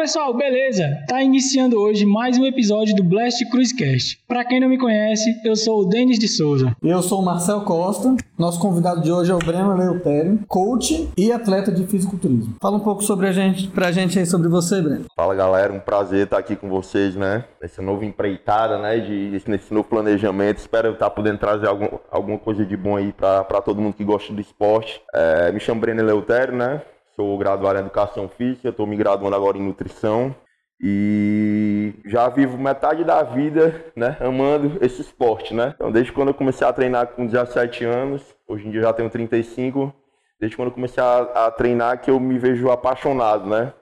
pessoal, 0.00 0.32
beleza? 0.32 1.04
Tá 1.06 1.22
iniciando 1.22 1.78
hoje 1.78 2.06
mais 2.06 2.38
um 2.38 2.46
episódio 2.46 2.96
do 2.96 3.04
Blast 3.04 3.44
Cruisecast. 3.50 4.18
Para 4.26 4.46
quem 4.46 4.58
não 4.58 4.66
me 4.66 4.78
conhece, 4.78 5.38
eu 5.44 5.54
sou 5.54 5.82
o 5.82 5.84
Denis 5.84 6.18
de 6.18 6.26
Souza. 6.26 6.74
Eu 6.82 7.02
sou 7.02 7.20
o 7.20 7.22
Marcel 7.22 7.60
Costa. 7.66 8.16
Nosso 8.38 8.58
convidado 8.58 9.02
de 9.02 9.12
hoje 9.12 9.30
é 9.30 9.34
o 9.34 9.38
Breno 9.38 9.76
Leutério, 9.76 10.40
coach 10.48 11.10
e 11.18 11.30
atleta 11.30 11.70
de 11.70 11.86
fisiculturismo. 11.86 12.56
Fala 12.62 12.78
um 12.78 12.80
pouco 12.80 13.04
sobre 13.04 13.26
a 13.26 13.32
gente, 13.32 13.68
pra 13.68 13.92
gente 13.92 14.18
aí 14.18 14.24
sobre 14.24 14.48
você, 14.48 14.80
Breno. 14.80 15.04
Fala 15.14 15.34
galera, 15.34 15.70
um 15.70 15.78
prazer 15.78 16.24
estar 16.24 16.38
aqui 16.38 16.56
com 16.56 16.70
vocês, 16.70 17.14
né? 17.14 17.44
Nessa 17.60 17.82
nova 17.82 18.02
empreitada, 18.02 18.78
né? 18.78 19.00
De, 19.00 19.42
nesse 19.46 19.74
novo 19.74 19.86
planejamento. 19.86 20.56
Espero 20.56 20.92
estar 20.92 21.10
podendo 21.10 21.36
trazer 21.36 21.68
algum, 21.68 21.88
alguma 22.10 22.38
coisa 22.38 22.64
de 22.64 22.74
bom 22.74 22.96
aí 22.96 23.12
para 23.12 23.60
todo 23.60 23.82
mundo 23.82 23.92
que 23.92 24.04
gosta 24.04 24.32
do 24.32 24.40
esporte. 24.40 24.98
É, 25.14 25.52
me 25.52 25.60
chamo 25.60 25.78
Breno 25.78 26.02
Leutério, 26.02 26.56
né? 26.56 26.80
Sou 27.20 27.36
graduado 27.36 27.78
em 27.78 27.82
Educação 27.82 28.30
Física, 28.30 28.70
estou 28.70 28.86
me 28.86 28.96
graduando 28.96 29.36
agora 29.36 29.58
em 29.58 29.62
Nutrição 29.62 30.34
e 30.80 31.92
já 32.06 32.26
vivo 32.30 32.56
metade 32.56 33.04
da 33.04 33.22
vida, 33.22 33.92
né, 33.94 34.16
amando 34.20 34.78
esse 34.80 35.02
esporte, 35.02 35.52
né? 35.52 35.74
Então, 35.76 35.92
desde 35.92 36.12
quando 36.12 36.28
eu 36.28 36.34
comecei 36.34 36.66
a 36.66 36.72
treinar 36.72 37.08
com 37.08 37.26
17 37.26 37.84
anos, 37.84 38.22
hoje 38.48 38.66
em 38.66 38.70
dia 38.70 38.80
já 38.80 38.92
tenho 38.94 39.10
35, 39.10 39.92
desde 40.40 40.56
quando 40.56 40.68
eu 40.68 40.72
comecei 40.72 41.02
a, 41.02 41.18
a 41.44 41.50
treinar 41.50 42.00
que 42.00 42.10
eu 42.10 42.18
me 42.18 42.38
vejo 42.38 42.70
apaixonado, 42.70 43.46
né? 43.50 43.74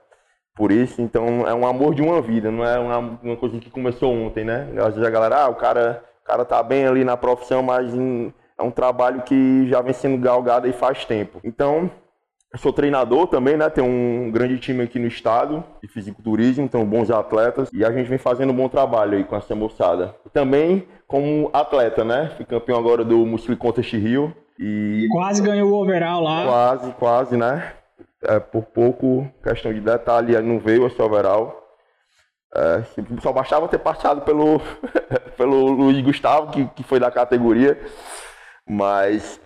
Por 0.56 0.72
isso, 0.72 1.00
então 1.00 1.46
é 1.46 1.54
um 1.54 1.64
amor 1.64 1.94
de 1.94 2.02
uma 2.02 2.20
vida, 2.20 2.50
não 2.50 2.64
é 2.64 2.76
uma, 2.76 3.20
uma 3.22 3.36
coisa 3.36 3.60
que 3.60 3.70
começou 3.70 4.12
ontem, 4.12 4.44
né? 4.44 4.68
Às 4.78 4.96
vezes 4.96 5.04
a 5.04 5.10
galera, 5.10 5.44
ah, 5.44 5.48
o 5.48 5.54
cara, 5.54 6.02
o 6.24 6.26
cara 6.26 6.44
tá 6.44 6.60
bem 6.60 6.88
ali 6.88 7.04
na 7.04 7.16
profissão, 7.16 7.62
mas 7.62 7.94
em, 7.94 8.34
é 8.58 8.64
um 8.64 8.72
trabalho 8.72 9.22
que 9.22 9.68
já 9.68 9.80
vem 9.80 9.92
sendo 9.92 10.20
galgado 10.20 10.66
aí 10.66 10.72
faz 10.72 11.04
tempo. 11.04 11.38
Então, 11.44 11.88
eu 12.52 12.58
sou 12.58 12.72
treinador 12.72 13.26
também, 13.26 13.56
né? 13.56 13.68
Tem 13.68 13.84
um 13.84 14.30
grande 14.30 14.58
time 14.58 14.82
aqui 14.82 14.98
no 14.98 15.06
estado 15.06 15.62
de 15.82 15.88
fisiculturismo, 15.88 16.64
então 16.64 16.84
bons 16.84 17.10
atletas. 17.10 17.68
E 17.72 17.84
a 17.84 17.92
gente 17.92 18.08
vem 18.08 18.18
fazendo 18.18 18.52
um 18.52 18.56
bom 18.56 18.68
trabalho 18.68 19.18
aí 19.18 19.24
com 19.24 19.36
essa 19.36 19.54
moçada. 19.54 20.14
Também 20.32 20.88
como 21.06 21.50
atleta, 21.52 22.04
né? 22.04 22.32
Fui 22.36 22.46
campeão 22.46 22.78
agora 22.78 23.04
do 23.04 23.18
Muscle 23.26 23.56
Contest 23.56 23.92
Rio. 23.94 24.34
E 24.58 25.06
quase 25.10 25.42
ganhou 25.42 25.70
o 25.70 25.82
overall 25.82 26.22
lá. 26.22 26.44
Quase, 26.46 26.92
quase, 26.92 27.36
né? 27.36 27.74
É, 28.22 28.40
por 28.40 28.64
pouco, 28.64 29.30
questão 29.42 29.72
de 29.72 29.80
detalhe, 29.80 30.40
não 30.40 30.58
veio 30.58 30.86
esse 30.86 31.00
overall. 31.00 31.54
É, 32.54 32.82
só 33.20 33.30
bastava 33.30 33.68
ter 33.68 33.78
passado 33.78 34.22
pelo, 34.22 34.58
pelo 35.36 35.66
Luiz 35.66 36.02
Gustavo, 36.02 36.50
que, 36.50 36.64
que 36.68 36.82
foi 36.82 36.98
da 36.98 37.10
categoria. 37.10 37.78
Mas 38.66 39.38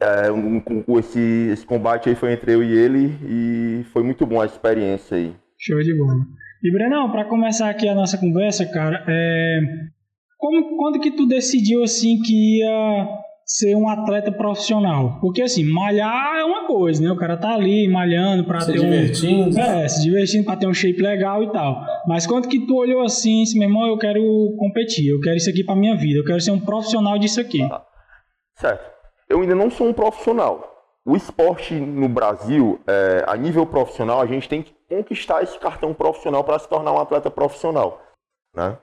é, 0.00 0.30
um, 0.30 0.62
um, 0.86 0.98
esse, 0.98 1.20
esse 1.52 1.66
combate 1.66 2.08
aí 2.08 2.14
foi 2.14 2.32
entre 2.32 2.54
eu 2.54 2.62
e 2.62 2.72
ele 2.72 3.18
e 3.24 3.84
foi 3.92 4.02
muito 4.02 4.24
bom 4.24 4.40
a 4.40 4.46
experiência 4.46 5.16
aí. 5.16 5.34
Show 5.58 5.82
de 5.82 5.94
bola. 5.96 6.24
E 6.62 6.72
Brenão, 6.72 7.10
para 7.10 7.24
começar 7.24 7.68
aqui 7.68 7.88
a 7.88 7.94
nossa 7.94 8.16
conversa, 8.18 8.64
cara, 8.66 9.04
é... 9.08 9.60
Como, 10.36 10.76
quando 10.76 11.00
que 11.00 11.10
tu 11.10 11.26
decidiu 11.26 11.82
assim 11.82 12.20
que 12.20 12.58
ia 12.58 13.08
ser 13.44 13.74
um 13.74 13.88
atleta 13.88 14.30
profissional? 14.30 15.18
Porque 15.20 15.42
assim, 15.42 15.64
malhar 15.64 16.36
é 16.38 16.44
uma 16.44 16.64
coisa, 16.64 17.02
né? 17.02 17.10
O 17.10 17.16
cara 17.16 17.36
tá 17.36 17.54
ali 17.54 17.88
malhando 17.88 18.44
para 18.44 18.64
ter 18.64 18.78
divertindo. 18.78 19.56
um 19.56 19.60
É, 19.60 19.88
se 19.88 20.00
divertindo 20.04 20.44
para 20.44 20.56
ter 20.56 20.68
um 20.68 20.74
shape 20.74 21.02
legal 21.02 21.42
e 21.42 21.50
tal. 21.50 21.84
Mas 22.06 22.24
quando 22.24 22.46
que 22.46 22.64
tu 22.66 22.76
olhou 22.76 23.02
assim, 23.02 23.42
assim, 23.42 23.58
meu 23.58 23.68
irmão, 23.68 23.88
eu 23.88 23.98
quero 23.98 24.22
competir, 24.56 25.08
eu 25.08 25.20
quero 25.20 25.36
isso 25.36 25.50
aqui 25.50 25.64
para 25.64 25.74
minha 25.74 25.96
vida, 25.96 26.20
eu 26.20 26.24
quero 26.24 26.40
ser 26.40 26.52
um 26.52 26.60
profissional 26.60 27.18
disso 27.18 27.40
aqui. 27.40 27.66
Certo 28.54 28.97
eu 29.28 29.40
ainda 29.40 29.54
não 29.54 29.70
sou 29.70 29.88
um 29.88 29.92
profissional. 29.92 30.74
O 31.04 31.16
esporte 31.16 31.74
no 31.74 32.08
Brasil, 32.08 32.80
é, 32.86 33.24
a 33.26 33.36
nível 33.36 33.64
profissional, 33.66 34.20
a 34.20 34.26
gente 34.26 34.48
tem 34.48 34.62
que 34.62 34.74
conquistar 34.88 35.42
esse 35.42 35.58
cartão 35.58 35.94
profissional 35.94 36.44
para 36.44 36.58
se 36.58 36.68
tornar 36.68 36.92
um 36.92 37.00
atleta 37.00 37.30
profissional. 37.30 38.00
Né? 38.54 38.76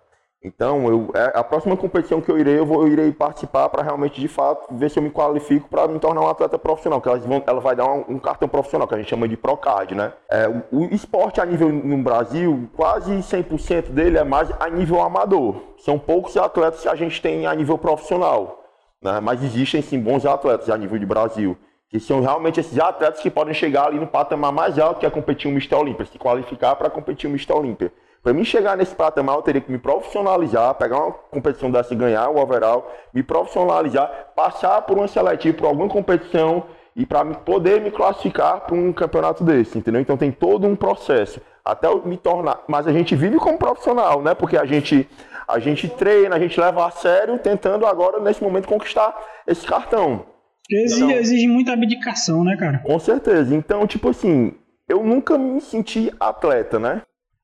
Então, 0.46 0.88
eu, 0.88 1.12
é, 1.16 1.32
a 1.34 1.44
próxima 1.44 1.76
competição 1.76 2.22
que 2.22 2.30
eu 2.30 2.38
irei, 2.38 2.60
eu, 2.60 2.66
vou, 2.66 2.84
eu 2.84 2.88
irei 2.88 3.12
participar 3.12 3.68
para 3.68 3.82
realmente, 3.82 4.22
de 4.22 4.28
fato, 4.28 4.68
ver 4.76 4.92
se 4.92 5.00
eu 5.00 5.04
me 5.04 5.10
qualifico 5.10 5.68
para 5.68 5.88
me 5.88 5.98
tornar 5.98 6.22
um 6.22 6.30
atleta 6.30 6.60
profissional, 6.60 7.02
que 7.02 7.10
vão, 7.10 7.44
ela 7.48 7.60
vai 7.60 7.76
dar 7.76 7.86
um, 7.86 8.06
um, 8.10 8.20
cartão 8.20 8.48
profissional, 8.48 8.88
que 8.88 8.94
a 8.94 8.98
gente 8.98 9.10
chama 9.10 9.28
de 9.28 9.36
Procard, 9.36 9.96
né? 9.96 10.14
É, 10.30 10.48
o, 10.48 10.64
o, 10.72 10.84
esporte 10.94 11.42
a 11.42 11.46
nível 11.46 11.70
no 11.70 11.98
Brasil, 11.98 12.70
quase 12.76 13.12
100% 13.12 13.90
dele 13.90 14.20
é 14.20 14.24
mais 14.24 14.50
a 14.60 14.70
nível 14.70 15.02
amador. 15.02 15.56
São 15.80 15.98
poucos 15.98 16.38
atletas 16.38 16.82
que 16.82 16.90
a 16.90 16.96
gente 16.96 17.20
tem 17.22 17.48
a 17.48 17.56
nível 17.56 17.78
profissional. 17.78 18.65
Né? 19.02 19.20
Mas 19.20 19.44
existem 19.44 19.82
sim 19.82 20.00
bons 20.00 20.26
atletas 20.26 20.70
a 20.70 20.78
nível 20.78 20.98
de 20.98 21.06
Brasil, 21.06 21.58
que 21.90 22.00
são 22.00 22.22
realmente 22.22 22.60
esses 22.60 22.78
atletas 22.80 23.22
que 23.22 23.30
podem 23.30 23.54
chegar 23.54 23.88
ali 23.88 24.00
no 24.00 24.08
patamar 24.08 24.52
mais 24.52 24.78
alto, 24.80 25.00
que 25.00 25.06
é 25.06 25.10
competir 25.10 25.50
um 25.50 25.54
Mister 25.54 25.78
Olímpia, 25.78 26.06
se 26.06 26.18
qualificar 26.18 26.76
para 26.76 26.90
competir 26.90 27.30
um 27.30 27.34
Mister 27.34 27.56
Olímpia. 27.56 27.94
Para 28.24 28.34
mim 28.34 28.44
chegar 28.44 28.76
nesse 28.76 28.96
patamar, 28.96 29.36
eu 29.36 29.42
teria 29.44 29.62
que 29.62 29.72
me 29.72 29.78
profissionalizar, 29.78 30.74
pegar 30.74 30.98
uma 30.98 31.12
competição 31.12 31.70
dessa 31.70 31.94
e 31.94 31.98
ganhar 31.98 32.28
o 32.30 32.40
overall, 32.42 32.92
me 33.14 33.22
profissionalizar, 33.22 34.32
passar 34.36 34.82
por 34.82 34.98
uma 34.98 35.08
seletiva, 35.08 35.56
por 35.56 35.68
alguma 35.68 35.88
competição 35.88 36.64
e 36.96 37.06
para 37.06 37.24
poder 37.24 37.82
me 37.82 37.92
classificar 37.92 38.62
para 38.62 38.76
um 38.76 38.92
campeonato 38.92 39.44
desse, 39.44 39.78
entendeu? 39.78 40.02
Então 40.02 40.18
tem 40.18 40.32
todo 40.32 40.66
um 40.66 40.76
processo 40.76 41.40
até 41.64 41.88
eu 41.88 42.02
me 42.04 42.18
tornar. 42.18 42.62
Mas 42.68 42.88
a 42.88 42.92
gente 42.92 43.16
vive 43.16 43.38
como 43.38 43.60
profissional, 43.60 44.22
né? 44.24 44.34
Porque 44.34 44.58
a 44.58 44.66
gente 44.66 45.08
a 45.48 45.60
gente 45.60 45.88
treina, 45.88 46.36
a 46.36 46.40
gente 46.40 46.60
leva 46.60 46.88
a 46.88 46.92
sério, 46.92 47.38
tentando 47.40 47.86
agora, 47.86 48.20
nesse 48.20 48.44
momento, 48.44 48.68
conquistar 48.68 49.16
esse 49.48 49.66
cartão. 49.66 50.26
Exige, 50.70 51.04
então, 51.04 51.12
exige 51.12 51.48
muita 51.48 51.74
abdicação, 51.74 52.44
né, 52.44 52.58
cara? 52.58 52.80
Com 52.80 52.98
certeza. 52.98 53.56
Então, 53.56 53.86
tipo 53.86 54.10
assim, 54.10 54.54
eu 54.90 55.04
nunca 55.04 55.38
me 55.38 55.62
senti 55.62 56.12
atleta, 56.20 56.80
né? 56.80 57.02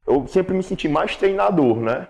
Eu 0.08 0.26
sempre 0.28 0.56
me 0.56 0.64
senti 0.64 0.88
mais 0.88 1.16
treinador, 1.16 1.78
né? 1.78 2.08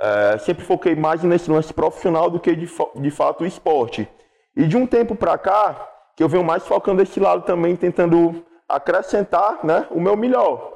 É, 0.00 0.38
sempre 0.38 0.64
foquei 0.64 0.94
mais 0.94 1.22
nesse 1.22 1.50
lance 1.50 1.72
profissional 1.72 2.30
do 2.30 2.40
que 2.40 2.54
de, 2.54 2.68
de 2.96 3.10
fato 3.10 3.44
o 3.44 3.46
esporte. 3.46 4.08
E 4.56 4.66
de 4.66 4.76
um 4.76 4.86
tempo 4.86 5.14
para 5.14 5.36
cá, 5.36 5.88
que 6.16 6.22
eu 6.22 6.28
venho 6.28 6.44
mais 6.44 6.66
focando 6.66 7.02
esse 7.02 7.20
lado 7.20 7.42
também, 7.42 7.76
tentando 7.76 8.44
acrescentar 8.68 9.60
né, 9.64 9.86
o 9.90 10.00
meu 10.00 10.16
melhor 10.16 10.75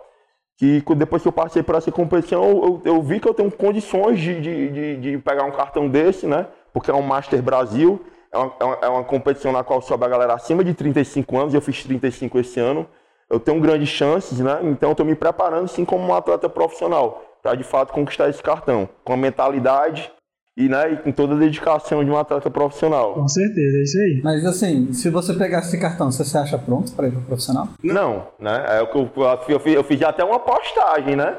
que 0.60 0.94
depois 0.94 1.22
que 1.22 1.28
eu 1.28 1.32
passei 1.32 1.62
por 1.62 1.74
essa 1.74 1.90
competição, 1.90 2.44
eu, 2.44 2.82
eu 2.84 3.02
vi 3.02 3.18
que 3.18 3.26
eu 3.26 3.32
tenho 3.32 3.50
condições 3.50 4.20
de, 4.20 4.38
de, 4.38 4.96
de, 4.96 5.18
pegar 5.18 5.44
um 5.44 5.50
cartão 5.50 5.88
desse, 5.88 6.26
né? 6.26 6.46
Porque 6.70 6.90
é 6.90 6.94
um 6.94 7.00
Master 7.00 7.42
Brasil, 7.42 8.04
é 8.30 8.36
uma, 8.36 8.52
é 8.82 8.88
uma, 8.88 9.00
é 9.00 9.04
competição 9.04 9.52
na 9.52 9.64
qual 9.64 9.80
sobe 9.80 10.04
a 10.04 10.08
galera 10.08 10.34
acima 10.34 10.62
de 10.62 10.74
35 10.74 11.38
anos, 11.38 11.54
eu 11.54 11.62
fiz 11.62 11.82
35 11.82 12.38
esse 12.38 12.60
ano. 12.60 12.86
Eu 13.30 13.40
tenho 13.40 13.58
grandes 13.58 13.88
chances, 13.88 14.38
né? 14.40 14.58
Então 14.64 14.90
eu 14.90 14.92
estou 14.92 15.06
me 15.06 15.14
preparando 15.14 15.66
sim 15.66 15.84
como 15.84 16.06
um 16.06 16.14
atleta 16.14 16.46
profissional, 16.46 17.22
para 17.42 17.54
de 17.54 17.64
fato 17.64 17.90
conquistar 17.90 18.28
esse 18.28 18.42
cartão, 18.42 18.86
com 19.02 19.14
a 19.14 19.16
mentalidade 19.16 20.12
e, 20.60 20.68
né, 20.68 20.92
e 20.92 20.96
com 20.98 21.10
toda 21.10 21.34
a 21.34 21.38
dedicação 21.38 22.04
de 22.04 22.10
um 22.10 22.16
atleta 22.16 22.50
profissional. 22.50 23.14
Com 23.14 23.26
certeza, 23.26 23.78
é 23.78 23.82
isso 23.82 23.98
aí. 23.98 24.20
Mas 24.22 24.44
assim, 24.44 24.92
se 24.92 25.08
você 25.08 25.32
pegar 25.32 25.60
esse 25.60 25.78
cartão, 25.80 26.12
você 26.12 26.24
se 26.24 26.36
acha 26.36 26.58
pronto 26.58 26.92
para 26.92 27.08
ir 27.08 27.12
para 27.12 27.20
profissional? 27.22 27.68
Não, 27.82 28.26
né? 28.38 28.64
É, 28.68 28.80
eu, 28.80 29.10
eu, 29.48 29.60
fiz, 29.60 29.74
eu 29.74 29.84
fiz 29.84 30.02
até 30.02 30.22
uma 30.22 30.38
postagem, 30.38 31.16
né? 31.16 31.36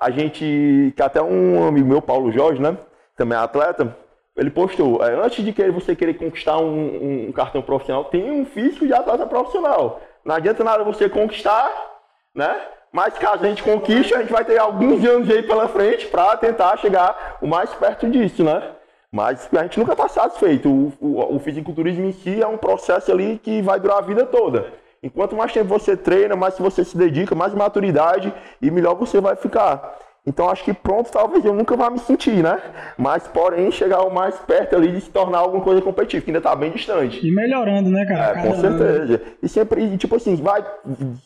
A 0.00 0.10
gente, 0.10 0.92
que 0.96 1.02
até 1.02 1.22
um 1.22 1.66
amigo 1.66 1.88
meu, 1.88 2.02
Paulo 2.02 2.32
Jorge, 2.32 2.60
né? 2.60 2.76
Também 3.16 3.38
é 3.38 3.40
atleta, 3.40 3.96
ele 4.36 4.50
postou, 4.50 5.04
é, 5.04 5.14
antes 5.24 5.44
de 5.44 5.52
que 5.52 5.70
você 5.70 5.94
querer 5.94 6.14
conquistar 6.14 6.58
um, 6.58 7.28
um, 7.28 7.32
cartão 7.32 7.62
profissional, 7.62 8.06
tem 8.06 8.28
um 8.28 8.44
físico 8.44 8.84
de 8.84 8.92
atleta 8.92 9.24
profissional. 9.26 10.00
Não 10.24 10.34
adianta 10.34 10.64
nada 10.64 10.82
você 10.82 11.08
conquistar, 11.08 11.70
né? 12.34 12.60
Mas 12.94 13.18
caso 13.18 13.44
a 13.44 13.48
gente 13.48 13.60
conquiste, 13.60 14.14
a 14.14 14.20
gente 14.20 14.32
vai 14.32 14.44
ter 14.44 14.56
alguns 14.56 15.04
anos 15.04 15.28
aí 15.28 15.42
pela 15.42 15.66
frente 15.66 16.06
para 16.06 16.36
tentar 16.36 16.76
chegar 16.76 17.38
o 17.42 17.46
mais 17.48 17.74
perto 17.74 18.08
disso, 18.08 18.44
né? 18.44 18.70
Mas 19.10 19.48
a 19.52 19.62
gente 19.64 19.80
nunca 19.80 19.94
está 19.94 20.06
satisfeito. 20.06 20.70
O, 20.70 20.92
o, 21.00 21.34
o, 21.34 21.40
fisiculturismo 21.40 22.04
em 22.04 22.12
si 22.12 22.40
é 22.40 22.46
um 22.46 22.56
processo 22.56 23.10
ali 23.10 23.40
que 23.42 23.60
vai 23.62 23.80
durar 23.80 23.98
a 23.98 24.00
vida 24.00 24.24
toda. 24.24 24.72
Enquanto 25.02 25.34
mais 25.34 25.52
tempo 25.52 25.66
você 25.66 25.96
treina, 25.96 26.36
mais 26.36 26.56
você 26.56 26.84
se 26.84 26.96
dedica, 26.96 27.34
mais 27.34 27.52
maturidade 27.52 28.32
e 28.62 28.70
melhor 28.70 28.94
você 28.94 29.20
vai 29.20 29.34
ficar. 29.34 29.98
Então 30.26 30.48
acho 30.48 30.64
que 30.64 30.72
pronto, 30.72 31.12
talvez 31.12 31.44
eu 31.44 31.52
nunca 31.52 31.76
vá 31.76 31.90
me 31.90 31.98
sentir, 31.98 32.42
né? 32.42 32.58
Mas 32.96 33.28
porém 33.28 33.70
chegar 33.70 34.02
o 34.02 34.12
mais 34.12 34.34
perto 34.36 34.74
ali 34.74 34.90
de 34.90 35.02
se 35.02 35.10
tornar 35.10 35.38
alguma 35.38 35.62
coisa 35.62 35.82
competitiva, 35.82 36.24
que 36.24 36.30
ainda 36.30 36.40
tá 36.40 36.56
bem 36.56 36.70
distante. 36.70 37.26
E 37.26 37.30
melhorando, 37.30 37.90
né, 37.90 38.06
cara? 38.06 38.40
É, 38.40 38.42
com 38.42 38.54
certeza. 38.58 39.20
E 39.42 39.48
sempre, 39.48 39.98
tipo 39.98 40.16
assim, 40.16 40.34
vai, 40.36 40.64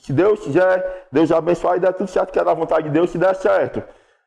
se 0.02 0.12
Deus 0.12 0.40
quiser, 0.40 1.06
Deus 1.12 1.30
abençoar 1.30 1.76
e 1.76 1.80
der 1.80 1.92
tudo 1.92 2.10
certo, 2.10 2.32
que 2.32 2.40
é 2.40 2.44
da 2.44 2.52
vontade 2.52 2.84
de 2.84 2.90
Deus, 2.90 3.10
se 3.10 3.18
der 3.18 3.36
certo. 3.36 3.82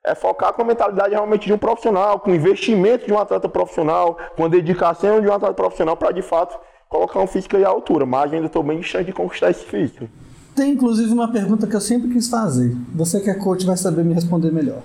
É 0.06 0.16
focar 0.16 0.54
com 0.54 0.62
a 0.62 0.66
mentalidade 0.66 1.14
realmente 1.14 1.46
de 1.46 1.54
um 1.54 1.58
profissional, 1.58 2.20
com 2.20 2.32
o 2.32 2.36
investimento 2.36 3.06
de 3.06 3.14
um 3.14 3.20
atleta 3.20 3.50
profissional, 3.50 4.18
com 4.38 4.46
a 4.46 4.48
dedicação 4.48 5.20
de 5.20 5.28
um 5.28 5.34
atleta 5.34 5.54
profissional 5.54 5.98
para 5.98 6.14
de 6.14 6.22
fato 6.22 6.58
colocar 6.88 7.20
um 7.20 7.28
físico 7.28 7.58
aí 7.58 7.66
à 7.66 7.70
altura. 7.70 8.06
Mas 8.06 8.34
ainda 8.34 8.46
estou 8.46 8.64
bem 8.64 8.80
distante 8.80 9.08
de 9.08 9.14
conquistar 9.14 9.52
esse 9.52 9.66
físico. 9.66 10.08
Tem 10.56 10.72
inclusive 10.72 11.12
uma 11.12 11.32
pergunta 11.32 11.68
que 11.68 11.76
eu 11.76 11.82
sempre 11.82 12.10
quis 12.10 12.28
fazer. 12.28 12.76
Você 12.94 13.20
que 13.20 13.30
é 13.30 13.34
coach 13.34 13.66
vai 13.66 13.78
saber 13.78 14.04
me 14.04 14.14
responder 14.14 14.52
melhor. 14.52 14.84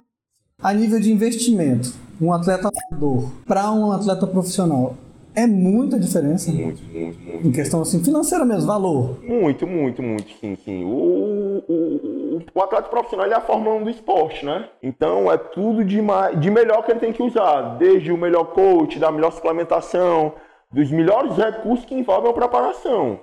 A 0.62 0.72
nível 0.72 0.98
de 0.98 1.12
investimento, 1.12 1.92
um 2.20 2.32
atleta 2.32 2.70
amador 2.90 3.30
para 3.46 3.70
um 3.72 3.92
atleta 3.92 4.26
profissional 4.26 4.96
É 5.34 5.46
muita 5.46 6.00
diferença. 6.00 6.50
Muito, 6.50 6.82
muito, 6.82 7.20
muito. 7.20 7.46
Em 7.46 7.52
questão 7.52 7.82
assim, 7.82 8.02
financeira 8.02 8.42
mesmo, 8.42 8.66
valor. 8.66 9.18
Muito, 9.22 9.66
muito, 9.66 10.02
muito, 10.02 10.30
sim, 10.40 10.56
sim. 10.64 10.82
O, 10.84 11.62
o, 11.68 12.42
o, 12.54 12.62
atleta 12.62 12.88
profissional 12.88 13.26
é 13.26 13.34
a 13.34 13.40
Fórmula 13.42 13.76
1 13.76 13.84
do 13.84 13.90
esporte, 13.90 14.46
né? 14.46 14.66
Então 14.82 15.30
é 15.30 15.36
tudo 15.36 15.84
de, 15.84 16.00
de 16.40 16.50
melhor 16.50 16.82
que 16.84 16.92
ele 16.92 17.00
tem 17.00 17.12
que 17.12 17.22
usar. 17.22 17.76
Desde 17.76 18.10
o 18.10 18.16
melhor 18.16 18.44
coach, 18.54 18.98
da 18.98 19.12
melhor 19.12 19.30
suplementação, 19.30 20.32
dos 20.72 20.90
melhores 20.90 21.36
recursos 21.36 21.84
que 21.84 21.94
envolvem 21.94 22.30
a 22.30 22.34
preparação. 22.34 23.20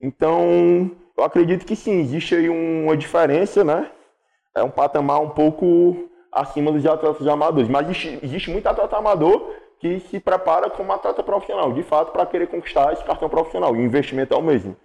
Então, 0.00 0.92
eu 1.16 1.24
acredito 1.24 1.64
que 1.64 1.74
sim, 1.74 2.00
existe 2.00 2.34
aí 2.34 2.48
uma 2.48 2.96
diferença, 2.96 3.64
né? 3.64 3.90
É 4.54 4.62
um 4.62 4.70
patamar 4.70 5.20
um 5.20 5.30
pouco 5.30 6.08
acima 6.32 6.70
dos 6.70 6.84
atletas 6.86 7.26
amadores. 7.26 7.68
Mas 7.68 7.86
existe, 7.86 8.18
existe 8.22 8.50
muito 8.50 8.66
atleta 8.66 8.96
amador 8.96 9.54
que 9.78 10.00
se 10.00 10.18
prepara 10.20 10.70
como 10.70 10.92
atleta 10.92 11.22
profissional, 11.22 11.72
de 11.72 11.82
fato, 11.82 12.12
para 12.12 12.26
querer 12.26 12.46
conquistar 12.46 12.92
esse 12.92 13.04
cartão 13.04 13.28
profissional. 13.28 13.74
E 13.74 13.78
o 13.80 13.82
investimento 13.82 14.34
é 14.34 14.36
o 14.36 14.42
mesmo. 14.42 14.76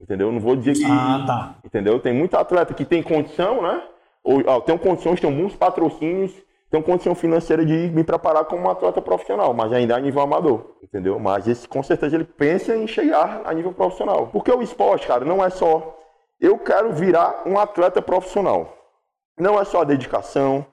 Entendeu? 0.00 0.32
Não 0.32 0.40
vou 0.40 0.56
dizer 0.56 0.74
que. 0.74 0.90
Ah, 0.90 1.24
tá. 1.26 1.54
Entendeu? 1.64 2.00
Tem 2.00 2.12
muito 2.12 2.36
atleta 2.36 2.72
que 2.72 2.84
tem 2.84 3.02
condição, 3.02 3.62
né? 3.62 3.82
Ou 4.24 4.42
ó, 4.46 4.60
tem 4.60 4.76
condições, 4.78 5.20
tem 5.20 5.30
muitos 5.30 5.56
patrocínios, 5.56 6.32
tem 6.70 6.80
condição 6.80 7.14
financeira 7.14 7.64
de 7.64 7.90
me 7.90 8.04
preparar 8.04 8.44
como 8.44 8.62
um 8.62 8.70
atleta 8.70 9.00
profissional, 9.00 9.52
mas 9.52 9.72
ainda 9.72 9.96
a 9.96 10.00
nível 10.00 10.22
amador, 10.22 10.76
entendeu? 10.90 11.18
Mas 11.18 11.48
esse 11.48 11.66
com 11.66 11.82
certeza 11.82 12.16
ele 12.16 12.24
pensa 12.24 12.76
em 12.76 12.86
chegar 12.86 13.42
a 13.44 13.54
nível 13.54 13.72
profissional. 13.72 14.26
Porque 14.26 14.50
o 14.50 14.60
esporte, 14.60 15.06
cara, 15.06 15.24
não 15.24 15.42
é 15.42 15.48
só 15.48 15.96
eu 16.40 16.58
quero 16.58 16.92
virar 16.92 17.42
um 17.46 17.58
atleta 17.58 18.00
profissional. 18.00 18.76
Não 19.38 19.60
é 19.60 19.64
só 19.64 19.82
a 19.82 19.84
dedicação, 19.84 20.66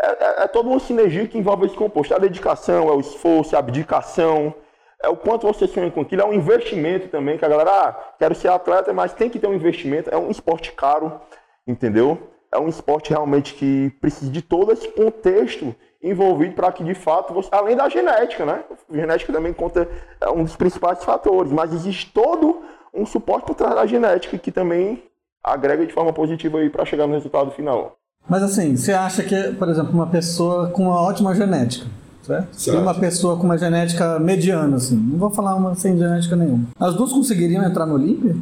é, 0.00 0.06
é, 0.06 0.44
é 0.44 0.48
toda 0.48 0.68
uma 0.68 0.80
sinergia 0.80 1.26
que 1.26 1.38
envolve 1.38 1.66
esse 1.66 1.76
composto. 1.76 2.14
A 2.14 2.18
dedicação, 2.18 2.88
é 2.88 2.92
o 2.92 3.00
esforço, 3.00 3.54
a 3.54 3.60
abdicação, 3.60 4.54
é 5.02 5.08
o 5.08 5.16
quanto 5.16 5.46
você 5.46 5.66
sonha 5.66 5.90
com 5.90 6.00
aquilo, 6.00 6.22
é 6.22 6.24
um 6.24 6.32
investimento 6.32 7.08
também, 7.08 7.38
que 7.38 7.44
a 7.44 7.48
galera, 7.48 7.70
ah, 7.70 7.92
quero 8.18 8.34
ser 8.34 8.48
atleta, 8.48 8.92
mas 8.92 9.12
tem 9.12 9.30
que 9.30 9.38
ter 9.38 9.46
um 9.46 9.54
investimento, 9.54 10.10
é 10.10 10.16
um 10.16 10.30
esporte 10.30 10.72
caro, 10.72 11.20
entendeu? 11.66 12.30
É 12.50 12.58
um 12.58 12.68
esporte 12.68 13.10
realmente 13.10 13.54
que 13.54 13.90
precisa 14.00 14.30
de 14.30 14.40
todo 14.40 14.72
esse 14.72 14.88
contexto 14.88 15.74
envolvido 16.04 16.54
para 16.54 16.70
que 16.70 16.84
de 16.84 16.94
fato 16.94 17.32
você, 17.32 17.48
além 17.50 17.74
da 17.74 17.88
genética, 17.88 18.44
né? 18.44 18.62
A 18.90 18.94
genética 18.94 19.32
também 19.32 19.54
conta 19.54 19.88
é 20.20 20.30
um 20.30 20.44
dos 20.44 20.54
principais 20.54 21.02
fatores, 21.02 21.50
mas 21.50 21.72
existe 21.72 22.12
todo 22.12 22.60
um 22.92 23.06
suporte 23.06 23.46
por 23.46 23.54
trás 23.54 23.74
da 23.74 23.86
genética 23.86 24.36
que 24.36 24.52
também 24.52 25.02
agrega 25.42 25.86
de 25.86 25.92
forma 25.92 26.12
positiva 26.12 26.58
aí 26.58 26.68
para 26.68 26.84
chegar 26.84 27.06
no 27.06 27.14
resultado 27.14 27.50
final. 27.50 27.96
Mas 28.28 28.42
assim, 28.42 28.76
você 28.76 28.92
acha 28.92 29.22
que, 29.22 29.52
por 29.52 29.68
exemplo, 29.68 29.92
uma 29.92 30.06
pessoa 30.06 30.68
com 30.68 30.84
uma 30.84 31.00
ótima 31.00 31.34
genética, 31.34 31.86
certo? 32.22 32.54
certo. 32.54 32.78
E 32.78 32.82
uma 32.82 32.94
pessoa 32.94 33.36
com 33.36 33.44
uma 33.44 33.58
genética 33.58 34.18
mediana, 34.18 34.76
assim, 34.76 34.96
não 34.96 35.18
vou 35.18 35.30
falar 35.30 35.54
uma 35.54 35.74
sem 35.74 35.96
genética 35.98 36.36
nenhuma. 36.36 36.68
As 36.78 36.94
duas 36.94 37.12
conseguiriam 37.12 37.64
entrar 37.64 37.86
no 37.86 37.94
Olímpia? 37.94 38.36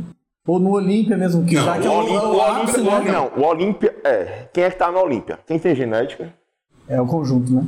Ou 0.46 0.58
no 0.58 0.72
Olímpia 0.72 1.16
mesmo, 1.16 1.44
que 1.44 1.54
não, 1.54 1.64
já 1.64 1.78
que 1.78 1.86
é 1.86 1.90
o, 1.90 1.92
Olímpia, 1.92 2.28
o, 2.28 2.40
ápice, 2.40 2.80
o, 2.80 2.84
né? 2.84 3.12
Não, 3.12 3.30
o 3.36 3.46
Olímpia 3.46 3.94
é. 4.02 4.48
Quem 4.52 4.64
é 4.64 4.70
que 4.70 4.76
tá 4.76 4.90
no 4.90 4.98
Olímpia? 4.98 5.38
Quem 5.46 5.58
tem 5.58 5.74
genética? 5.74 6.32
É 6.88 7.00
o 7.00 7.06
conjunto, 7.06 7.52
né? 7.52 7.66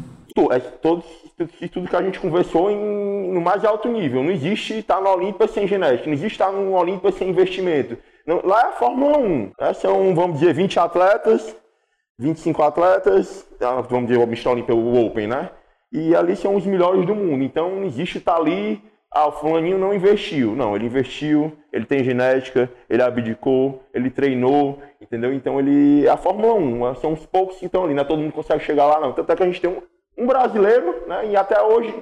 É 0.50 0.58
tudo 0.58 1.88
que 1.88 1.96
a 1.96 2.02
gente 2.02 2.18
conversou 2.18 2.70
em, 2.70 3.32
no 3.32 3.40
mais 3.40 3.64
alto 3.64 3.88
nível. 3.88 4.22
Não 4.22 4.30
existe 4.30 4.78
estar 4.78 5.00
no 5.00 5.08
Olímpia 5.08 5.46
sem 5.46 5.66
genética, 5.66 6.06
não 6.06 6.14
existe 6.14 6.34
estar 6.34 6.50
no 6.50 6.72
Olímpia 6.72 7.12
sem 7.12 7.30
investimento. 7.30 7.96
Não, 8.26 8.40
lá 8.44 8.62
é 8.62 8.68
a 8.70 8.72
Fórmula 8.72 9.18
1. 9.18 9.52
Né? 9.60 9.72
São, 9.74 10.14
vamos 10.14 10.40
dizer, 10.40 10.54
20 10.54 10.80
atletas 10.80 11.54
25 12.18 12.62
atletas, 12.62 13.46
ah, 13.60 13.80
vamos 13.80 14.08
dizer, 14.08 14.20
o 14.20 14.24
Mr. 14.24 14.48
Olímpia, 14.48 14.74
o 14.74 15.06
Open, 15.06 15.26
né? 15.26 15.50
E 15.92 16.14
ali 16.14 16.36
são 16.36 16.54
os 16.54 16.64
melhores 16.64 17.06
do 17.06 17.14
mundo. 17.14 17.42
Então 17.42 17.76
não 17.76 17.84
existe 17.84 18.18
estar 18.18 18.36
ali, 18.36 18.82
ah, 19.14 19.28
o 19.28 19.32
fulaninho 19.32 19.78
não 19.78 19.94
investiu. 19.94 20.56
Não, 20.56 20.74
ele 20.74 20.86
investiu, 20.86 21.52
ele 21.72 21.86
tem 21.86 22.02
genética, 22.02 22.68
ele 22.90 23.00
abdicou, 23.00 23.84
ele 23.94 24.10
treinou, 24.10 24.82
entendeu? 25.00 25.32
Então 25.32 25.58
ele. 25.60 26.04
É 26.04 26.10
a 26.10 26.16
Fórmula 26.16 26.54
1, 26.54 26.94
são 26.96 27.12
os 27.12 27.24
poucos 27.24 27.56
que 27.58 27.66
estão 27.66 27.84
ali, 27.84 27.94
né? 27.94 28.02
Todo 28.02 28.20
mundo 28.20 28.32
consegue 28.32 28.64
chegar 28.64 28.86
lá, 28.86 28.98
não. 28.98 29.12
Tanto 29.12 29.30
é 29.30 29.36
que 29.36 29.42
a 29.44 29.46
gente 29.46 29.60
tem 29.60 29.70
um, 29.70 29.80
um 30.18 30.26
brasileiro, 30.26 31.04
né? 31.06 31.28
E 31.30 31.36
até 31.36 31.62
hoje 31.62 31.94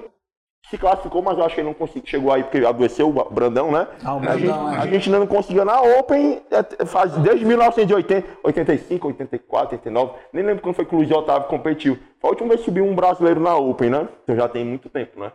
se 0.69 0.77
classificou, 0.77 1.21
mas 1.21 1.37
eu 1.37 1.43
acho 1.43 1.53
que 1.53 1.61
ele 1.61 1.67
não 1.67 1.73
conseguiu, 1.73 2.09
chegou 2.09 2.31
aí 2.31 2.41
porque 2.41 2.65
adoeceu 2.65 3.07
o 3.07 3.29
Brandão, 3.29 3.71
né? 3.71 3.87
Ah, 4.03 4.15
o 4.15 4.19
Brandão, 4.19 4.67
a, 4.67 4.71
gente, 4.71 4.77
é. 4.77 4.81
a 4.81 4.87
gente 4.87 5.05
ainda 5.07 5.19
não 5.19 5.27
conseguiu 5.27 5.65
na 5.65 5.81
Open 5.81 6.41
é, 6.49 6.85
faz 6.85 7.11
desde 7.17 7.45
1980, 7.45 8.27
85, 8.43 9.07
84, 9.07 9.75
89, 9.75 10.13
nem 10.31 10.43
lembro 10.43 10.63
quando 10.63 10.75
foi 10.75 10.85
que 10.85 10.95
o 10.95 10.97
Luiz 10.97 11.11
Otávio 11.11 11.47
competiu. 11.47 11.99
Foi 12.19 12.29
a 12.29 12.31
última 12.31 12.49
vez 12.49 12.61
que 12.61 12.65
subiu 12.65 12.85
um 12.85 12.95
brasileiro 12.95 13.39
na 13.39 13.55
Open, 13.55 13.89
né? 13.89 14.07
Então 14.23 14.35
já 14.35 14.47
tem 14.47 14.65
muito 14.65 14.89
tempo, 14.89 15.19
né? 15.19 15.31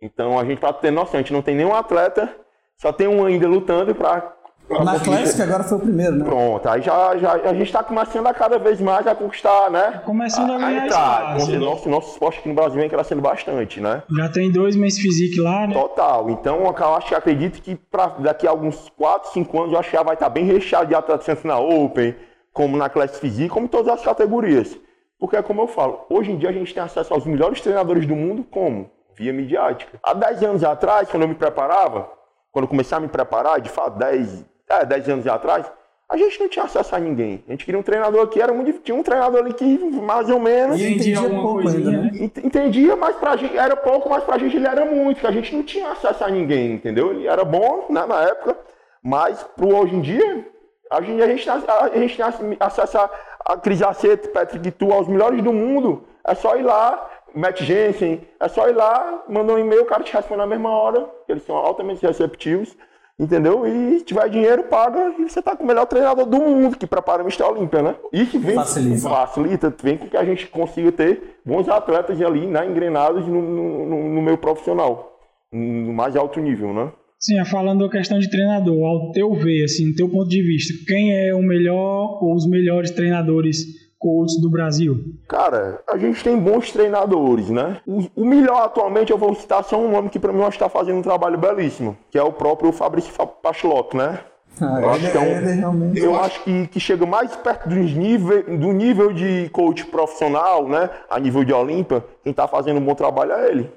Então 0.00 0.38
a 0.38 0.44
gente 0.44 0.60
tá 0.60 0.72
tendo 0.72 0.94
noção, 0.96 1.14
a 1.14 1.22
gente 1.22 1.32
não 1.32 1.42
tem 1.42 1.54
nenhum 1.54 1.74
atleta, 1.74 2.34
só 2.76 2.92
tem 2.92 3.08
um 3.08 3.24
ainda 3.24 3.48
lutando 3.48 3.94
para 3.94 4.36
na 4.68 4.98
Classic 4.98 5.40
agora 5.40 5.62
foi 5.62 5.78
o 5.78 5.80
primeiro, 5.80 6.16
né? 6.16 6.24
Pronto, 6.24 6.68
aí 6.68 6.82
já, 6.82 7.16
já 7.16 7.34
a 7.34 7.54
gente 7.54 7.66
está 7.66 7.84
começando 7.84 8.26
a 8.26 8.34
cada 8.34 8.58
vez 8.58 8.80
mais 8.80 9.06
a 9.06 9.14
conquistar, 9.14 9.70
né? 9.70 10.02
Começando 10.04 10.52
a 10.52 10.58
ganhar 10.58 10.88
tá, 10.88 11.36
espaço. 11.36 11.58
Nosso, 11.60 11.88
nosso 11.88 12.10
esporte 12.12 12.40
aqui 12.40 12.48
no 12.48 12.54
Brasil 12.54 12.80
vem 12.80 12.90
crescendo 12.90 13.22
bastante, 13.22 13.80
né? 13.80 14.02
Já 14.16 14.28
tem 14.28 14.50
dois 14.50 14.74
meses 14.74 14.98
físico 14.98 15.40
lá, 15.42 15.68
né? 15.68 15.72
Total. 15.72 16.28
Então 16.30 16.64
eu 16.64 16.94
acho 16.94 17.06
que 17.06 17.14
acredito 17.14 17.62
que 17.62 17.76
pra, 17.76 18.06
daqui 18.18 18.46
a 18.46 18.50
alguns 18.50 18.88
4, 18.96 19.32
5 19.32 19.58
anos 19.58 19.72
eu 19.72 19.78
acho 19.78 19.90
que 19.90 19.96
já 19.96 20.02
vai 20.02 20.14
estar 20.14 20.26
tá 20.26 20.30
bem 20.30 20.44
recheado 20.44 20.88
de 20.88 20.94
atletas 20.96 21.26
tanto 21.26 21.46
na 21.46 21.58
Open, 21.58 22.16
como 22.52 22.76
na 22.76 22.88
Classic 22.88 23.20
Physique, 23.20 23.48
como 23.48 23.66
em 23.66 23.68
todas 23.68 23.94
as 23.94 24.02
categorias. 24.02 24.76
Porque, 25.18 25.40
como 25.42 25.62
eu 25.62 25.68
falo, 25.68 26.04
hoje 26.10 26.32
em 26.32 26.36
dia 26.36 26.50
a 26.50 26.52
gente 26.52 26.74
tem 26.74 26.82
acesso 26.82 27.14
aos 27.14 27.24
melhores 27.24 27.60
treinadores 27.60 28.04
do 28.04 28.16
mundo, 28.16 28.44
como? 28.50 28.90
Via 29.16 29.32
midiática. 29.32 29.98
Há 30.02 30.14
10 30.14 30.42
anos 30.42 30.64
atrás, 30.64 31.08
quando 31.10 31.22
eu 31.22 31.28
me 31.28 31.34
preparava, 31.34 32.10
quando 32.52 32.64
eu 32.64 32.68
comecei 32.68 32.96
a 32.96 33.00
me 33.00 33.08
preparar, 33.08 33.60
de 33.60 33.70
fato, 33.70 33.98
10, 33.98 34.44
é, 34.68 34.84
10 34.84 35.08
anos 35.08 35.26
atrás, 35.26 35.70
a 36.08 36.16
gente 36.16 36.38
não 36.38 36.48
tinha 36.48 36.64
acesso 36.64 36.94
a 36.94 37.00
ninguém. 37.00 37.42
A 37.48 37.50
gente 37.50 37.64
queria 37.64 37.80
um 37.80 37.82
treinador 37.82 38.22
aqui, 38.22 38.40
era 38.40 38.52
muito 38.52 38.78
tinha 38.78 38.94
um 38.94 39.02
treinador 39.02 39.40
ali 39.40 39.52
que 39.52 39.64
mais 40.00 40.30
ou 40.30 40.38
menos. 40.38 40.80
E 40.80 40.92
entendia, 40.92 41.18
entendia 41.18 41.40
pouco 41.40 41.68
ainda, 41.68 41.90
né? 41.90 42.10
Entendia, 42.44 42.96
mas 42.96 43.16
pra 43.16 43.36
gente 43.36 43.56
era 43.56 43.74
pouco, 43.74 44.08
mas 44.08 44.22
pra 44.22 44.38
gente 44.38 44.56
ele 44.56 44.66
era 44.66 44.84
muito, 44.84 45.20
que 45.20 45.26
a 45.26 45.32
gente 45.32 45.54
não 45.54 45.64
tinha 45.64 45.90
acesso 45.90 46.22
a 46.22 46.30
ninguém, 46.30 46.74
entendeu? 46.74 47.10
Ele 47.10 47.26
era 47.26 47.44
bom 47.44 47.86
né, 47.90 48.06
na 48.06 48.22
época, 48.22 48.56
mas 49.02 49.42
pro 49.56 49.74
hoje 49.74 49.96
em 49.96 50.00
dia, 50.00 50.46
a 50.90 51.00
gente, 51.00 51.20
a 51.20 51.26
gente, 51.26 51.50
a 51.50 51.98
gente 51.98 52.16
tem 52.16 52.56
acesso 52.60 52.98
a, 52.98 53.10
a 53.46 53.56
Cris 53.56 53.82
Aceto, 53.82 54.28
Patrick 54.28 54.70
Tu, 54.70 54.92
aos 54.92 55.08
melhores 55.08 55.42
do 55.42 55.52
mundo. 55.52 56.04
É 56.24 56.34
só 56.34 56.56
ir 56.56 56.62
lá, 56.62 57.10
Matt 57.36 57.62
Jensen, 57.62 58.22
é 58.40 58.48
só 58.48 58.68
ir 58.68 58.74
lá, 58.74 59.24
mandar 59.28 59.54
um 59.54 59.58
e-mail, 59.58 59.82
o 59.82 59.86
cara 59.86 60.02
te 60.02 60.12
responde 60.12 60.38
na 60.38 60.46
mesma 60.46 60.70
hora, 60.70 61.06
eles 61.28 61.42
são 61.42 61.54
altamente 61.54 62.04
receptivos. 62.04 62.76
Entendeu? 63.18 63.66
E 63.66 63.98
se 63.98 64.04
tiver 64.04 64.28
dinheiro, 64.28 64.64
paga 64.64 65.14
e 65.18 65.22
você 65.26 65.40
tá 65.40 65.56
com 65.56 65.64
o 65.64 65.66
melhor 65.66 65.86
treinador 65.86 66.26
do 66.26 66.38
mundo 66.38 66.76
que 66.76 66.86
prepara 66.86 67.22
o 67.22 67.24
Mister 67.24 67.46
Olímpia, 67.46 67.80
né? 67.80 67.94
Que 68.12 68.36
vem 68.36 68.54
facilita. 68.54 69.08
facilita, 69.08 69.74
vem 69.82 69.96
com 69.96 70.06
que 70.06 70.18
a 70.18 70.24
gente 70.24 70.46
consiga 70.48 70.92
ter 70.92 71.38
bons 71.42 71.66
atletas 71.66 72.20
ali, 72.20 72.46
né, 72.46 72.66
engrenados 72.66 73.26
no, 73.26 73.40
no, 73.40 74.08
no 74.10 74.20
meio 74.20 74.36
profissional, 74.36 75.18
no 75.50 75.94
mais 75.94 76.14
alto 76.14 76.40
nível, 76.40 76.74
né? 76.74 76.92
Sim, 77.18 77.42
falando 77.46 77.86
da 77.86 77.90
questão 77.90 78.18
de 78.18 78.28
treinador, 78.28 78.84
ao 78.84 79.10
teu 79.12 79.32
ver, 79.32 79.64
assim, 79.64 79.94
teu 79.94 80.10
ponto 80.10 80.28
de 80.28 80.42
vista, 80.42 80.74
quem 80.86 81.16
é 81.16 81.34
o 81.34 81.40
melhor 81.40 82.22
ou 82.22 82.34
os 82.34 82.46
melhores 82.46 82.90
treinadores 82.90 83.64
coaches 83.98 84.40
do 84.40 84.50
Brasil? 84.50 85.14
Cara, 85.28 85.82
a 85.88 85.96
gente 85.96 86.22
tem 86.22 86.38
bons 86.38 86.70
treinadores, 86.70 87.50
né? 87.50 87.80
O, 87.86 88.22
o 88.22 88.24
melhor 88.24 88.62
atualmente 88.62 89.10
eu 89.10 89.18
vou 89.18 89.34
citar 89.34 89.64
só 89.64 89.78
um 89.78 89.90
nome 89.90 90.10
que 90.10 90.18
para 90.18 90.32
mim 90.32 90.42
eu 90.42 90.48
está 90.48 90.68
fazendo 90.68 90.98
um 90.98 91.02
trabalho 91.02 91.38
belíssimo, 91.38 91.96
que 92.10 92.18
é 92.18 92.22
o 92.22 92.32
próprio 92.32 92.72
Fabrício 92.72 93.12
Pachlock, 93.42 93.96
né? 93.96 94.20
Ah, 94.60 94.80
eu 94.80 94.90
acho, 94.90 95.10
que, 95.10 95.16
é 95.18 95.20
um, 95.68 95.94
eu 95.94 96.16
acho 96.18 96.42
que, 96.42 96.66
que 96.68 96.80
chega 96.80 97.04
mais 97.04 97.36
perto 97.36 97.68
do 97.68 97.74
nível, 97.74 98.42
do 98.42 98.72
nível 98.72 99.12
de 99.12 99.50
coach 99.50 99.84
profissional, 99.84 100.66
né? 100.66 100.88
A 101.10 101.20
nível 101.20 101.44
de 101.44 101.52
Olímpia, 101.52 102.02
quem 102.22 102.30
está 102.30 102.48
fazendo 102.48 102.78
um 102.78 102.84
bom 102.84 102.94
trabalho 102.94 103.32
é 103.32 103.50
ele. 103.50 103.70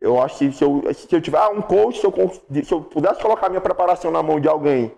Eu 0.00 0.20
acho 0.20 0.38
que 0.38 0.52
se 0.52 0.64
eu, 0.64 0.82
se 0.92 1.14
eu 1.14 1.20
tiver 1.20 1.40
um 1.46 1.62
coach, 1.62 2.00
se 2.00 2.06
eu, 2.06 2.12
se 2.64 2.72
eu 2.72 2.80
pudesse 2.80 3.22
colocar 3.22 3.48
minha 3.48 3.60
preparação 3.60 4.10
na 4.10 4.22
mão 4.22 4.40
de 4.40 4.48
alguém, 4.48 4.92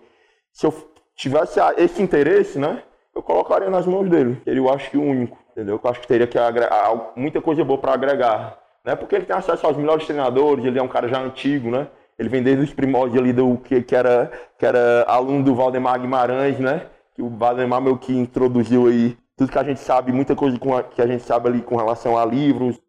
se 0.51 0.65
eu 0.65 0.73
tivesse 1.15 1.59
esse 1.77 2.01
interesse, 2.01 2.57
né? 2.57 2.81
Eu 3.17 3.23
colocaria 3.23 3.69
nas 3.69 3.87
mãos 3.87 4.07
dele. 4.07 4.39
Ele 4.45 4.59
eu 4.59 4.71
acho 4.71 4.91
que 4.91 4.97
o 4.97 5.01
único, 5.01 5.37
entendeu? 5.51 5.79
Eu 5.83 5.89
acho 5.89 5.99
que 5.99 6.07
teria 6.07 6.27
que 6.27 6.37
agregar, 6.37 7.11
muita 7.15 7.41
coisa 7.41 7.63
boa 7.63 7.79
para 7.79 7.93
agregar. 7.93 8.59
Né? 8.85 8.95
Porque 8.95 9.15
ele 9.15 9.25
tem 9.25 9.35
acesso 9.35 9.65
aos 9.65 9.75
melhores 9.75 10.05
treinadores, 10.05 10.63
ele 10.63 10.77
é 10.77 10.83
um 10.83 10.87
cara 10.87 11.07
já 11.07 11.19
antigo, 11.19 11.71
né? 11.71 11.87
Ele 12.17 12.29
vem 12.29 12.43
desde 12.43 12.63
os 12.63 12.73
primórdios 12.73 13.19
ali 13.19 13.33
do 13.33 13.57
que, 13.57 13.81
que, 13.81 13.95
era, 13.95 14.31
que 14.57 14.65
era 14.65 15.03
aluno 15.07 15.43
do 15.43 15.55
Valdemar 15.55 15.99
Guimarães, 15.99 16.59
né? 16.59 16.85
Que 17.15 17.21
o 17.21 17.29
Valdemar 17.29 17.81
meio 17.81 17.97
que 17.97 18.15
introduziu 18.15 18.87
aí 18.87 19.17
tudo 19.35 19.51
que 19.51 19.59
a 19.59 19.63
gente 19.63 19.79
sabe, 19.79 20.11
muita 20.11 20.35
coisa 20.35 20.57
que 20.91 21.01
a 21.01 21.07
gente 21.07 21.23
sabe 21.23 21.47
ali 21.47 21.61
com 21.61 21.75
relação 21.75 22.17
a 22.17 22.25
livros, 22.25 22.79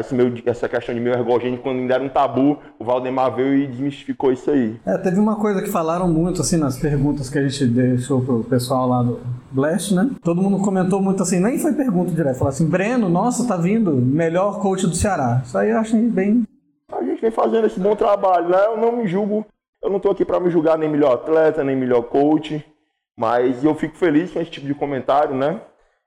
esse 0.00 0.14
meu, 0.14 0.32
essa 0.46 0.68
questão 0.68 0.94
de 0.94 1.00
meio 1.00 1.14
ergogênico, 1.14 1.62
quando 1.62 1.78
ainda 1.78 1.94
era 1.94 2.04
um 2.04 2.08
tabu, 2.08 2.58
o 2.78 2.84
Valdemar 2.84 3.34
veio 3.34 3.54
e 3.54 3.66
desmistificou 3.66 4.32
isso 4.32 4.50
aí. 4.50 4.80
É, 4.86 4.96
teve 4.98 5.18
uma 5.20 5.36
coisa 5.36 5.60
que 5.60 5.68
falaram 5.68 6.08
muito, 6.08 6.40
assim, 6.40 6.56
nas 6.56 6.78
perguntas 6.78 7.28
que 7.28 7.38
a 7.38 7.46
gente 7.46 7.66
deixou 7.66 8.22
pro 8.22 8.44
pessoal 8.44 8.88
lá 8.88 9.02
do 9.02 9.20
Blast, 9.50 9.94
né? 9.94 10.10
Todo 10.22 10.40
mundo 10.40 10.62
comentou 10.64 11.00
muito 11.00 11.22
assim, 11.22 11.40
nem 11.40 11.58
foi 11.58 11.72
pergunta 11.72 12.10
direto, 12.10 12.38
falou 12.38 12.50
assim, 12.50 12.68
Breno, 12.68 13.08
nossa, 13.08 13.46
tá 13.46 13.56
vindo, 13.56 13.92
melhor 13.92 14.60
coach 14.60 14.86
do 14.86 14.94
Ceará. 14.94 15.42
Isso 15.44 15.56
aí 15.58 15.70
eu 15.70 15.78
achei 15.78 16.00
bem... 16.08 16.44
A 16.90 17.02
gente 17.02 17.20
vem 17.20 17.30
fazendo 17.30 17.66
esse 17.66 17.80
bom 17.80 17.96
trabalho, 17.96 18.48
né? 18.48 18.66
Eu 18.66 18.76
não 18.76 18.96
me 18.96 19.06
julgo, 19.06 19.46
eu 19.82 19.90
não 19.90 19.96
estou 19.96 20.12
aqui 20.12 20.24
para 20.24 20.38
me 20.38 20.50
julgar 20.50 20.78
nem 20.78 20.88
melhor 20.88 21.14
atleta, 21.14 21.64
nem 21.64 21.74
melhor 21.74 22.02
coach, 22.02 22.64
mas 23.18 23.64
eu 23.64 23.74
fico 23.74 23.96
feliz 23.96 24.30
com 24.30 24.40
esse 24.40 24.50
tipo 24.50 24.66
de 24.66 24.74
comentário, 24.74 25.34
né? 25.34 25.60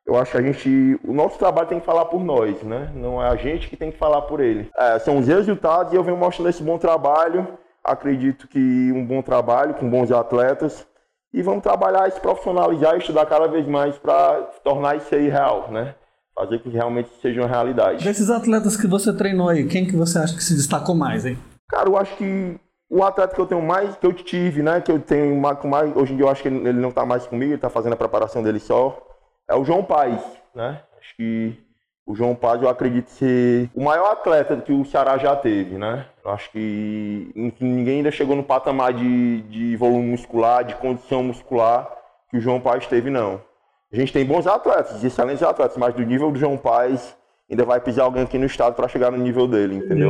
Eu 0.08 0.16
acho 0.16 0.32
que 0.32 0.38
a 0.38 0.42
gente, 0.42 1.00
o 1.04 1.12
nosso 1.12 1.40
trabalho 1.40 1.68
tem 1.68 1.80
que 1.80 1.86
falar 1.86 2.06
por 2.06 2.24
nós, 2.24 2.62
né? 2.62 2.92
Não 2.94 3.22
é 3.22 3.28
a 3.28 3.36
gente 3.36 3.68
que 3.68 3.76
tem 3.76 3.92
que 3.92 3.98
falar 3.98 4.22
por 4.22 4.40
ele. 4.40 4.70
É, 4.78 5.00
são 5.00 5.18
os 5.18 5.28
resultados 5.28 5.92
e 5.92 5.96
eu 5.96 6.04
venho 6.04 6.16
mostrando 6.16 6.50
esse 6.50 6.62
bom 6.62 6.78
trabalho. 6.78 7.48
Acredito 7.84 8.48
que 8.48 8.92
um 8.94 9.04
bom 9.04 9.24
trabalho 9.24 9.74
com 9.74 9.90
bons 9.90 10.12
atletas 10.12 10.86
e 11.34 11.42
vamos 11.42 11.64
trabalhar, 11.64 12.10
se 12.12 12.20
profissionalizar 12.20 12.96
e 12.96 13.00
estudar 13.00 13.26
cada 13.26 13.48
vez 13.48 13.68
mais 13.68 13.98
para 13.98 14.44
tornar 14.64 14.96
isso 14.96 15.14
aí 15.14 15.28
real, 15.28 15.72
né? 15.72 15.96
Fazer 16.36 16.60
que 16.60 16.70
realmente 16.70 17.10
seja 17.20 17.42
uma 17.42 17.48
realidade. 17.48 18.04
Desses 18.04 18.30
atletas 18.30 18.78
que 18.78 18.86
você 18.86 19.12
treinou 19.12 19.50
aí, 19.50 19.66
quem 19.66 19.86
que 19.86 19.96
você 19.96 20.20
acha 20.20 20.36
que 20.36 20.44
se 20.44 20.54
destacou 20.54 20.94
mais, 20.94 21.26
hein? 21.26 21.38
Cara, 21.68 21.90
eu 21.90 21.98
acho 21.98 22.16
que 22.16 22.60
o 22.90 23.04
atleta 23.04 23.34
que 23.34 23.42
eu 23.42 23.48
tenho 23.48 23.62
mais, 23.62 23.96
que 23.96 24.06
eu 24.06 24.14
tive, 24.14 24.62
né? 24.62 24.82
Que 24.82 24.92
eu 24.92 25.00
tenho 25.00 25.36
mais, 25.36 25.96
hoje 25.96 26.14
em 26.14 26.18
dia 26.18 26.26
eu 26.26 26.30
acho 26.30 26.44
que 26.44 26.48
ele 26.48 26.74
não 26.74 26.90
está 26.90 27.06
mais 27.06 27.26
comigo, 27.26 27.50
ele 27.50 27.56
está 27.56 27.70
fazendo 27.70 27.94
a 27.94 27.98
preparação 27.98 28.44
dele 28.44 28.60
só 28.60 29.02
é 29.48 29.56
o 29.56 29.64
João 29.64 29.84
Paz, 29.84 30.22
né? 30.54 30.82
Acho 31.00 31.16
que 31.16 31.58
o 32.06 32.16
João 32.16 32.36
Paz 32.36 32.62
eu 32.62 32.70
acredito 32.70 33.10
ser 33.10 33.70
o 33.74 33.84
maior 33.84 34.12
atleta 34.12 34.56
que 34.58 34.72
o 34.72 34.86
Ceará 34.86 35.18
já 35.18 35.36
teve, 35.36 35.78
né? 35.78 36.06
Eu 36.24 36.32
acho 36.32 36.52
que 36.52 37.32
ninguém 37.60 37.98
ainda 37.98 38.12
chegou 38.12 38.36
no 38.36 38.44
patamar 38.44 38.94
de, 38.94 39.42
de 39.44 39.76
volume 39.76 40.10
muscular, 40.10 40.64
de 40.64 40.76
condição 40.76 41.24
muscular 41.24 41.90
que 42.30 42.38
o 42.38 42.42
João 42.42 42.60
Paz 42.60 42.86
teve, 42.88 43.10
não. 43.10 43.42
A 43.92 43.96
gente 43.96 44.14
tem 44.14 44.26
bons 44.26 44.46
atletas, 44.46 45.04
excelentes 45.04 45.44
atletas, 45.44 45.78
mas 45.78 45.94
do 45.94 46.04
nível 46.04 46.32
do 46.32 46.40
João 46.40 46.58
Paz 46.58 47.16
ainda 47.50 47.64
vai 47.64 47.80
pisar 47.80 48.04
alguém 48.04 48.24
aqui 48.24 48.38
no 48.38 48.46
estado 48.46 48.76
para 48.76 48.88
chegar 48.88 49.12
no 49.12 49.18
nível 49.18 49.48
dele, 49.48 49.76
entendeu? 49.76 50.10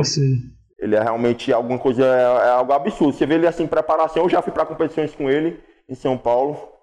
Ele 0.78 0.96
é 0.96 1.02
realmente 1.02 1.52
alguma 1.52 1.78
coisa, 1.78 2.04
é, 2.04 2.46
é 2.46 2.50
algo 2.50 2.72
absurdo. 2.72 3.14
Você 3.14 3.24
vê 3.24 3.34
ele 3.34 3.46
assim, 3.46 3.66
preparação, 3.66 4.24
eu 4.24 4.28
já 4.28 4.42
fui 4.42 4.52
para 4.52 4.66
competições 4.66 5.14
com 5.14 5.30
ele 5.30 5.60
em 5.88 5.94
São 5.94 6.18
Paulo 6.18 6.75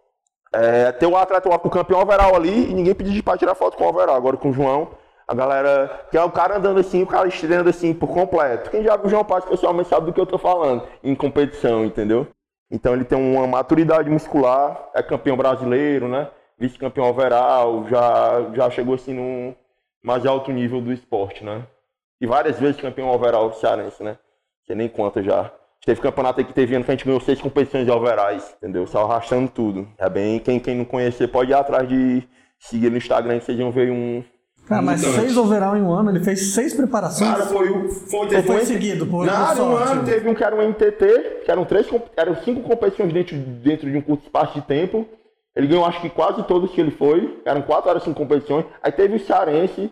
é, 0.54 0.92
tem 0.92 1.10
um 1.10 1.18
atleta, 1.18 1.50
o 1.50 1.70
campeão 1.70 2.02
overall 2.02 2.36
ali, 2.36 2.70
e 2.70 2.74
ninguém 2.74 2.94
pediu 2.94 3.24
para 3.24 3.38
tirar 3.38 3.56
foto 3.56 3.76
com 3.76 3.86
o 3.86 3.90
overall. 3.90 4.16
Agora 4.16 4.38
com 4.38 4.52
o 4.52 4.54
João, 4.54 4.90
a 5.28 5.34
galera. 5.34 6.08
Que 6.12 6.18
é 6.18 6.24
o 6.24 6.32
cara 6.32 6.58
andando 6.58 6.80
assim, 6.80 7.02
o 7.02 7.08
cara 7.08 7.28
estreando 7.28 7.70
assim 7.70 7.94
por 7.94 8.08
completo. 8.10 8.70
Quem 8.70 8.84
já 8.84 8.96
viu 8.96 9.08
o 9.08 9.10
João 9.10 9.26
Paz 9.26 9.44
pessoalmente 9.46 9.90
sabe 9.90 10.06
do 10.06 10.14
que 10.14 10.22
eu 10.22 10.26
tô 10.26 10.38
falando 10.38 10.88
em 11.04 11.16
competição, 11.16 11.84
entendeu? 11.84 12.28
Então 12.70 12.94
ele 12.94 13.04
tem 13.04 13.18
uma 13.18 13.48
maturidade 13.48 14.10
muscular, 14.10 14.90
é 14.94 15.02
campeão 15.02 15.36
brasileiro, 15.36 16.08
né? 16.08 16.30
Vice-campeão 16.58 17.10
overall, 17.10 17.88
já, 17.90 18.52
já 18.54 18.70
chegou 18.70 18.96
assim 18.96 19.14
num 19.14 19.56
mais 20.04 20.26
alto 20.26 20.52
nível 20.52 20.82
do 20.82 20.94
esporte, 20.94 21.44
né? 21.44 21.64
E 22.22 22.28
várias 22.28 22.60
vezes 22.60 22.80
campeão 22.80 23.10
overall 23.10 23.52
cearense, 23.54 24.04
né? 24.04 24.18
Você 24.64 24.76
nem 24.76 24.88
conta 24.88 25.22
já. 25.22 25.52
Teve 25.86 26.00
campeonato 26.00 26.40
aí 26.40 26.46
que 26.46 26.54
teve 26.54 26.76
ano 26.76 26.86
que 26.86 26.92
a 26.92 26.94
gente 26.94 27.06
ganhou 27.06 27.20
seis 27.20 27.42
competições 27.42 27.86
de 27.86 27.92
overais, 27.92 28.56
entendeu? 28.58 28.88
Só 28.88 29.04
arrastando 29.04 29.50
tudo. 29.50 29.88
É 29.98 30.10
bem, 30.10 30.40
quem, 30.40 30.60
quem 30.60 30.78
não 30.78 30.86
conhecer 30.86 31.28
pode 31.28 31.52
ir 31.52 31.56
atrás 31.56 31.88
de 31.88 32.24
seguir 32.58 32.90
no 32.90 32.98
Instagram 32.98 33.40
que 33.40 33.46
vocês 33.46 33.58
vão 33.58 33.72
ver 33.72 33.92
um. 33.92 34.24
Cara, 34.66 34.82
mas 34.82 35.02
seis 35.02 35.36
overall 35.36 35.76
em 35.76 35.82
um 35.82 35.92
ano, 35.92 36.10
ele 36.10 36.24
fez 36.24 36.54
seis 36.54 36.74
preparações. 36.74 37.32
Cara, 37.32 37.46
foi 37.48 37.70
o. 37.70 37.90
Foi, 37.90 38.30
foi, 38.30 38.44
foi 38.44 38.66
seguido, 38.66 39.06
por 39.06 39.26
Não, 39.26 39.72
um 39.72 39.76
ano 39.76 40.06
teve 40.06 40.30
um 40.30 40.34
que 40.34 40.42
era 40.42 40.56
um 40.56 40.62
NTT, 40.62 41.42
que 41.44 41.52
eram, 41.52 41.66
três, 41.66 41.86
eram 42.16 42.36
cinco 42.44 42.62
competições 42.62 43.12
dentro, 43.12 43.36
dentro 43.38 43.92
de 43.92 43.98
um 43.98 44.02
curto 44.02 44.24
espaço 44.24 44.54
de 44.54 44.62
tempo. 44.66 45.06
Ele 45.54 45.68
ganhou 45.68 45.86
acho 45.86 46.00
que 46.00 46.10
quase 46.10 46.42
todos 46.44 46.72
que 46.72 46.80
ele 46.80 46.92
foi. 46.92 47.42
Eram 47.46 47.62
quatro 47.62 47.90
horas 47.90 48.04
cinco 48.04 48.18
competições. 48.18 48.66
Aí 48.82 48.92
teve 48.92 49.18
o 49.18 49.20
Cearense. 49.20 49.92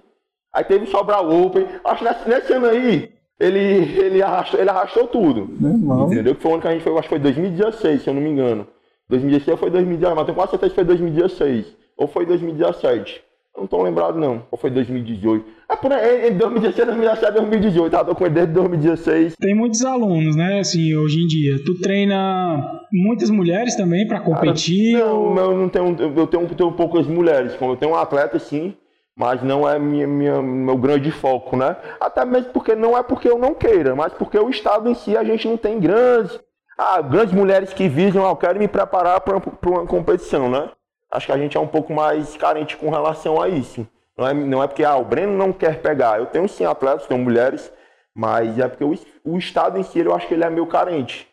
Aí 0.54 0.64
teve 0.64 0.86
o 0.86 0.88
Sobral 0.88 1.30
Open. 1.30 1.68
Acho 1.84 1.98
que 2.00 2.10
nesse, 2.10 2.30
nesse 2.30 2.54
ano 2.54 2.68
aí, 2.68 3.14
ele, 3.42 4.00
ele, 4.00 4.22
arrastou, 4.22 4.60
ele 4.60 4.70
arrastou 4.70 5.08
tudo. 5.08 5.50
Normal. 5.60 6.12
Entendeu? 6.12 6.36
Que 6.36 6.42
foi 6.42 6.52
o 6.52 6.54
ano 6.54 6.62
que 6.62 6.68
a 6.68 6.72
gente 6.72 6.84
foi, 6.84 6.94
acho 6.94 7.02
que 7.04 7.10
foi 7.10 7.20
2016, 7.20 8.02
se 8.02 8.10
eu 8.10 8.14
não 8.14 8.22
me 8.22 8.30
engano. 8.30 8.68
2016 9.10 9.54
ou 9.54 9.58
foi 9.58 9.70
2019, 9.70 10.16
mas 10.16 10.26
tenho 10.26 10.36
quase 10.36 10.52
certeza 10.52 10.70
que 10.70 10.76
foi 10.76 10.84
2016. 10.86 11.76
Ou 11.98 12.08
foi 12.08 12.26
2017. 12.26 13.22
Eu 13.56 13.62
não 13.62 13.68
tô 13.68 13.82
lembrado 13.84 14.18
não. 14.18 14.44
Ou 14.50 14.58
foi 14.58 14.70
2018. 14.70 15.46
É 15.70 15.76
por 15.76 15.92
aí, 15.92 16.30
em 16.30 16.38
2016, 16.38 16.88
2017, 16.88 17.34
2018. 17.34 17.92
Tá? 17.92 18.06
Tô 18.06 18.16
com 18.16 18.26
ele 18.26 18.36
desde 18.36 18.54
2016. 18.54 19.36
Tem 19.36 19.54
muitos 19.54 19.84
alunos, 19.84 20.36
né? 20.36 20.60
Assim, 20.60 20.96
hoje 20.96 21.22
em 21.22 21.28
dia. 21.28 21.62
Tu 21.66 21.76
treina 21.82 22.80
muitas 22.92 23.30
mulheres 23.30 23.76
também 23.76 24.08
para 24.08 24.22
competir? 24.22 24.94
Cara, 24.94 25.06
não, 25.06 25.22
ou... 25.22 25.38
eu 25.38 25.58
não 25.58 25.68
tenho. 25.68 25.96
Eu 26.16 26.28
tenho, 26.28 26.48
tenho 26.48 26.72
poucas 26.72 27.08
mulheres. 27.08 27.56
Como 27.56 27.74
eu 27.74 27.78
tenho 27.78 27.92
um 27.92 27.96
atleta, 27.96 28.40
sim 28.40 28.74
mas 29.16 29.42
não 29.44 29.68
é 29.68 29.78
minha, 29.78 30.08
minha, 30.08 30.42
meu 30.42 30.78
grande 30.78 31.12
foco, 31.12 31.56
né? 31.56 31.76
Até 32.00 32.26
mesmo 32.26 32.52
porque 32.52 32.76
não 32.76 32.98
é 32.98 33.04
porque 33.04 33.30
eu 33.30 33.38
não 33.38 33.54
queira, 33.54 33.96
mas 33.96 34.14
porque 34.14 34.38
o 34.38 34.50
Estado 34.50 34.90
em 34.90 34.96
si 34.96 35.16
a 35.16 35.24
gente 35.24 35.48
não 35.48 35.58
tem 35.58 35.80
grandes, 35.80 36.40
ah, 36.78 37.02
grandes 37.02 37.34
mulheres 37.34 37.74
que 37.74 37.88
visam, 37.88 38.26
ah, 38.26 38.30
eu 38.30 38.36
quero 38.36 38.58
me 38.58 38.68
preparar 38.68 39.22
para 39.22 39.38
uma 39.38 39.86
competição, 39.86 40.50
né? 40.50 40.70
Acho 41.12 41.26
que 41.26 41.32
a 41.32 41.38
gente 41.38 41.58
é 41.58 41.60
um 41.60 41.68
pouco 41.68 41.94
mais 41.94 42.38
carente 42.38 42.78
com 42.78 42.90
relação 42.90 43.42
a 43.42 43.50
isso. 43.50 43.86
Não 44.18 44.28
é, 44.28 44.34
não 44.34 44.64
é 44.64 44.68
porque 44.68 44.84
ah, 44.84 44.96
o 44.96 45.04
Breno 45.04 45.38
não 45.38 45.52
quer 45.52 45.82
pegar. 45.82 46.20
Eu 46.20 46.28
tenho 46.28 46.48
sim 46.48 46.66
atletas, 46.66 47.08
tenho 47.08 47.22
mulheres, 47.22 47.72
mas 48.16 48.58
é 48.58 48.68
porque 48.68 48.84
o, 48.84 48.94
o 49.26 49.38
Estado 49.38 49.78
em 49.78 49.84
si 49.84 50.00
eu 50.00 50.16
acho 50.16 50.28
que 50.28 50.34
ele 50.34 50.44
é 50.44 50.50
meio 50.50 50.68
carente 50.68 51.28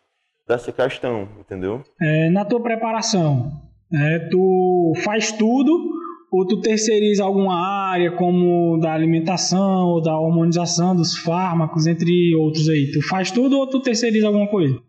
dessa 0.47 0.71
questão, 0.71 1.29
entendeu? 1.39 1.83
É, 2.01 2.29
na 2.29 2.43
tua 2.43 2.61
preparação, 2.61 3.51
é, 3.93 4.19
tu 4.29 4.93
faz 5.03 5.31
tudo 5.31 5.98
ou 6.31 6.45
tu 6.45 6.61
terceiriza 6.61 7.23
alguma 7.23 7.55
área 7.55 8.11
como 8.11 8.77
da 8.77 8.93
alimentação 8.93 9.87
ou 9.87 10.01
da 10.01 10.17
hormonização 10.17 10.95
dos 10.95 11.17
fármacos, 11.17 11.87
entre 11.87 12.35
outros 12.35 12.69
aí? 12.69 12.91
Tu 12.91 13.01
faz 13.07 13.31
tudo 13.31 13.57
ou 13.57 13.67
tu 13.67 13.81
terceiriza 13.81 14.27
alguma 14.27 14.47
coisa? 14.47 14.79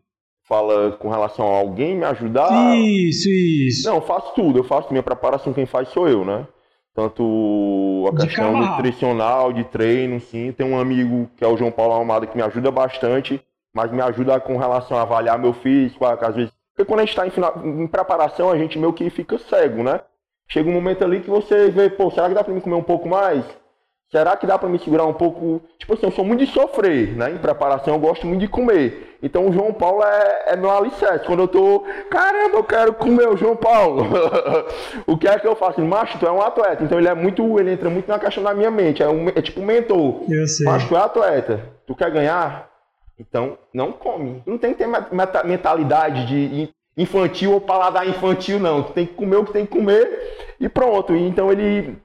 Fala 0.47 0.93
com 0.93 1.09
relação 1.09 1.47
a 1.47 1.59
alguém 1.59 1.97
me 1.97 2.05
ajudar? 2.05 2.77
Isso, 2.77 3.29
isso. 3.29 3.89
Não, 3.89 3.97
eu 3.97 4.03
faço 4.03 4.35
tudo. 4.35 4.59
Eu 4.59 4.65
faço 4.65 4.89
minha 4.91 5.03
preparação, 5.03 5.53
quem 5.53 5.65
faz 5.65 5.89
sou 5.89 6.09
eu, 6.09 6.25
né? 6.25 6.47
Tanto 6.93 8.05
a 8.09 8.17
de 8.17 8.27
questão 8.27 8.53
carro. 8.53 8.67
nutricional, 8.67 9.53
de 9.53 9.65
treino, 9.65 10.21
sim. 10.21 10.53
Tem 10.53 10.67
um 10.67 10.79
amigo 10.79 11.31
que 11.37 11.45
é 11.45 11.47
o 11.47 11.57
João 11.57 11.71
Paulo 11.71 11.95
Almada 11.95 12.27
que 12.27 12.37
me 12.37 12.43
ajuda 12.43 12.71
bastante, 12.71 13.41
mas 13.73 13.93
me 13.93 14.03
ajuda 14.03 14.41
com 14.41 14.57
relação 14.57 14.99
a 14.99 15.03
avaliar 15.03 15.39
meu 15.39 15.53
físico, 15.53 16.05
às 16.05 16.35
vezes. 16.35 16.53
Porque 16.75 16.85
quando 16.85 17.01
a 17.01 17.05
gente 17.05 17.17
está 17.17 17.27
em, 17.27 17.83
em 17.83 17.87
preparação, 17.87 18.51
a 18.51 18.59
gente 18.59 18.79
meio 18.79 18.93
que 18.93 19.09
fica 19.09 19.39
cego, 19.39 19.85
né? 19.85 20.01
Chega 20.51 20.69
um 20.69 20.73
momento 20.73 21.03
ali 21.03 21.21
que 21.21 21.31
você 21.31 21.71
vê, 21.71 21.89
pô, 21.89 22.11
será 22.11 22.29
que 22.29 22.35
dá 22.35 22.45
pra 22.45 22.53
mim 22.53 22.61
comer 22.61 22.77
um 22.77 22.83
pouco 22.83 23.09
mais? 23.09 23.45
Será 24.11 24.37
que 24.37 24.45
dá 24.45 24.59
para 24.59 24.69
me 24.69 24.79
segurar 24.81 25.07
um 25.07 25.13
pouco? 25.13 25.63
Tipo 25.79 25.95
assim, 25.95 26.07
eu 26.07 26.11
sou 26.11 26.25
muito 26.25 26.45
de 26.45 26.51
sofrer, 26.51 27.17
né? 27.17 27.31
Em 27.31 27.39
preparação, 27.39 27.95
eu 27.95 28.01
gosto 28.01 28.27
muito 28.27 28.41
de 28.41 28.49
comer. 28.49 29.17
Então 29.23 29.49
o 29.49 29.53
João 29.53 29.73
Paulo 29.73 30.03
é, 30.03 30.45
é 30.49 30.57
meu 30.57 30.69
alicerce. 30.69 31.25
Quando 31.25 31.43
eu 31.45 31.49
tô, 31.49 31.85
caramba, 32.11 32.57
eu 32.57 32.65
quero 32.65 32.93
comer 32.93 33.29
o 33.29 33.37
João 33.37 33.55
Paulo. 33.55 34.05
o 35.07 35.17
que 35.17 35.29
é 35.29 35.39
que 35.39 35.47
eu 35.47 35.55
faço? 35.55 35.81
Macho, 35.81 36.19
tu 36.19 36.27
é 36.27 36.33
um 36.33 36.43
atleta. 36.43 36.83
Então 36.83 36.99
ele 36.99 37.07
é 37.07 37.15
muito, 37.15 37.61
ele 37.61 37.73
entra 37.73 37.89
muito 37.89 38.09
na 38.09 38.19
questão 38.19 38.43
da 38.43 38.53
minha 38.53 38.71
mente. 38.71 39.01
É, 39.01 39.09
um, 39.09 39.29
é 39.29 39.41
tipo 39.41 39.61
um 39.61 39.65
mentor. 39.65 40.23
Eu 40.29 40.49
sei. 40.49 40.67
Macho, 40.67 40.89
tu 40.89 40.97
é 40.97 41.01
atleta. 41.01 41.61
Tu 41.87 41.95
quer 41.95 42.11
ganhar? 42.11 42.69
Então 43.17 43.59
não 43.73 43.93
come. 43.93 44.43
Não 44.45 44.59
tem 44.59 44.75
que 44.75 44.79
ter 44.79 44.89
mentalidade 45.45 46.27
de 46.27 46.69
infantil 46.97 47.53
ou 47.53 47.61
paladar 47.61 48.09
infantil, 48.09 48.59
não. 48.59 48.83
Tem 48.83 49.07
que 49.07 49.15
comer 49.15 49.37
o 49.37 49.45
que 49.45 49.53
tem 49.53 49.67
que 49.67 49.73
comer 49.73 50.55
e 50.59 50.69
pronto. 50.69 51.15
Então 51.15 51.51
ele, 51.51 51.97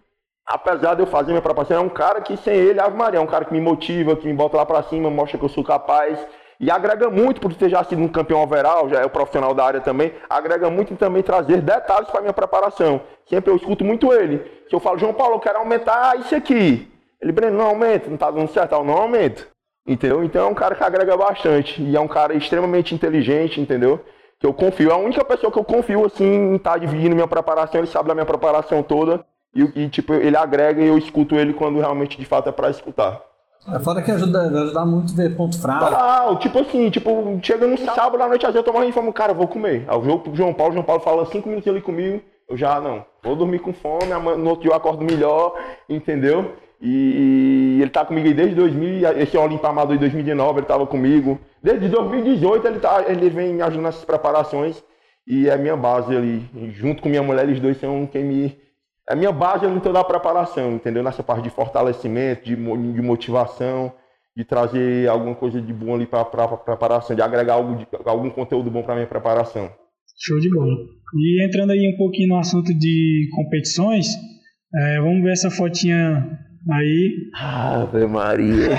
apesar 0.46 0.96
de 0.96 1.02
eu 1.02 1.08
fazer 1.08 1.32
minha 1.32 1.42
preparação, 1.42 1.78
é 1.78 1.80
um 1.82 1.90
cara 1.90 2.22
que 2.22 2.38
sem 2.38 2.56
ele, 2.56 2.80
Ave 2.80 2.98
Maria, 2.98 3.20
é 3.20 3.22
um 3.22 3.28
cara 3.28 3.46
que 3.46 3.54
me 3.54 3.62
motiva, 3.62 4.16
que 4.16 4.28
me 4.28 4.34
bota 4.34 4.58
lá 4.58 4.66
pra 4.66 4.84
cima, 4.84 5.10
mostra 5.10 5.38
que 5.38 5.46
eu 5.46 5.50
sou 5.50 5.64
capaz. 5.64 6.20
E 6.58 6.72
agrega 6.72 7.10
muito, 7.10 7.42
por 7.42 7.54
ter 7.54 7.70
já 7.70 7.84
sido 7.84 8.02
um 8.02 8.08
campeão 8.08 8.42
overall, 8.42 8.88
já 8.88 9.02
é 9.02 9.06
o 9.06 9.10
profissional 9.10 9.54
da 9.54 9.66
área 9.66 9.82
também, 9.82 10.14
agrega 10.30 10.70
muito 10.70 10.94
em 10.94 10.96
também 10.96 11.22
trazer 11.22 11.62
detalhes 11.62 12.10
para 12.10 12.22
minha 12.22 12.32
preparação. 12.32 13.02
Sempre 13.26 13.52
eu 13.52 13.58
escuto 13.58 13.84
muito 13.84 14.14
ele. 14.14 14.38
Se 14.70 14.74
eu 14.74 14.80
falo, 14.80 14.98
João 14.98 15.14
Paulo, 15.14 15.36
eu 15.36 15.40
quero 15.40 15.60
aumentar 15.60 16.18
isso 16.18 16.34
aqui. 16.34 16.90
Ele, 17.22 17.32
Breno, 17.34 17.58
não 17.58 17.66
aumenta, 17.66 18.10
não 18.10 18.16
tá 18.18 18.32
dando 18.32 18.50
certo, 18.52 18.82
não 18.84 18.94
aumento. 18.94 19.48
Entendeu? 19.86 20.24
Então 20.24 20.48
é 20.48 20.50
um 20.50 20.54
cara 20.54 20.76
que 20.76 20.84
agrega 20.84 21.18
bastante. 21.18 21.82
E 21.82 21.96
é 21.96 22.00
um 22.00 22.08
cara 22.08 22.34
extremamente 22.34 22.96
inteligente, 22.96 23.60
entendeu? 23.60 24.00
Que 24.40 24.46
eu 24.46 24.54
confio. 24.54 24.90
É 24.90 24.94
a 24.94 24.98
única 24.98 25.24
pessoa 25.24 25.52
que 25.52 25.60
eu 25.60 25.64
confio, 25.64 26.06
assim, 26.06 26.26
em 26.26 26.56
estar 26.56 26.74
tá 26.74 26.78
dividindo 26.78 27.16
minha 27.16 27.28
preparação. 27.28 27.80
Ele 27.80 27.88
sabe 27.88 28.08
da 28.08 28.14
minha 28.14 28.26
preparação 28.26 28.84
toda. 28.84 29.26
E, 29.56 29.84
e, 29.84 29.90
tipo, 29.90 30.14
ele 30.14 30.36
agrega 30.36 30.82
e 30.82 30.88
eu 30.88 30.98
escuto 30.98 31.36
ele 31.36 31.54
quando 31.54 31.80
realmente, 31.80 32.18
de 32.18 32.26
fato, 32.26 32.50
é 32.50 32.52
pra 32.52 32.70
escutar. 32.70 33.22
É 33.74 33.80
fora 33.80 34.02
que 34.02 34.12
ajuda, 34.12 34.42
ajuda 34.42 34.86
muito 34.86 35.16
ver 35.16 35.36
ponto 35.36 35.60
fraco. 35.60 35.86
Ah, 35.86 36.36
tipo 36.40 36.60
assim, 36.60 36.90
tipo, 36.92 37.40
chega 37.42 37.66
no 37.66 37.78
sábado 37.78 38.22
à 38.22 38.28
noite, 38.28 38.46
às 38.46 38.54
vezes 38.54 38.58
eu 38.58 38.64
tô 38.64 38.72
morrendo 38.72 38.92
e 38.92 38.94
falo, 38.94 39.12
cara, 39.12 39.34
vou 39.34 39.48
comer. 39.48 39.86
Aí 39.88 39.98
o 39.98 40.36
João 40.36 40.54
Paulo, 40.54 40.74
João 40.74 40.86
Paulo 40.86 41.02
fala 41.02 41.26
cinco 41.26 41.50
minutos 41.50 41.68
ali 41.68 41.82
comigo, 41.82 42.22
eu 42.48 42.56
já, 42.56 42.80
não, 42.80 43.04
vou 43.24 43.36
dormir 43.36 43.58
com 43.60 43.74
fome, 43.74 44.06
no 44.38 44.50
outro 44.50 44.62
dia 44.62 44.72
eu 44.72 44.76
acordo 44.76 45.04
melhor, 45.04 45.56
entendeu? 45.90 46.54
E, 46.80 47.78
e 47.78 47.82
ele 47.82 47.90
tá 47.90 48.06
comigo 48.06 48.32
desde 48.36 48.54
2000, 48.54 49.18
esse 49.18 49.36
Olimpo 49.36 49.66
Amador 49.66 49.94
de 49.94 50.00
2019, 50.02 50.60
ele 50.60 50.68
tava 50.68 50.86
comigo. 50.86 51.40
Desde 51.66 51.90
2018 51.90 52.68
ele, 52.68 52.80
tá, 52.80 53.04
ele 53.08 53.28
vem 53.28 53.52
me 53.52 53.64
ajudando 53.64 53.86
nessas 53.86 54.06
preparações 54.06 54.84
e 55.26 55.50
é 55.50 55.58
minha 55.58 55.76
base 55.76 56.16
ali. 56.16 56.48
Junto 56.74 57.02
com 57.02 57.10
minha 57.10 57.24
mulher, 57.24 57.44
eles 57.44 57.60
dois 57.60 57.76
são 57.78 58.06
quem 58.06 58.24
me. 58.24 58.56
É 59.10 59.16
minha 59.16 59.32
base 59.32 59.66
em 59.66 59.80
toda 59.80 60.00
a 60.00 60.04
preparação, 60.04 60.74
entendeu? 60.74 61.02
Nessa 61.02 61.24
parte 61.24 61.42
de 61.42 61.50
fortalecimento, 61.50 62.46
de, 62.46 62.56
de 62.56 63.02
motivação. 63.02 63.92
de 64.38 64.46
trazer 64.46 65.10
alguma 65.10 65.34
coisa 65.34 65.60
de 65.60 65.74
bom 65.74 65.96
ali 65.96 66.06
para 66.06 66.22
a 66.22 66.58
preparação, 66.58 67.16
de 67.16 67.24
agregar 67.24 67.56
algo 67.56 67.78
de, 67.78 67.88
algum 68.06 68.30
conteúdo 68.30 68.70
bom 68.70 68.84
para 68.84 68.94
minha 68.94 69.08
preparação. 69.08 69.72
Show 70.20 70.40
de 70.40 70.50
bola. 70.52 70.76
E 71.16 71.48
entrando 71.48 71.72
aí 71.72 71.92
um 71.92 71.98
pouquinho 71.98 72.30
no 72.30 72.38
assunto 72.38 72.72
de 72.78 73.28
competições, 73.36 74.06
é, 74.72 75.00
vamos 75.00 75.24
ver 75.24 75.32
essa 75.32 75.50
fotinha 75.50 76.30
aí. 76.72 77.30
Ave 77.34 78.06
Maria. 78.08 78.78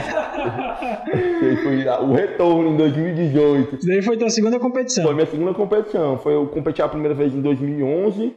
foi 1.63 1.85
o 1.87 2.13
retorno 2.13 2.71
em 2.71 2.77
2018. 2.77 3.77
Isso 3.77 3.87
daí 3.87 4.03
foi 4.03 4.17
tua 4.17 4.31
segunda 4.31 4.59
competição? 4.59 5.05
Foi 5.05 5.15
minha 5.15 5.27
segunda 5.27 5.55
competição. 5.55 6.19
Foi 6.19 6.35
eu 6.35 6.47
competi 6.49 6.83
a 6.83 6.89
primeira 6.89 7.15
vez 7.15 7.35
em 7.35 7.41
2011, 7.41 8.37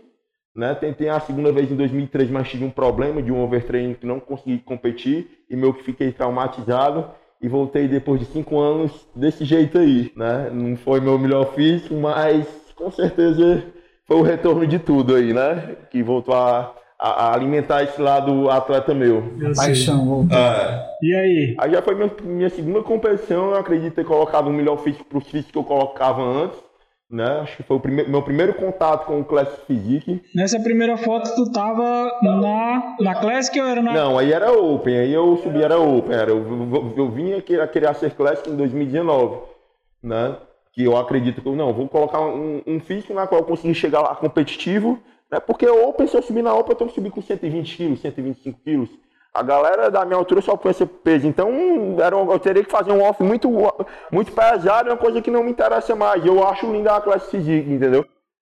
né? 0.56 0.76
Tentei 0.76 1.10
a 1.10 1.20
segunda 1.20 1.52
vez 1.52 1.72
em 1.72 1.76
2003, 1.76 2.30
mas 2.30 2.50
tive 2.50 2.66
um 2.66 2.70
problema 2.70 3.22
de 3.22 3.32
um 3.32 3.42
overtraining 3.42 3.94
que 3.94 4.06
não 4.06 4.20
consegui 4.20 4.60
competir 4.60 5.28
e 5.50 5.56
meu 5.56 5.74
que 5.74 5.84
fiquei 5.84 6.12
traumatizado 6.12 7.10
e 7.42 7.48
voltei 7.48 7.88
depois 7.88 8.20
de 8.20 8.26
cinco 8.26 8.60
anos 8.60 9.08
desse 9.16 9.46
jeito 9.46 9.78
aí, 9.78 10.12
né? 10.16 10.50
Não 10.52 10.76
foi 10.76 11.00
meu 11.00 11.18
melhor 11.18 11.54
físico, 11.54 11.96
mas 11.96 12.46
com 12.76 12.92
certeza 12.92 13.64
foi 14.06 14.18
o 14.18 14.24
retorno 14.24 14.68
de 14.68 14.80
tudo 14.80 15.16
aí, 15.16 15.34
né? 15.34 15.78
Que 15.90 16.04
voltou 16.04 16.36
a 16.36 16.76
a, 17.00 17.34
alimentar 17.34 17.84
esse 17.84 18.02
lado 18.02 18.50
atleta 18.50 18.94
meu. 18.94 19.24
Paixão, 19.56 20.06
voltou. 20.06 20.38
É. 20.38 20.86
E 21.02 21.16
aí? 21.16 21.56
Aí 21.58 21.72
já 21.72 21.82
foi 21.82 21.96
minha, 21.96 22.12
minha 22.24 22.50
segunda 22.50 22.84
competição, 22.84 23.52
eu 23.52 23.56
acredito 23.56 23.94
ter 23.96 24.06
colocado 24.06 24.50
um 24.50 24.54
melhor 24.54 24.78
físico 24.78 25.06
para 25.06 25.18
os 25.18 25.26
físicos 25.26 25.52
que 25.52 25.58
eu 25.58 25.64
colocava 25.64 26.22
antes. 26.22 26.60
Né? 27.10 27.26
Acho 27.42 27.58
que 27.58 27.64
foi 27.64 27.78
o 27.78 27.80
prime 27.80 28.04
meu 28.04 28.22
primeiro 28.22 28.54
contato 28.54 29.08
com 29.08 29.20
o 29.20 29.26
Classic 29.26 29.66
Physique. 29.66 30.22
Nessa 30.36 30.60
primeira 30.60 30.96
foto 30.96 31.34
tu 31.34 31.52
tava 31.52 32.12
na, 32.22 32.96
na 33.00 33.16
Classic 33.16 33.60
ou 33.60 33.66
era 33.66 33.82
na... 33.82 33.94
Não, 33.94 34.18
aí 34.20 34.32
era 34.32 34.52
Open, 34.52 34.96
aí 34.96 35.12
eu 35.12 35.36
subi, 35.38 35.64
era 35.64 35.80
Open. 35.80 36.16
Era, 36.16 36.30
eu, 36.30 36.38
eu, 36.38 36.94
eu 36.96 37.10
vinha 37.10 37.42
querer, 37.42 37.68
querer 37.72 37.96
ser 37.96 38.12
Classic 38.12 38.48
em 38.48 38.56
2019, 38.56 39.40
né? 40.04 40.36
Que 40.72 40.84
eu 40.84 40.96
acredito 40.96 41.42
que 41.42 41.48
eu, 41.48 41.56
não, 41.56 41.74
vou 41.74 41.88
colocar 41.88 42.22
um, 42.22 42.62
um 42.68 42.80
físico 42.80 43.12
na 43.12 43.26
qual 43.26 43.42
eu 43.42 43.48
consegui 43.48 43.74
chegar 43.74 44.02
lá 44.02 44.14
competitivo, 44.14 45.00
né? 45.32 45.40
Porque 45.40 45.68
Open, 45.68 46.08
se 46.08 46.18
eu 46.18 46.22
subir 46.22 46.42
na 46.42 46.54
Open, 46.54 46.72
eu 46.72 46.78
tenho 46.78 46.90
que 46.90 46.96
subir 46.96 47.12
com 47.12 47.22
120 47.22 47.78
quilos, 47.78 48.02
125 48.02 48.60
quilos. 48.64 48.90
A 49.34 49.44
galera 49.44 49.92
da 49.92 50.04
minha 50.06 50.18
altura 50.18 50.42
só 50.42 50.58
conhece 50.58 50.86
peso. 50.86 51.28
Então, 51.28 51.98
era, 52.00 52.16
eu 52.16 52.40
teria 52.40 52.64
que 52.64 52.72
fazer 52.72 52.92
um 52.92 53.04
off 53.04 53.22
muito, 53.22 53.50
muito 54.12 54.32
pesado, 54.32 54.90
uma 54.90 54.98
coisa 54.98 55.22
que 55.22 55.30
não 55.30 55.44
me 55.44 55.52
interessa 55.52 55.96
mais. 55.96 56.26
Eu 56.26 56.46
acho 56.48 56.72
linda 56.72 56.96
a 56.96 57.02
classe 57.02 57.30
física, 57.30 57.70
entendeu? 57.70 58.06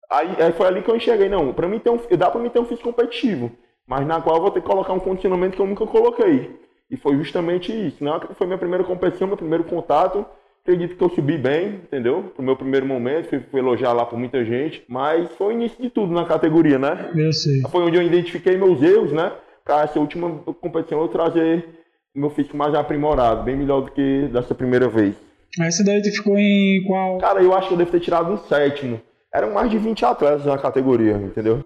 Aí, 0.10 0.36
aí, 0.40 0.52
foi 0.52 0.68
ali 0.68 0.82
que 0.82 0.92
eu 0.92 0.96
enxerguei, 0.96 1.30
não, 1.30 1.54
pra 1.54 1.68
mim 1.68 1.80
ter 1.80 1.90
um, 1.90 1.98
dá 2.18 2.30
pra 2.30 2.40
mim 2.40 2.50
ter 2.50 2.60
um 2.60 2.66
físico 2.66 2.90
competitivo, 2.90 3.52
mas 3.88 4.06
na 4.06 4.22
qual 4.22 4.36
eu 4.36 4.42
vou 4.44 4.52
ter 4.52 4.62
que 4.62 4.68
colocar 4.68 4.94
um 4.94 5.00
condicionamento 5.00 5.56
que 5.56 5.62
eu 5.62 5.66
nunca 5.66 5.88
coloquei. 5.88 6.60
E 6.92 6.98
foi 6.98 7.16
justamente 7.16 7.72
isso, 7.72 8.04
né? 8.04 8.12
Foi 8.36 8.46
minha 8.46 8.60
primeira 8.60 8.84
competição, 8.84 9.28
meu 9.28 9.38
primeiro 9.38 9.64
contato. 9.64 10.24
Acredito 10.66 10.96
que 10.96 11.04
eu 11.04 11.10
subi 11.10 11.38
bem, 11.38 11.82
entendeu? 11.84 12.32
Pro 12.34 12.42
meu 12.42 12.56
primeiro 12.56 12.86
momento, 12.86 13.28
fui, 13.28 13.42
fui 13.52 13.60
elogiar 13.60 13.92
lá 13.92 14.06
por 14.06 14.18
muita 14.18 14.46
gente, 14.46 14.82
mas 14.88 15.30
foi 15.32 15.48
o 15.48 15.58
início 15.58 15.82
de 15.82 15.90
tudo 15.90 16.14
na 16.14 16.24
categoria, 16.24 16.80
né? 16.80 17.12
Eu 17.14 17.34
sei. 17.34 17.62
Foi 17.70 17.84
onde 17.84 17.98
eu 17.98 18.02
identifiquei 18.02 18.56
meus 18.56 18.82
erros, 18.82 19.12
né? 19.12 19.34
Para 19.66 19.84
essa 19.84 20.00
última 20.00 20.30
competição 20.62 21.02
eu 21.02 21.10
trazer 21.10 21.68
meu 22.16 22.30
físico 22.30 22.56
mais 22.56 22.74
aprimorado, 22.74 23.44
bem 23.44 23.58
melhor 23.58 23.82
do 23.82 23.92
que 23.92 24.30
dessa 24.32 24.56
primeira 24.56 24.88
vez. 24.88 25.16
Essa 25.60 25.84
daí 25.84 26.02
tu 26.02 26.10
ficou 26.12 26.38
em 26.38 26.82
qual? 26.88 27.18
Cara, 27.18 27.42
eu 27.42 27.54
acho 27.54 27.68
que 27.68 27.74
eu 27.74 27.78
devo 27.78 27.92
ter 27.92 28.00
tirado 28.00 28.32
um 28.32 28.38
sétimo. 28.38 29.02
Eram 29.34 29.52
mais 29.54 29.70
de 29.70 29.78
20 29.78 30.06
atletas 30.06 30.46
na 30.46 30.58
categoria, 30.58 31.14
entendeu? 31.14 31.64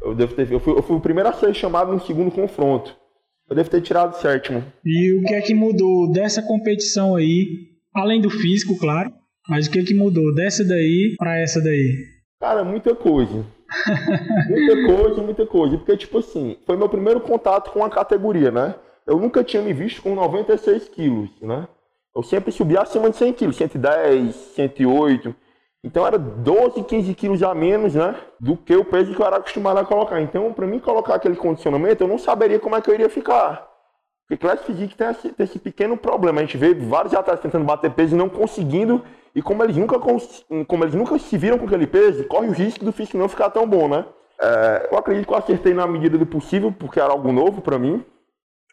Eu 0.00 0.14
devo 0.14 0.34
ter, 0.34 0.50
eu 0.52 0.60
fui, 0.60 0.72
eu 0.72 0.82
fui 0.82 0.96
o 0.96 1.00
primeiro 1.00 1.28
a 1.28 1.32
ser 1.32 1.52
chamado 1.52 1.92
no 1.92 2.00
segundo 2.00 2.30
confronto. 2.30 2.96
Eu 3.50 3.56
devo 3.56 3.70
ter 3.70 3.80
tirado 3.80 4.16
sétimo. 4.16 4.62
E 4.84 5.18
o 5.18 5.22
que 5.22 5.34
é 5.34 5.40
que 5.40 5.54
mudou 5.54 6.12
dessa 6.12 6.42
competição 6.42 7.16
aí 7.16 7.75
Além 7.96 8.20
do 8.20 8.28
físico, 8.28 8.78
claro. 8.78 9.10
Mas 9.48 9.66
o 9.66 9.70
que, 9.70 9.82
que 9.82 9.94
mudou 9.94 10.34
dessa 10.34 10.62
daí 10.62 11.14
para 11.16 11.38
essa 11.38 11.62
daí? 11.62 12.04
Cara, 12.38 12.62
muita 12.62 12.94
coisa. 12.94 13.46
muita 14.50 14.86
coisa, 14.86 15.22
muita 15.22 15.46
coisa. 15.46 15.78
Porque, 15.78 15.96
tipo 15.96 16.18
assim, 16.18 16.58
foi 16.66 16.76
meu 16.76 16.90
primeiro 16.90 17.20
contato 17.20 17.70
com 17.70 17.82
a 17.82 17.88
categoria, 17.88 18.50
né? 18.50 18.74
Eu 19.06 19.18
nunca 19.18 19.42
tinha 19.42 19.62
me 19.62 19.72
visto 19.72 20.02
com 20.02 20.14
96 20.14 20.88
quilos, 20.90 21.30
né? 21.40 21.66
Eu 22.14 22.22
sempre 22.22 22.52
subia 22.52 22.82
acima 22.82 23.08
de 23.08 23.16
100 23.16 23.32
quilos, 23.32 23.56
110, 23.56 24.34
108. 24.34 25.34
Então 25.82 26.06
era 26.06 26.18
12, 26.18 26.82
15 26.82 27.14
quilos 27.14 27.42
a 27.42 27.54
menos, 27.54 27.94
né? 27.94 28.14
Do 28.38 28.56
que 28.56 28.74
o 28.74 28.84
peso 28.84 29.14
que 29.14 29.22
eu 29.22 29.26
era 29.26 29.36
acostumado 29.36 29.78
a 29.78 29.84
colocar. 29.84 30.20
Então, 30.20 30.52
para 30.52 30.66
mim 30.66 30.80
colocar 30.80 31.14
aquele 31.14 31.36
condicionamento, 31.36 32.04
eu 32.04 32.08
não 32.08 32.18
saberia 32.18 32.58
como 32.58 32.76
é 32.76 32.80
que 32.82 32.90
eu 32.90 32.94
iria 32.94 33.08
ficar. 33.08 33.75
Porque 34.28 34.44
classe 34.44 34.64
Physique 34.64 34.96
tem 34.96 35.08
esse, 35.08 35.28
tem 35.28 35.44
esse, 35.44 35.58
pequeno 35.58 35.96
problema. 35.96 36.40
A 36.40 36.44
gente 36.44 36.56
vê 36.56 36.74
vários 36.74 37.14
atletas 37.14 37.42
tentando 37.42 37.64
bater 37.64 37.92
peso 37.92 38.14
e 38.14 38.18
não 38.18 38.28
conseguindo. 38.28 39.02
E 39.34 39.40
como 39.40 39.62
eles 39.62 39.76
nunca, 39.76 40.00
como 40.00 40.84
eles 40.84 40.94
nunca 40.94 41.16
se 41.18 41.38
viram 41.38 41.58
com 41.58 41.66
aquele 41.66 41.86
peso, 41.86 42.24
corre 42.24 42.48
o 42.48 42.52
risco 42.52 42.84
do 42.84 42.92
físico 42.92 43.18
não 43.18 43.28
ficar 43.28 43.50
tão 43.50 43.66
bom, 43.66 43.88
né? 43.88 44.04
É, 44.40 44.88
eu 44.90 44.98
acredito 44.98 45.26
que 45.26 45.32
eu 45.32 45.38
acertei 45.38 45.72
na 45.72 45.86
medida 45.86 46.18
do 46.18 46.26
possível, 46.26 46.72
porque 46.72 46.98
era 46.98 47.12
algo 47.12 47.30
novo 47.30 47.62
para 47.62 47.78
mim. 47.78 48.04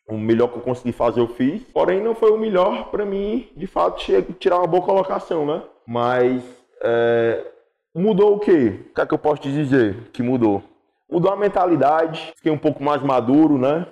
O 0.08 0.18
melhor 0.18 0.48
que 0.48 0.58
eu 0.58 0.62
consegui 0.62 0.92
fazer 0.92 1.20
eu 1.20 1.28
fiz. 1.28 1.62
Porém, 1.72 2.02
não 2.02 2.16
foi 2.16 2.32
o 2.32 2.38
melhor 2.38 2.90
para 2.90 3.06
mim, 3.06 3.48
de 3.56 3.68
fato, 3.68 4.04
tirar 4.40 4.58
uma 4.58 4.68
boa 4.68 4.84
colocação, 4.84 5.46
né? 5.46 5.62
Mas 5.88 6.44
é, 6.82 7.46
mudou 7.94 8.36
o 8.36 8.40
quê? 8.40 8.80
O 8.90 8.94
que 8.96 9.02
é 9.02 9.06
que 9.06 9.14
eu 9.14 9.20
posso 9.20 9.44
te 9.44 9.52
dizer 9.52 10.10
que 10.12 10.24
mudou? 10.24 10.64
Mudou 11.10 11.32
a 11.32 11.38
mentalidade, 11.38 12.34
fiquei 12.36 12.52
um 12.52 12.58
pouco 12.58 12.84
mais 12.84 13.04
maduro, 13.04 13.58
né? 13.58 13.86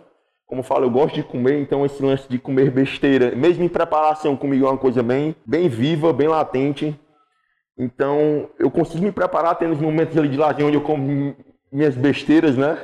Como 0.52 0.60
eu 0.60 0.66
falo, 0.66 0.84
eu 0.84 0.90
gosto 0.90 1.16
de 1.16 1.24
comer, 1.24 1.62
então 1.62 1.86
esse 1.86 2.04
lance 2.04 2.28
de 2.28 2.38
comer 2.38 2.70
besteira, 2.70 3.34
mesmo 3.34 3.64
em 3.64 3.70
preparação 3.70 4.36
comigo 4.36 4.66
é 4.66 4.70
uma 4.70 4.78
coisa 4.78 5.02
bem, 5.02 5.34
bem 5.46 5.70
viva, 5.70 6.12
bem 6.12 6.28
latente. 6.28 6.94
Então 7.78 8.50
eu 8.60 8.70
consigo 8.70 9.02
me 9.02 9.14
preparar 9.14 9.56
tendo 9.56 9.72
os 9.72 9.80
momentos 9.80 10.18
ali 10.18 10.28
de 10.28 10.36
lazer 10.36 10.66
onde 10.66 10.76
eu 10.76 10.82
como 10.82 11.34
minhas 11.72 11.96
besteiras, 11.96 12.58
né? 12.58 12.78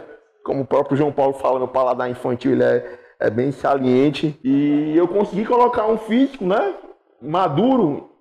Como 0.45 0.61
o 0.61 0.65
próprio 0.65 0.95
João 0.95 1.11
Paulo 1.11 1.33
fala, 1.33 1.59
meu 1.59 1.67
paladar 1.67 2.09
infantil 2.09 2.53
ele 2.53 2.63
é, 2.63 2.99
é 3.19 3.29
bem 3.29 3.51
saliente. 3.51 4.39
E 4.45 4.95
eu 4.95 5.05
consegui 5.05 5.43
colocar 5.43 5.87
um 5.87 5.97
físico, 5.97 6.45
né? 6.45 6.73
Maduro, 7.21 8.11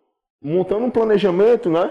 montando 0.42 0.86
um 0.86 0.90
planejamento, 0.90 1.70
né? 1.70 1.88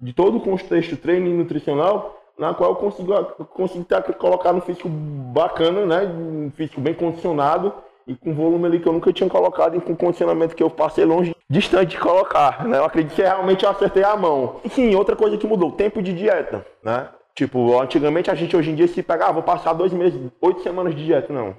De 0.00 0.14
todo 0.14 0.38
o 0.38 0.40
contexto 0.40 0.96
treino 0.96 1.26
e 1.26 1.34
nutricional 1.34 2.18
na 2.38 2.52
qual 2.52 2.70
eu 2.70 2.76
consigo, 2.76 3.24
consigo 3.46 3.86
colocar 4.18 4.52
no 4.52 4.60
físico 4.60 4.88
bacana, 4.88 5.86
né? 5.86 6.06
Um 6.06 6.50
físico 6.50 6.80
bem 6.80 6.94
condicionado 6.94 7.72
e 8.06 8.14
com 8.14 8.34
volume 8.34 8.66
ali 8.66 8.80
que 8.80 8.88
eu 8.88 8.92
nunca 8.92 9.12
tinha 9.12 9.28
colocado 9.28 9.76
e 9.76 9.80
com 9.80 9.96
condicionamento 9.96 10.54
que 10.54 10.62
eu 10.62 10.68
passei 10.68 11.04
longe, 11.04 11.34
distante 11.48 11.90
de 11.90 11.98
colocar, 11.98 12.64
né? 12.66 12.78
Eu 12.78 12.84
acredito 12.84 13.14
que 13.14 13.22
realmente 13.22 13.64
eu 13.64 13.70
acertei 13.70 14.04
a 14.04 14.16
mão. 14.16 14.60
E 14.64 14.68
sim, 14.68 14.94
outra 14.94 15.16
coisa 15.16 15.36
que 15.36 15.46
mudou, 15.46 15.72
tempo 15.72 16.02
de 16.02 16.12
dieta, 16.12 16.66
né? 16.82 17.08
Tipo, 17.34 17.80
antigamente 17.80 18.30
a 18.30 18.34
gente 18.34 18.56
hoje 18.56 18.70
em 18.70 18.74
dia 18.74 18.86
se 18.86 19.02
pegava, 19.02 19.30
ah, 19.30 19.34
vou 19.34 19.42
passar 19.42 19.72
dois 19.72 19.92
meses, 19.92 20.20
oito 20.40 20.62
semanas 20.62 20.94
de 20.94 21.04
dieta, 21.04 21.32
não. 21.32 21.56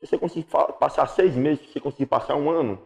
Se 0.00 0.06
você 0.06 0.18
conseguir 0.18 0.46
passar 0.78 1.06
seis 1.08 1.34
meses, 1.34 1.60
se 1.66 1.72
você 1.72 1.80
conseguir 1.80 2.06
passar 2.06 2.36
um 2.36 2.48
ano, 2.48 2.78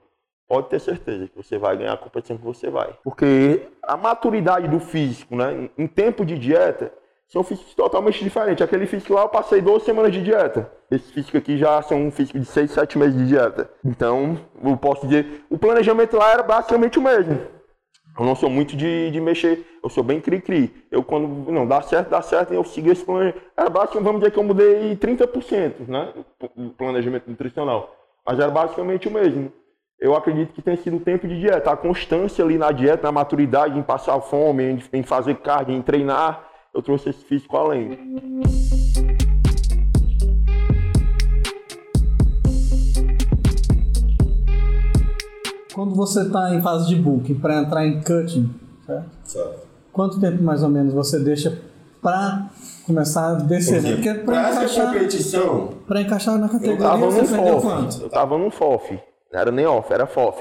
pode 0.48 0.68
ter 0.68 0.80
certeza 0.80 1.28
que 1.28 1.36
você 1.36 1.58
vai 1.58 1.76
ganhar 1.76 1.92
a 1.92 1.96
competição 1.96 2.36
que 2.36 2.44
você 2.44 2.68
vai. 2.70 2.96
Porque 3.04 3.68
a 3.82 3.96
maturidade 3.96 4.66
do 4.66 4.80
físico, 4.80 5.36
né? 5.36 5.70
Em 5.78 5.86
tempo 5.86 6.24
de 6.24 6.36
dieta, 6.36 6.92
são 7.34 7.42
físicos 7.42 7.74
totalmente 7.74 8.22
diferentes. 8.22 8.62
Aquele 8.62 8.86
físico 8.86 9.12
lá 9.12 9.22
eu 9.22 9.28
passei 9.28 9.60
duas 9.60 9.82
semanas 9.82 10.12
de 10.12 10.22
dieta. 10.22 10.70
Esse 10.88 11.12
físico 11.12 11.36
aqui 11.36 11.58
já 11.58 11.82
são 11.82 12.06
um 12.06 12.10
físico 12.12 12.38
de 12.38 12.46
seis, 12.46 12.70
sete 12.70 12.96
meses 12.96 13.18
de 13.18 13.26
dieta. 13.26 13.68
Então, 13.84 14.38
eu 14.62 14.76
posso 14.76 15.04
dizer, 15.04 15.44
o 15.50 15.58
planejamento 15.58 16.16
lá 16.16 16.30
era 16.30 16.44
basicamente 16.44 16.96
o 16.96 17.02
mesmo. 17.02 17.40
Eu 18.16 18.24
não 18.24 18.36
sou 18.36 18.48
muito 18.48 18.76
de, 18.76 19.10
de 19.10 19.20
mexer, 19.20 19.66
eu 19.82 19.90
sou 19.90 20.04
bem 20.04 20.20
cri-cri. 20.20 20.72
Eu 20.92 21.02
quando, 21.02 21.50
não, 21.50 21.66
dá 21.66 21.82
certo, 21.82 22.10
dá 22.10 22.22
certo, 22.22 22.54
eu 22.54 22.62
sigo 22.62 22.88
esse 22.92 23.04
planejamento. 23.04 23.42
Era 23.56 23.68
basicamente, 23.68 24.04
vamos 24.04 24.20
dizer 24.20 24.30
que 24.30 24.38
eu 24.38 24.44
mudei 24.44 24.96
30%, 24.96 25.88
né? 25.88 26.12
O 26.56 26.70
planejamento 26.70 27.28
nutricional. 27.28 27.96
Mas 28.24 28.38
era 28.38 28.50
basicamente 28.52 29.08
o 29.08 29.10
mesmo. 29.10 29.52
Eu 29.98 30.14
acredito 30.14 30.52
que 30.52 30.62
tem 30.62 30.76
sido 30.76 30.98
o 30.98 31.00
tempo 31.00 31.26
de 31.26 31.40
dieta, 31.40 31.72
a 31.72 31.76
constância 31.76 32.44
ali 32.44 32.56
na 32.56 32.70
dieta, 32.70 33.02
na 33.02 33.12
maturidade, 33.12 33.76
em 33.76 33.82
passar 33.82 34.20
fome, 34.20 34.62
em, 34.62 34.82
em 34.92 35.02
fazer 35.02 35.34
cardio, 35.38 35.74
em 35.74 35.82
treinar 35.82 36.53
eu 36.74 36.82
trouxe 36.82 37.10
esse 37.10 37.24
físico 37.24 37.56
além. 37.56 37.96
Quando 45.72 45.94
você 45.94 46.22
está 46.22 46.54
em 46.54 46.62
fase 46.62 46.88
de 46.88 46.96
booking 46.96 47.34
para 47.34 47.58
entrar 47.58 47.86
em 47.86 48.00
cutting, 48.00 48.52
certo? 48.86 49.08
certo? 49.24 49.66
Quanto 49.92 50.20
tempo 50.20 50.42
mais 50.42 50.62
ou 50.62 50.68
menos 50.68 50.92
você 50.92 51.18
deixa 51.20 51.60
para 52.02 52.50
começar 52.86 53.30
a 53.30 53.34
descer? 53.34 53.82
Né? 53.82 53.94
Porque 53.94 54.14
para 54.14 54.48
essa 54.48 54.86
competição, 54.86 55.70
para 55.86 56.00
encaixar 56.00 56.38
na 56.38 56.48
categoria, 56.48 56.76
eu 56.76 56.90
tava 56.90 57.06
no 57.06 57.26
FOF. 57.26 58.02
Eu 58.02 58.10
tava 58.10 58.38
no 58.38 58.50
FOF. 58.50 59.00
Não 59.32 59.40
era 59.40 59.50
nem 59.50 59.66
off, 59.66 59.92
era 59.92 60.06
FOF. 60.06 60.40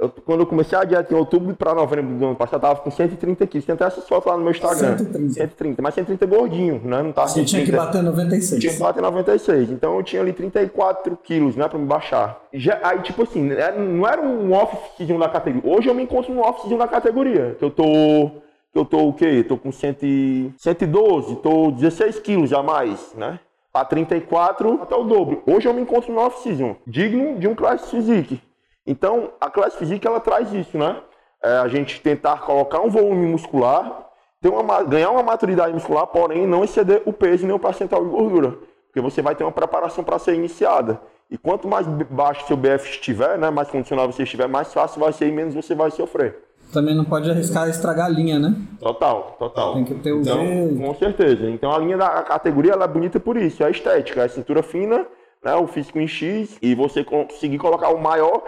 Eu, 0.00 0.08
quando 0.08 0.40
eu 0.40 0.46
comecei 0.46 0.76
a 0.76 0.82
dieta 0.82 1.14
em 1.14 1.16
outubro 1.16 1.54
para 1.54 1.72
novembro 1.72 2.16
do 2.18 2.24
ano 2.26 2.34
passado, 2.34 2.56
eu 2.56 2.68
tava 2.68 2.80
com 2.80 2.90
130 2.90 3.46
quilos. 3.46 3.64
Tem 3.64 3.74
até 3.74 3.84
essas 3.84 4.08
fotos 4.08 4.26
lá 4.28 4.36
no 4.36 4.42
meu 4.42 4.50
Instagram. 4.50 4.98
130. 4.98 5.34
130, 5.34 5.82
mas 5.82 5.94
130 5.94 6.26
gordinho, 6.26 6.80
né? 6.84 7.00
Não 7.00 7.12
tava 7.12 7.28
Você 7.28 7.44
tinha 7.44 7.60
que 7.64 7.70
130. 7.70 7.84
bater 7.86 8.02
96. 8.02 8.60
Tinha 8.60 8.72
que 8.72 8.78
bater 8.80 9.02
96. 9.02 9.70
Então 9.70 9.96
eu 9.96 10.02
tinha 10.02 10.20
ali 10.20 10.32
34 10.32 11.16
quilos, 11.22 11.54
né, 11.54 11.68
pra 11.68 11.78
me 11.78 11.86
baixar. 11.86 12.40
Já, 12.52 12.80
aí, 12.82 13.00
tipo 13.02 13.22
assim, 13.22 13.50
era- 13.52 13.76
não 13.78 14.06
era 14.06 14.20
um 14.20 14.52
off-season 14.52 15.16
da 15.18 15.28
categoria. 15.28 15.72
Hoje 15.78 15.88
eu 15.88 15.94
me 15.94 16.02
encontro 16.02 16.34
no 16.34 16.40
off-season 16.40 16.76
da 16.76 16.88
categoria. 16.88 17.54
Que 17.58 17.64
eu 17.64 17.70
tô. 17.70 18.30
Que 18.72 18.80
eu 18.80 18.84
tô 18.84 18.98
o 19.08 19.12
quê? 19.12 19.44
Tô 19.48 19.56
com 19.56 19.70
100, 19.70 19.96
e- 20.02 20.52
112, 20.58 21.36
tô 21.36 21.70
16 21.70 22.18
quilos 22.18 22.52
a 22.52 22.60
mais, 22.64 23.14
né? 23.16 23.38
Pra 23.72 23.84
34 23.84 24.80
até 24.82 24.96
o 24.96 25.04
dobro. 25.04 25.44
Hoje 25.46 25.68
eu 25.68 25.72
me 25.72 25.80
encontro 25.82 26.12
no 26.12 26.18
off-season, 26.20 26.74
digno 26.84 27.38
de 27.38 27.46
um 27.46 27.54
Class 27.54 27.88
Physique. 27.88 28.40
Então, 28.86 29.30
a 29.40 29.50
Class 29.50 29.74
Physique 29.74 30.06
ela 30.06 30.20
traz 30.20 30.52
isso, 30.52 30.76
né? 30.76 30.96
É, 31.42 31.58
a 31.58 31.68
gente 31.68 32.00
tentar 32.00 32.40
colocar 32.40 32.80
um 32.80 32.88
volume 32.90 33.26
muscular, 33.26 34.06
ter 34.40 34.48
uma, 34.48 34.62
ma- 34.62 34.82
ganhar 34.82 35.10
uma 35.10 35.22
maturidade 35.22 35.72
muscular, 35.72 36.06
porém 36.06 36.46
não 36.46 36.64
exceder 36.64 37.02
o 37.06 37.12
peso 37.12 37.46
nem 37.46 37.54
o 37.54 37.58
percentual 37.58 38.04
de 38.04 38.10
gordura. 38.10 38.54
Porque 38.86 39.00
você 39.00 39.20
vai 39.22 39.34
ter 39.34 39.44
uma 39.44 39.52
preparação 39.52 40.04
para 40.04 40.18
ser 40.18 40.34
iniciada. 40.34 41.00
E 41.30 41.36
quanto 41.38 41.66
mais 41.66 41.86
baixo 41.86 42.46
seu 42.46 42.56
BF 42.56 42.88
estiver, 42.90 43.38
né, 43.38 43.50
mais 43.50 43.68
condicional 43.68 44.10
você 44.10 44.22
estiver, 44.22 44.46
mais 44.46 44.72
fácil 44.72 45.00
vai 45.00 45.12
ser 45.12 45.26
e 45.28 45.32
menos 45.32 45.54
você 45.54 45.74
vai 45.74 45.90
sofrer. 45.90 46.38
Também 46.72 46.94
não 46.94 47.04
pode 47.04 47.30
arriscar 47.30 47.68
estragar 47.68 48.06
a 48.06 48.08
linha, 48.08 48.38
né? 48.38 48.54
Total, 48.80 49.36
total. 49.38 49.74
Tem 49.74 49.84
que 49.84 49.94
ter 49.94 50.12
o 50.12 50.20
Então, 50.20 50.76
com 50.78 50.94
certeza. 50.94 51.48
Então 51.50 51.72
a 51.72 51.78
linha 51.78 51.96
da 51.96 52.22
categoria 52.22 52.72
ela 52.72 52.84
é 52.84 52.88
bonita 52.88 53.18
por 53.18 53.36
isso, 53.36 53.62
é 53.62 53.66
a 53.66 53.70
estética, 53.70 54.22
é 54.22 54.24
a 54.24 54.28
cintura 54.28 54.62
fina, 54.62 55.06
né, 55.42 55.54
o 55.54 55.66
físico 55.66 55.98
em 55.98 56.06
X, 56.06 56.56
e 56.62 56.74
você 56.74 57.02
conseguir 57.04 57.58
colocar 57.58 57.88
o 57.90 57.98
maior, 58.00 58.42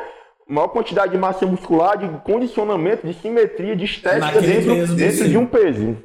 maior 0.48 0.68
quantidade 0.68 1.12
de 1.12 1.18
massa 1.18 1.44
muscular, 1.46 1.98
de 1.98 2.08
condicionamento, 2.20 3.06
de 3.06 3.14
simetria, 3.14 3.74
de 3.74 3.84
estética 3.84 4.26
Naquele 4.26 4.46
dentro, 4.46 4.94
dentro 4.94 5.28
de 5.28 5.36
um 5.36 5.46
peso. 5.46 5.96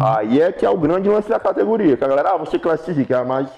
Ah, 0.00 0.18
Aí 0.18 0.40
é 0.40 0.52
que 0.52 0.64
é 0.66 0.70
o 0.70 0.76
grande 0.76 1.08
lance 1.08 1.28
da 1.28 1.40
categoria, 1.40 1.96
que 1.96 2.04
a 2.04 2.08
galera, 2.08 2.32
ah, 2.34 2.36
você 2.36 2.58
classifica, 2.58 3.24
mas 3.24 3.48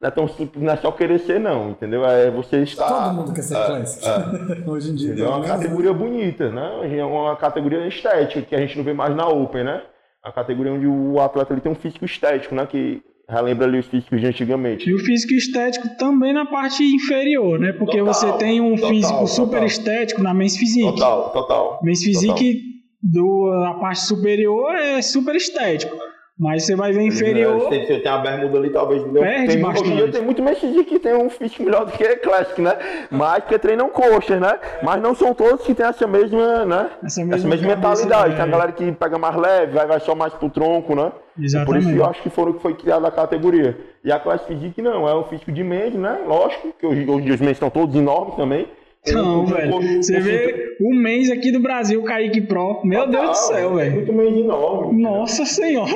não 0.00 0.08
é 0.08 0.10
tão 0.10 0.28
simples, 0.28 0.62
não 0.62 0.72
é 0.72 0.76
só 0.76 0.90
querer 0.90 1.18
ser 1.20 1.38
não, 1.38 1.70
entendeu? 1.70 2.04
É 2.04 2.30
você 2.30 2.62
estar... 2.62 2.86
Todo 2.86 3.14
mundo 3.14 3.32
quer 3.32 3.42
ser 3.42 3.54
classic. 3.54 4.04
Hoje 4.66 4.90
em 4.90 4.94
dia. 4.94 5.24
É 5.24 5.28
uma 5.28 5.38
menos, 5.38 5.48
né? 5.48 5.56
categoria 5.56 5.92
bonita, 5.92 6.50
né? 6.50 6.98
É 6.98 7.04
uma 7.04 7.36
categoria 7.36 7.86
estética, 7.86 8.42
que 8.42 8.54
a 8.54 8.58
gente 8.58 8.76
não 8.76 8.84
vê 8.84 8.92
mais 8.92 9.14
na 9.14 9.26
Open, 9.28 9.64
né? 9.64 9.82
A 10.22 10.32
categoria 10.32 10.72
onde 10.72 10.86
o 10.86 11.20
atleta 11.20 11.52
ele 11.52 11.60
tem 11.60 11.70
um 11.70 11.76
físico 11.76 12.04
estético, 12.04 12.54
né? 12.54 12.66
Que 12.66 13.02
relembra 13.28 13.66
ali 13.66 13.78
os 13.78 13.86
físicos 13.86 14.20
de 14.20 14.26
antigamente. 14.26 14.88
E 14.88 14.94
o 14.94 14.98
físico 14.98 15.34
estético 15.34 15.88
também 15.96 16.32
na 16.32 16.46
parte 16.46 16.82
inferior, 16.82 17.58
né? 17.58 17.72
Porque 17.72 17.98
Total, 17.98 18.14
você 18.14 18.32
tem 18.38 18.60
um 18.60 18.74
total, 18.74 18.90
físico 18.90 19.26
super 19.26 19.50
total. 19.50 19.66
estético 19.66 20.22
na 20.22 20.32
Men's 20.32 20.56
Physique. 20.56 20.86
Total, 20.86 21.30
total. 21.30 21.80
Men's 21.82 22.02
Physique, 22.02 22.62
do, 23.02 23.50
a 23.66 23.74
parte 23.74 24.00
superior 24.00 24.74
é 24.74 25.02
super 25.02 25.34
estético. 25.34 25.96
Mas 26.38 26.64
você 26.66 26.76
vai 26.76 26.92
ver 26.92 27.00
inferior. 27.02 27.60
Você 27.60 27.78
tem, 27.86 28.00
tem 28.02 28.12
a 28.12 28.18
bermuda 28.18 28.58
ali, 28.58 28.68
talvez. 28.68 29.02
não- 29.06 29.22
Perde 29.22 29.56
tem, 29.56 29.64
hoje 29.66 29.80
em 29.80 29.82
dia 29.84 29.92
bastante. 30.06 30.12
tem 30.12 30.22
muito 30.22 30.42
físico 30.60 30.84
que 30.84 30.98
tem 30.98 31.14
um 31.14 31.30
físico 31.30 31.62
melhor 31.62 31.86
do 31.86 31.92
que 31.92 32.16
Classic, 32.16 32.60
né? 32.60 32.76
Mas 33.10 33.44
que 33.44 33.58
treinam 33.58 33.88
coxas, 33.88 34.38
né? 34.38 34.58
Mas 34.82 35.00
não 35.00 35.14
são 35.14 35.32
todos 35.32 35.64
que 35.64 35.74
têm 35.74 35.86
essa 35.86 36.06
mesma, 36.06 36.66
né? 36.66 36.90
Essa 37.02 37.22
Essa 37.22 37.24
mesma 37.24 37.48
mesma, 37.48 37.68
cabeça, 37.68 37.74
mentalidade. 38.04 38.30
né? 38.30 38.34
Tem 38.36 38.44
a 38.44 38.48
galera 38.48 38.72
que 38.72 38.92
pega 38.92 39.16
mais 39.18 39.34
leve, 39.34 39.72
vai, 39.72 39.86
vai 39.86 40.00
só 40.00 40.14
mais 40.14 40.34
pro 40.34 40.50
tronco, 40.50 40.94
né? 40.94 41.10
Por 41.36 41.42
isso 41.44 41.56
Exatamente. 41.56 41.96
eu 41.96 42.04
acho 42.04 42.22
que 42.22 42.28
foram 42.30 42.52
que 42.52 42.60
foi 42.60 42.74
criada 42.74 43.08
a 43.08 43.10
categoria. 43.10 43.78
E 44.04 44.12
a 44.12 44.18
classe 44.18 44.44
physique 44.46 44.82
não, 44.82 45.08
é 45.08 45.14
um 45.18 45.24
físico 45.24 45.50
de 45.50 45.64
mente, 45.64 45.96
né? 45.96 46.18
Lógico, 46.26 46.70
que 46.78 46.84
hoje, 46.86 47.08
hoje 47.08 47.30
os 47.30 47.40
mentes 47.40 47.56
estão 47.56 47.70
todos 47.70 47.94
enormes 47.96 48.34
também. 48.36 48.68
Não, 49.14 49.46
velho. 49.46 49.70
com- 49.72 49.80
Você 50.02 50.14
com- 50.16 50.20
vê 50.22 50.76
o 50.80 50.94
mês 50.94 51.30
aqui 51.30 51.50
do 51.52 51.60
Brasil, 51.60 52.02
Kaique 52.04 52.40
Pro. 52.42 52.80
Meu 52.84 53.08
Deus 53.08 53.28
do 53.30 53.34
céu, 53.34 53.78
é 53.78 53.84
velho. 53.84 53.94
Muito 53.96 54.12
mês 54.12 54.36
enorme. 54.36 55.02
Nossa 55.02 55.44
senhora. 55.44 55.90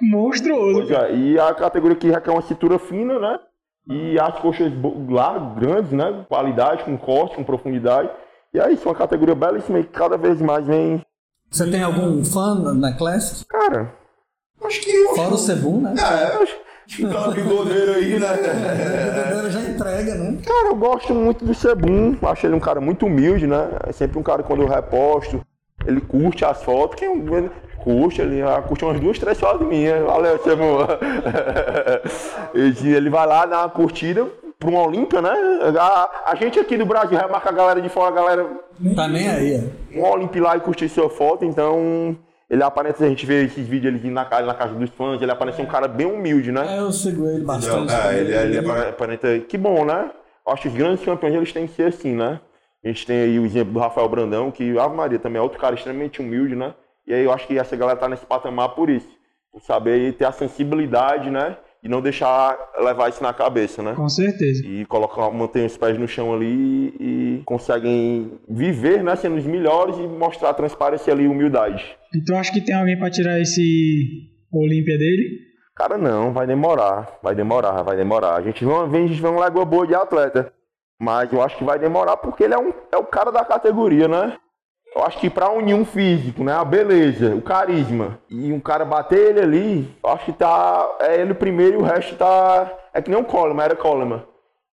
Monstruoso. 0.00 0.86
Pois 0.86 0.90
é, 0.90 1.14
e 1.14 1.38
a 1.38 1.52
categoria 1.54 1.96
que 1.96 2.10
requer 2.10 2.30
uma 2.30 2.42
cintura 2.42 2.78
fina, 2.78 3.18
né? 3.18 3.38
E 3.88 4.18
as 4.20 4.38
coxas 4.40 4.72
largas, 5.08 5.58
grandes, 5.58 5.92
né? 5.92 6.24
Qualidade, 6.28 6.84
com 6.84 6.96
corte, 6.96 7.36
com 7.36 7.44
profundidade. 7.44 8.08
E 8.54 8.58
é 8.58 8.70
isso, 8.72 8.88
uma 8.88 8.94
categoria 8.94 9.34
belíssima 9.34 9.78
e 9.80 9.84
cada 9.84 10.16
vez 10.16 10.40
mais 10.40 10.66
vem. 10.66 11.00
Você 11.50 11.68
tem 11.70 11.82
algum 11.82 12.24
fã 12.24 12.54
na- 12.74 12.92
Classic? 12.96 13.44
Cara, 13.48 13.92
acho 14.64 14.80
que. 14.80 14.92
Fora 15.16 15.34
o 15.34 15.38
Sebum, 15.38 15.80
né? 15.80 15.94
É, 15.98 16.42
acho 16.42 16.56
um 16.98 17.32
bigodeiro 17.32 17.92
aí, 17.92 18.18
né? 18.18 18.28
Ele 19.40 19.50
já 19.50 19.60
entrega, 19.60 20.14
né? 20.14 20.38
Cara, 20.44 20.68
eu 20.68 20.76
gosto 20.76 21.14
muito 21.14 21.44
do 21.44 21.54
Sebum. 21.54 22.16
Acho 22.22 22.46
ele 22.46 22.54
um 22.54 22.60
cara 22.60 22.80
muito 22.80 23.06
humilde, 23.06 23.46
né? 23.46 23.68
É 23.86 23.92
sempre 23.92 24.18
um 24.18 24.22
cara 24.22 24.42
quando 24.42 24.62
eu 24.62 24.68
reposto, 24.68 25.40
ele 25.86 26.00
curte 26.00 26.44
as 26.44 26.62
fotos. 26.62 26.98
Quem 26.98 27.10
ele 27.12 27.50
curte, 27.82 28.20
ele 28.20 28.40
curte 28.66 28.84
umas 28.84 29.00
duas, 29.00 29.18
três 29.18 29.38
fotos 29.38 29.66
minhas. 29.66 30.04
Valeu, 30.04 30.38
Sebum. 30.42 30.78
Ele 32.54 33.08
vai 33.10 33.26
lá 33.26 33.46
dar 33.46 33.58
uma 33.60 33.70
curtida 33.70 34.26
pra 34.58 34.68
uma 34.68 34.86
Olímpia, 34.86 35.22
né? 35.22 35.32
A, 35.78 36.10
a 36.32 36.34
gente 36.34 36.58
aqui 36.58 36.76
do 36.76 36.84
Brasil 36.84 37.16
remarca 37.16 37.48
a 37.48 37.52
galera 37.52 37.80
de 37.80 37.88
fora, 37.88 38.08
a 38.08 38.14
galera 38.14 38.46
Tá 38.94 39.08
nem 39.08 39.28
aí, 39.28 39.70
ó. 39.94 39.98
um 39.98 40.04
Olímpia 40.10 40.42
lá 40.42 40.56
e 40.56 40.60
curtir 40.60 40.88
sua 40.88 41.08
foto, 41.08 41.44
então. 41.44 42.16
Ele 42.50 42.62
aparece, 42.64 43.04
a 43.04 43.08
gente 43.08 43.24
vê 43.24 43.44
esses 43.44 43.64
vídeos 43.66 43.94
ele 43.94 44.10
na 44.10 44.24
casa, 44.24 44.44
na 44.44 44.54
casa 44.54 44.74
dos 44.74 44.90
fãs, 44.90 45.22
ele 45.22 45.30
aparece 45.30 45.62
um 45.62 45.66
cara 45.66 45.86
bem 45.86 46.06
humilde, 46.06 46.50
né? 46.50 46.76
É, 46.76 46.80
eu 46.80 46.90
sigo 46.90 47.28
ele 47.28 47.44
bastante. 47.44 47.92
É, 47.92 48.18
ele, 48.18 48.34
ele 48.34 48.58
apare- 48.58 48.88
aparenta. 48.88 49.38
Que 49.40 49.56
bom, 49.56 49.84
né? 49.84 50.10
Acho 50.48 50.62
que 50.62 50.68
os 50.68 50.74
grandes 50.74 51.04
campeões 51.04 51.34
eles 51.34 51.52
têm 51.52 51.66
que 51.68 51.74
ser 51.74 51.84
assim, 51.84 52.12
né? 52.14 52.40
A 52.84 52.88
gente 52.88 53.06
tem 53.06 53.20
aí 53.20 53.38
o 53.38 53.44
exemplo 53.44 53.72
do 53.74 53.78
Rafael 53.78 54.08
Brandão, 54.08 54.50
que 54.50 54.76
Ave 54.78 54.96
Maria 54.96 55.18
também 55.18 55.38
é 55.38 55.42
outro 55.42 55.60
cara 55.60 55.76
extremamente 55.76 56.20
humilde, 56.20 56.56
né? 56.56 56.74
E 57.06 57.14
aí 57.14 57.24
eu 57.24 57.32
acho 57.32 57.46
que 57.46 57.56
essa 57.56 57.76
galera 57.76 57.98
tá 57.98 58.08
nesse 58.08 58.26
patamar 58.26 58.70
por 58.70 58.90
isso. 58.90 59.08
Por 59.52 59.60
saber 59.62 60.12
ter 60.14 60.24
a 60.24 60.32
sensibilidade, 60.32 61.30
né? 61.30 61.56
E 61.82 61.88
não 61.88 62.00
deixar 62.02 62.58
levar 62.80 63.08
isso 63.10 63.22
na 63.22 63.32
cabeça, 63.32 63.82
né? 63.82 63.94
Com 63.94 64.08
certeza. 64.08 64.66
E 64.66 64.84
colocar, 64.86 65.30
manter 65.30 65.64
os 65.66 65.76
pés 65.76 65.96
no 65.98 66.06
chão 66.08 66.34
ali 66.34 66.94
e 66.98 67.42
conseguem 67.46 68.32
viver, 68.48 69.02
né? 69.04 69.14
Sendo 69.16 69.36
os 69.36 69.44
melhores 69.44 69.96
e 69.98 70.02
mostrar 70.02 70.52
transparência 70.54 71.12
ali 71.12 71.24
e 71.24 71.28
humildade. 71.28 71.96
Então 72.14 72.38
acho 72.38 72.52
que 72.52 72.60
tem 72.60 72.74
alguém 72.74 72.98
pra 72.98 73.10
tirar 73.10 73.38
esse 73.40 73.62
Olímpia 74.52 74.98
dele. 74.98 75.38
Cara, 75.76 75.96
não, 75.96 76.32
vai 76.32 76.46
demorar, 76.46 77.18
vai 77.22 77.34
demorar, 77.34 77.82
vai 77.82 77.96
demorar. 77.96 78.34
A 78.36 78.42
gente 78.42 78.64
uma, 78.64 78.86
vem- 78.86 79.04
a 79.04 79.08
gente 79.08 79.20
vê 79.22 79.28
uma 79.28 79.40
lagoa 79.40 79.64
boa 79.64 79.86
de 79.86 79.94
atleta, 79.94 80.52
mas 81.00 81.32
eu 81.32 81.40
acho 81.40 81.56
que 81.56 81.64
vai 81.64 81.78
demorar 81.78 82.16
porque 82.16 82.44
ele 82.44 82.54
é, 82.54 82.58
um, 82.58 82.72
é 82.92 82.96
o 82.96 83.04
cara 83.04 83.30
da 83.30 83.44
categoria, 83.44 84.06
né? 84.08 84.36
Eu 84.94 85.04
acho 85.04 85.18
que 85.20 85.30
pra 85.30 85.50
unir 85.52 85.74
um 85.74 85.84
físico, 85.84 86.42
né? 86.42 86.52
A 86.52 86.64
beleza, 86.64 87.32
o 87.34 87.40
carisma 87.40 88.18
e 88.28 88.52
um 88.52 88.58
cara 88.58 88.84
bater 88.84 89.30
ele 89.30 89.40
ali, 89.40 89.88
eu 90.02 90.10
acho 90.10 90.24
que 90.26 90.32
tá. 90.32 90.96
É 91.00 91.20
ele 91.20 91.32
primeiro 91.32 91.74
e 91.74 91.80
o 91.80 91.84
resto 91.84 92.16
tá. 92.16 92.70
É 92.92 93.00
que 93.00 93.08
nem 93.08 93.18
o 93.20 93.24
Coleman, 93.24 93.64
era 93.64 93.76
Coleman. 93.76 94.20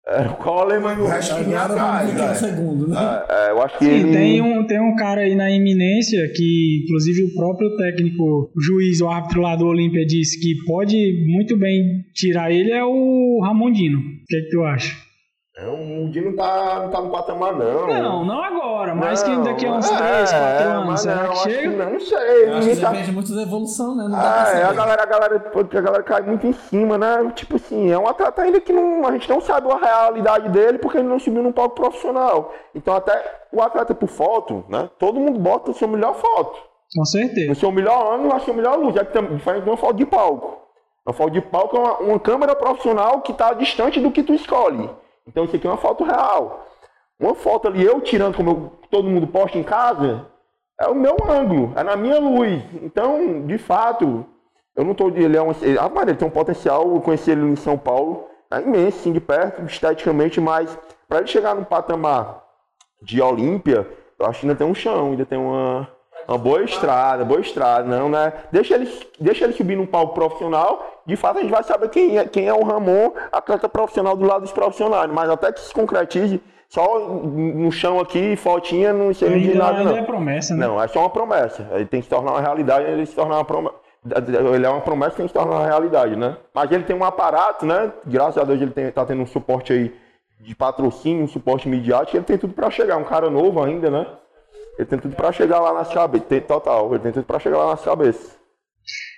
Era 0.09 0.31
o 0.31 0.37
Coleman 0.37 0.95
e 0.99 1.01
o 1.01 1.07
resto 1.07 1.35
que 1.35 1.43
vinha 1.43 1.59
Agora 1.63 1.81
vamos 1.81 1.91
atrás. 1.91 2.11
ver 2.11 2.17
quem 2.17 2.23
é 2.23 2.27
o 2.27 2.31
né? 2.31 2.35
segundo, 2.37 2.89
né? 2.89 3.23
É, 3.29 3.51
eu 3.51 3.63
acho 3.63 3.79
que 3.79 3.85
Sim, 3.85 3.91
ele. 3.91 4.13
tem 4.13 4.41
um, 4.41 4.65
tem 4.65 4.81
um 4.81 4.95
cara 4.95 5.23
aí 5.23 5.35
na 5.35 5.51
iminência 5.51 6.21
que, 6.33 6.83
inclusive, 6.85 7.25
o 7.25 7.35
próprio 7.35 7.77
técnico, 7.77 8.23
o 8.55 8.61
juiz, 8.61 9.01
o 9.01 9.09
árbitro 9.09 9.41
lá 9.41 9.57
do 9.57 9.67
Olímpia 9.67 10.07
disse 10.07 10.39
que 10.39 10.55
pode 10.65 10.97
muito 11.27 11.57
bem 11.59 12.05
tirar 12.15 12.53
ele, 12.53 12.71
é 12.71 12.85
o 12.85 13.41
Ramondino. 13.43 13.99
O 13.99 14.27
que, 14.29 14.37
é 14.37 14.41
que 14.43 14.51
tu 14.51 14.63
acha? 14.63 15.06
É, 15.59 15.67
o 15.67 16.07
Dino 16.11 16.37
tá, 16.37 16.81
não 16.81 16.91
tá 16.91 17.01
no 17.01 17.09
patamar, 17.11 17.55
não. 17.55 17.87
Não, 17.87 18.25
não 18.27 18.45
agora, 18.45 18.95
mas 18.95 19.23
que 19.23 19.31
Não, 19.31 19.43
daqui 19.43 19.65
a 19.65 19.73
uns 19.73 19.91
é, 19.91 19.97
3, 19.97 20.31
4 20.31 20.39
é, 20.39 20.63
anos, 20.65 21.01
será 21.01 21.23
não, 21.23 21.31
que 21.31 21.37
chega? 21.39 21.85
não, 21.85 21.93
não 21.93 22.01
sei. 22.01 22.45
Eu 22.51 22.57
acho 22.57 22.69
que 22.69 22.77
tá- 22.77 22.91
depende 22.91 23.13
muito 23.13 23.35
da 23.35 23.41
evolução, 23.41 23.97
né? 23.97 24.03
Não 24.05 24.11
dá 24.11 24.19
Ah, 24.19 24.45
pra 24.45 24.59
é, 24.59 24.65
a 24.65 24.73
galera, 24.75 25.03
a 25.03 25.07
galera, 25.07 25.37
a 25.55 25.81
galera 25.81 26.03
cai 26.03 26.21
muito 26.21 26.47
em 26.47 26.53
cima, 26.53 26.99
né? 26.99 27.33
Tipo 27.35 27.57
assim, 27.57 27.91
é 27.91 27.99
um 27.99 28.07
atleta 28.07 28.43
ainda 28.43 28.61
que 28.61 28.71
não, 28.71 29.07
a 29.07 29.13
gente 29.13 29.31
não 29.31 29.41
sabe 29.41 29.67
a 29.73 29.79
realidade 29.79 30.51
dele 30.51 30.77
porque 30.77 30.99
ele 30.99 31.09
não 31.09 31.19
subiu 31.19 31.43
num 31.43 31.53
palco 31.53 31.75
profissional. 31.75 32.53
Então 32.75 32.95
até 32.95 33.19
o 33.51 33.63
atleta 33.63 33.95
por 33.95 34.09
foto, 34.11 34.63
né? 34.69 34.91
Todo 34.99 35.19
mundo 35.19 35.39
bota 35.39 35.71
a 35.71 35.75
sua 35.75 35.89
melhor 35.89 36.17
foto. 36.17 36.61
Com 36.95 37.05
certeza. 37.07 37.49
No 37.49 37.55
seu 37.55 37.73
melhor 37.73 38.13
ângulo, 38.15 38.35
a 38.35 38.41
sua 38.41 38.53
melhor 38.53 38.79
luz. 38.79 38.95
É 38.95 39.05
que 39.07 39.13
tem, 39.15 39.25
de 39.25 39.69
uma 39.71 39.77
foto 39.79 39.95
de 39.95 40.05
palco. 40.05 40.59
Uma 41.07 41.15
foto 41.15 41.31
de 41.31 41.41
palco 41.41 41.77
é 41.79 41.81
uma, 41.81 41.97
uma 41.99 42.21
câmera 42.21 42.55
profissional 42.55 43.23
que 43.23 43.33
está 43.33 43.55
distante 43.55 44.01
do 44.01 44.11
que 44.11 44.23
tu 44.23 44.35
escolhe. 44.35 44.91
Então 45.27 45.45
isso 45.45 45.57
aqui 45.57 45.67
é 45.67 45.71
uma 45.71 45.77
foto 45.77 46.05
real. 46.05 46.67
Uma 47.19 47.35
foto 47.35 47.69
ali, 47.69 47.85
eu 47.85 48.01
tirando 48.01 48.37
como 48.37 48.51
eu- 48.51 48.73
todo 48.91 49.09
mundo 49.09 49.27
posta 49.27 49.59
em 49.59 49.63
casa, 49.63 50.27
é 50.81 50.87
o 50.87 50.95
meu 50.95 51.17
ângulo, 51.29 51.73
é 51.75 51.83
na 51.83 51.97
minha 51.97 52.19
luz. 52.19 52.63
Então, 52.83 53.47
de 53.47 53.59
fato, 53.59 54.25
eu 54.77 54.85
não 54.85 54.93
estou. 54.93 55.09
Ele 55.09 55.37
é 55.37 55.43
um. 55.43 55.51
Ele, 55.63 55.79
ah, 55.79 55.89
mas 55.89 56.07
ele 56.09 56.17
tem 56.17 56.29
um 56.29 56.31
potencial, 56.31 56.95
eu 56.95 57.01
conheci 57.01 57.31
ele 57.31 57.43
em 57.47 57.57
São 57.57 57.79
Paulo, 57.79 58.27
é 58.51 58.61
imenso, 58.61 58.99
sim, 58.99 59.13
de 59.13 59.21
perto, 59.21 59.63
esteticamente, 59.65 60.41
mas 60.41 60.79
para 61.09 61.19
ele 61.19 61.27
chegar 61.27 61.55
no 61.55 61.65
patamar 61.65 62.45
de 63.03 63.21
Olímpia, 63.23 63.89
eu 64.19 64.27
acho 64.27 64.41
que 64.41 64.47
ainda 64.47 64.57
tem 64.59 64.67
um 64.67 64.75
chão, 64.75 65.11
ainda 65.11 65.25
tem 65.25 65.39
uma, 65.39 65.89
uma 66.29 66.39
boa 66.39 66.63
estrada, 66.63 67.25
boa 67.25 67.41
estrada, 67.41 67.89
não, 67.89 68.09
né? 68.09 68.33
Deixa 68.51 68.75
ele, 68.75 68.91
deixa 69.21 69.45
ele 69.45 69.53
subir 69.53 69.77
num 69.77 69.87
palco 69.87 70.15
profissional, 70.15 71.03
de 71.07 71.17
fato 71.17 71.39
a 71.39 71.43
gente 71.43 71.51
vai 71.51 71.63
saber 71.63 71.89
quem 71.89 72.19
é, 72.19 72.25
quem 72.27 72.49
é 72.49 72.55
o 72.55 72.65
Ramon, 72.65 73.13
atleta 73.31 73.69
profissional 73.69 74.17
do 74.17 74.27
lado 74.27 74.43
dos 74.43 74.53
profissionais, 74.53 75.11
mas 75.11 75.31
até 75.31 75.53
que 75.53 75.61
se 75.61 75.73
concretize, 75.73 76.41
só 76.69 76.99
no 76.99 77.71
chão 77.71 78.01
aqui, 78.01 78.37
fotinha, 78.37 78.93
não 78.93 79.15
sei 79.15 79.29
ainda, 79.29 79.53
de 79.53 79.57
nada, 79.57 79.79
ainda 79.79 79.91
não. 79.91 79.99
é 79.99 80.03
promessa, 80.03 80.55
né? 80.55 80.67
Não, 80.67 80.83
é 80.83 80.89
só 80.89 81.01
uma 81.01 81.11
promessa. 81.11 81.67
Ele 81.73 81.87
tem 81.87 82.01
que 82.01 82.07
se 82.07 82.11
tornar 82.11 82.33
uma 82.33 82.41
realidade, 82.41 82.85
ele 82.87 83.07
se 83.07 83.15
tornar 83.15 83.37
uma 83.37 83.45
promessa. 83.45 83.77
Ele 84.55 84.67
é 84.67 84.69
uma 84.69 84.81
promessa 84.81 85.11
que 85.13 85.17
tem 85.17 85.27
que 85.27 85.33
se 85.33 85.39
tornar 85.39 85.57
uma 85.57 85.67
realidade, 85.67 86.17
né? 86.17 86.37
Mas 86.53 86.71
ele 86.71 86.85
tem 86.85 86.95
um 86.95 87.05
aparato, 87.05 87.65
né? 87.65 87.93
Graças 88.05 88.39
a 88.39 88.45
Deus 88.45 88.61
ele 88.61 88.71
tem, 88.71 88.91
tá 88.91 89.05
tendo 89.05 89.23
um 89.23 89.27
suporte 89.27 89.73
aí 89.73 89.95
de 90.41 90.55
patrocínio, 90.55 91.25
um 91.25 91.29
suporte 91.29 91.69
midiático, 91.69 92.17
ele 92.17 92.25
tem 92.25 92.39
tudo 92.39 92.53
para 92.53 92.71
chegar. 92.71 92.97
Um 92.97 93.05
cara 93.05 93.31
novo 93.31 93.63
ainda, 93.63 93.91
né? 93.91 94.07
Ele 94.79 94.87
tem 94.87 94.99
tudo 94.99 95.17
para 95.17 95.33
chegar 95.33 95.61
lá 95.61 95.73
nas 95.73 95.93
cabeças. 95.93 96.29
Tem, 96.29 96.41
total, 96.41 96.93
ele 96.95 97.03
tem 97.03 97.13
tudo 97.13 97.25
para 97.25 97.39
chegar 97.39 97.59
lá 97.59 97.71
nas 97.71 97.85
cabeças. 97.85 98.37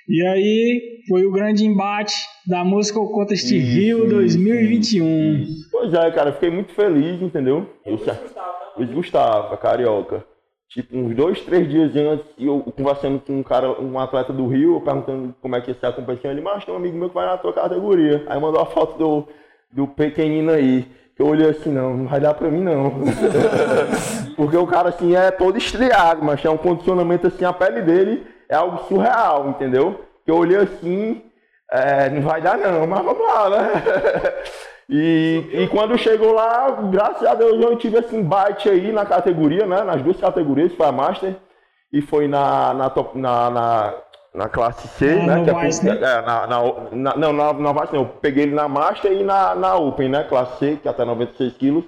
E 0.08 0.26
aí 0.26 1.02
foi 1.08 1.26
o 1.26 1.30
grande 1.30 1.66
embate 1.66 2.14
da 2.46 2.64
música 2.64 2.98
Contest 2.98 3.50
Rio 3.50 4.08
2021. 4.08 5.44
Pois 5.70 5.92
é, 5.92 6.10
cara, 6.10 6.30
eu 6.30 6.34
fiquei 6.34 6.50
muito 6.50 6.72
feliz, 6.72 7.20
entendeu? 7.20 7.68
Luiz 7.84 8.00
Gustavo, 8.00 8.56
Luiz 8.76 8.90
Gustavo, 8.90 9.56
carioca. 9.58 10.24
Tipo, 10.70 10.96
uns 10.96 11.14
dois, 11.14 11.40
três 11.40 11.68
dias 11.68 11.96
antes, 11.96 12.26
eu 12.38 12.60
conversando 12.76 13.20
com 13.20 13.38
um 13.38 13.42
cara, 13.42 13.80
um 13.80 13.98
atleta 13.98 14.32
do 14.32 14.46
Rio, 14.46 14.80
perguntando 14.82 15.34
como 15.40 15.56
é 15.56 15.60
que 15.60 15.70
ia 15.70 15.74
ser 15.74 15.86
a 15.86 15.92
competição. 15.92 16.30
Ele, 16.30 16.42
mas 16.42 16.64
tem 16.64 16.72
um 16.74 16.76
amigo 16.76 16.96
meu 16.96 17.08
que 17.08 17.14
vai 17.14 17.26
na 17.26 17.38
tua 17.38 17.52
categoria. 17.52 18.24
Aí 18.28 18.40
mandou 18.40 18.60
a 18.60 18.66
foto 18.66 18.98
do, 18.98 19.28
do 19.72 19.88
pequenino 19.88 20.52
aí. 20.52 20.86
Eu 21.18 21.26
olhei 21.26 21.50
assim, 21.50 21.70
não, 21.70 21.96
não 21.96 22.06
vai 22.06 22.20
dar 22.20 22.34
pra 22.34 22.48
mim 22.48 22.62
não. 22.62 22.92
Porque 24.36 24.56
o 24.56 24.66
cara 24.66 24.90
assim 24.90 25.16
é 25.16 25.30
todo 25.30 25.58
estreado, 25.58 26.24
mas 26.24 26.40
tem 26.40 26.50
um 26.50 26.56
condicionamento 26.56 27.26
assim, 27.26 27.44
a 27.44 27.52
pele 27.52 27.82
dele 27.82 28.26
é 28.48 28.54
algo 28.54 28.84
surreal, 28.86 29.48
entendeu? 29.48 30.04
Eu 30.26 30.36
olhei 30.36 30.58
assim, 30.58 31.22
é, 31.72 32.08
não 32.10 32.22
vai 32.22 32.40
dar 32.40 32.56
não, 32.56 32.86
mas 32.86 33.04
vamos 33.04 33.26
lá, 33.26 33.50
né? 33.50 33.72
E, 34.90 35.44
e 35.52 35.68
quando 35.68 35.98
chegou 35.98 36.32
lá, 36.32 36.70
graças 36.90 37.22
a 37.22 37.34
Deus 37.34 37.62
eu 37.62 37.76
tive 37.76 37.98
esse 37.98 38.16
embate 38.16 38.70
aí 38.70 38.90
na 38.90 39.04
categoria, 39.04 39.66
né? 39.66 39.82
Nas 39.82 40.00
duas 40.00 40.16
categorias, 40.18 40.72
foi 40.72 40.86
a 40.86 40.92
Master 40.92 41.36
e 41.92 42.00
foi 42.00 42.26
na, 42.26 42.72
na, 42.72 42.88
top, 42.88 43.18
na, 43.18 43.50
na, 43.50 43.94
na 44.34 44.48
classe 44.48 44.86
C, 44.88 45.18
Ah, 45.22 45.26
né? 45.26 45.36
no 45.36 45.44
Que 45.44 45.50
é, 45.50 45.54
né? 45.54 45.98
é, 46.00 46.22
na, 46.22 46.46
na, 46.46 46.62
na, 46.92 47.16
não, 47.16 47.32
na, 47.32 47.52
na 47.52 47.72
Vice 47.72 47.92
não, 47.92 48.02
eu 48.02 48.06
peguei 48.20 48.44
ele 48.44 48.54
na 48.54 48.68
Master 48.68 49.12
e 49.12 49.24
na, 49.24 49.54
na 49.54 49.76
Open, 49.76 50.08
né? 50.08 50.24
Classe 50.24 50.58
C, 50.58 50.78
que 50.80 50.86
é 50.88 50.90
até 50.90 51.04
96 51.04 51.52
quilos. 51.54 51.84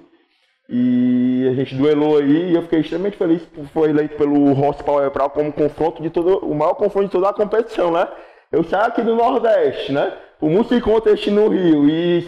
E 0.69 1.47
a 1.49 1.53
gente 1.53 1.75
duelou 1.75 2.17
aí 2.17 2.51
e 2.51 2.55
eu 2.55 2.61
fiquei 2.61 2.79
extremamente 2.79 3.17
feliz 3.17 3.41
por 3.43 3.65
foi 3.67 3.89
eleito 3.89 4.15
pelo 4.15 4.53
Ross 4.53 4.81
Power 4.81 5.11
Pro 5.11 5.29
como 5.29 5.51
confronto 5.51 6.01
de 6.01 6.09
todo, 6.09 6.37
o 6.45 6.55
maior 6.55 6.75
confronto 6.75 7.07
de 7.07 7.11
toda 7.11 7.29
a 7.29 7.33
competição, 7.33 7.91
né? 7.91 8.07
Eu 8.51 8.63
saio 8.63 8.85
aqui 8.85 9.01
do 9.01 9.15
Nordeste, 9.15 9.91
né? 9.91 10.13
O 10.39 10.49
Music 10.49 10.81
Contest 10.81 11.27
no 11.27 11.49
Rio 11.49 11.87
e, 11.89 12.25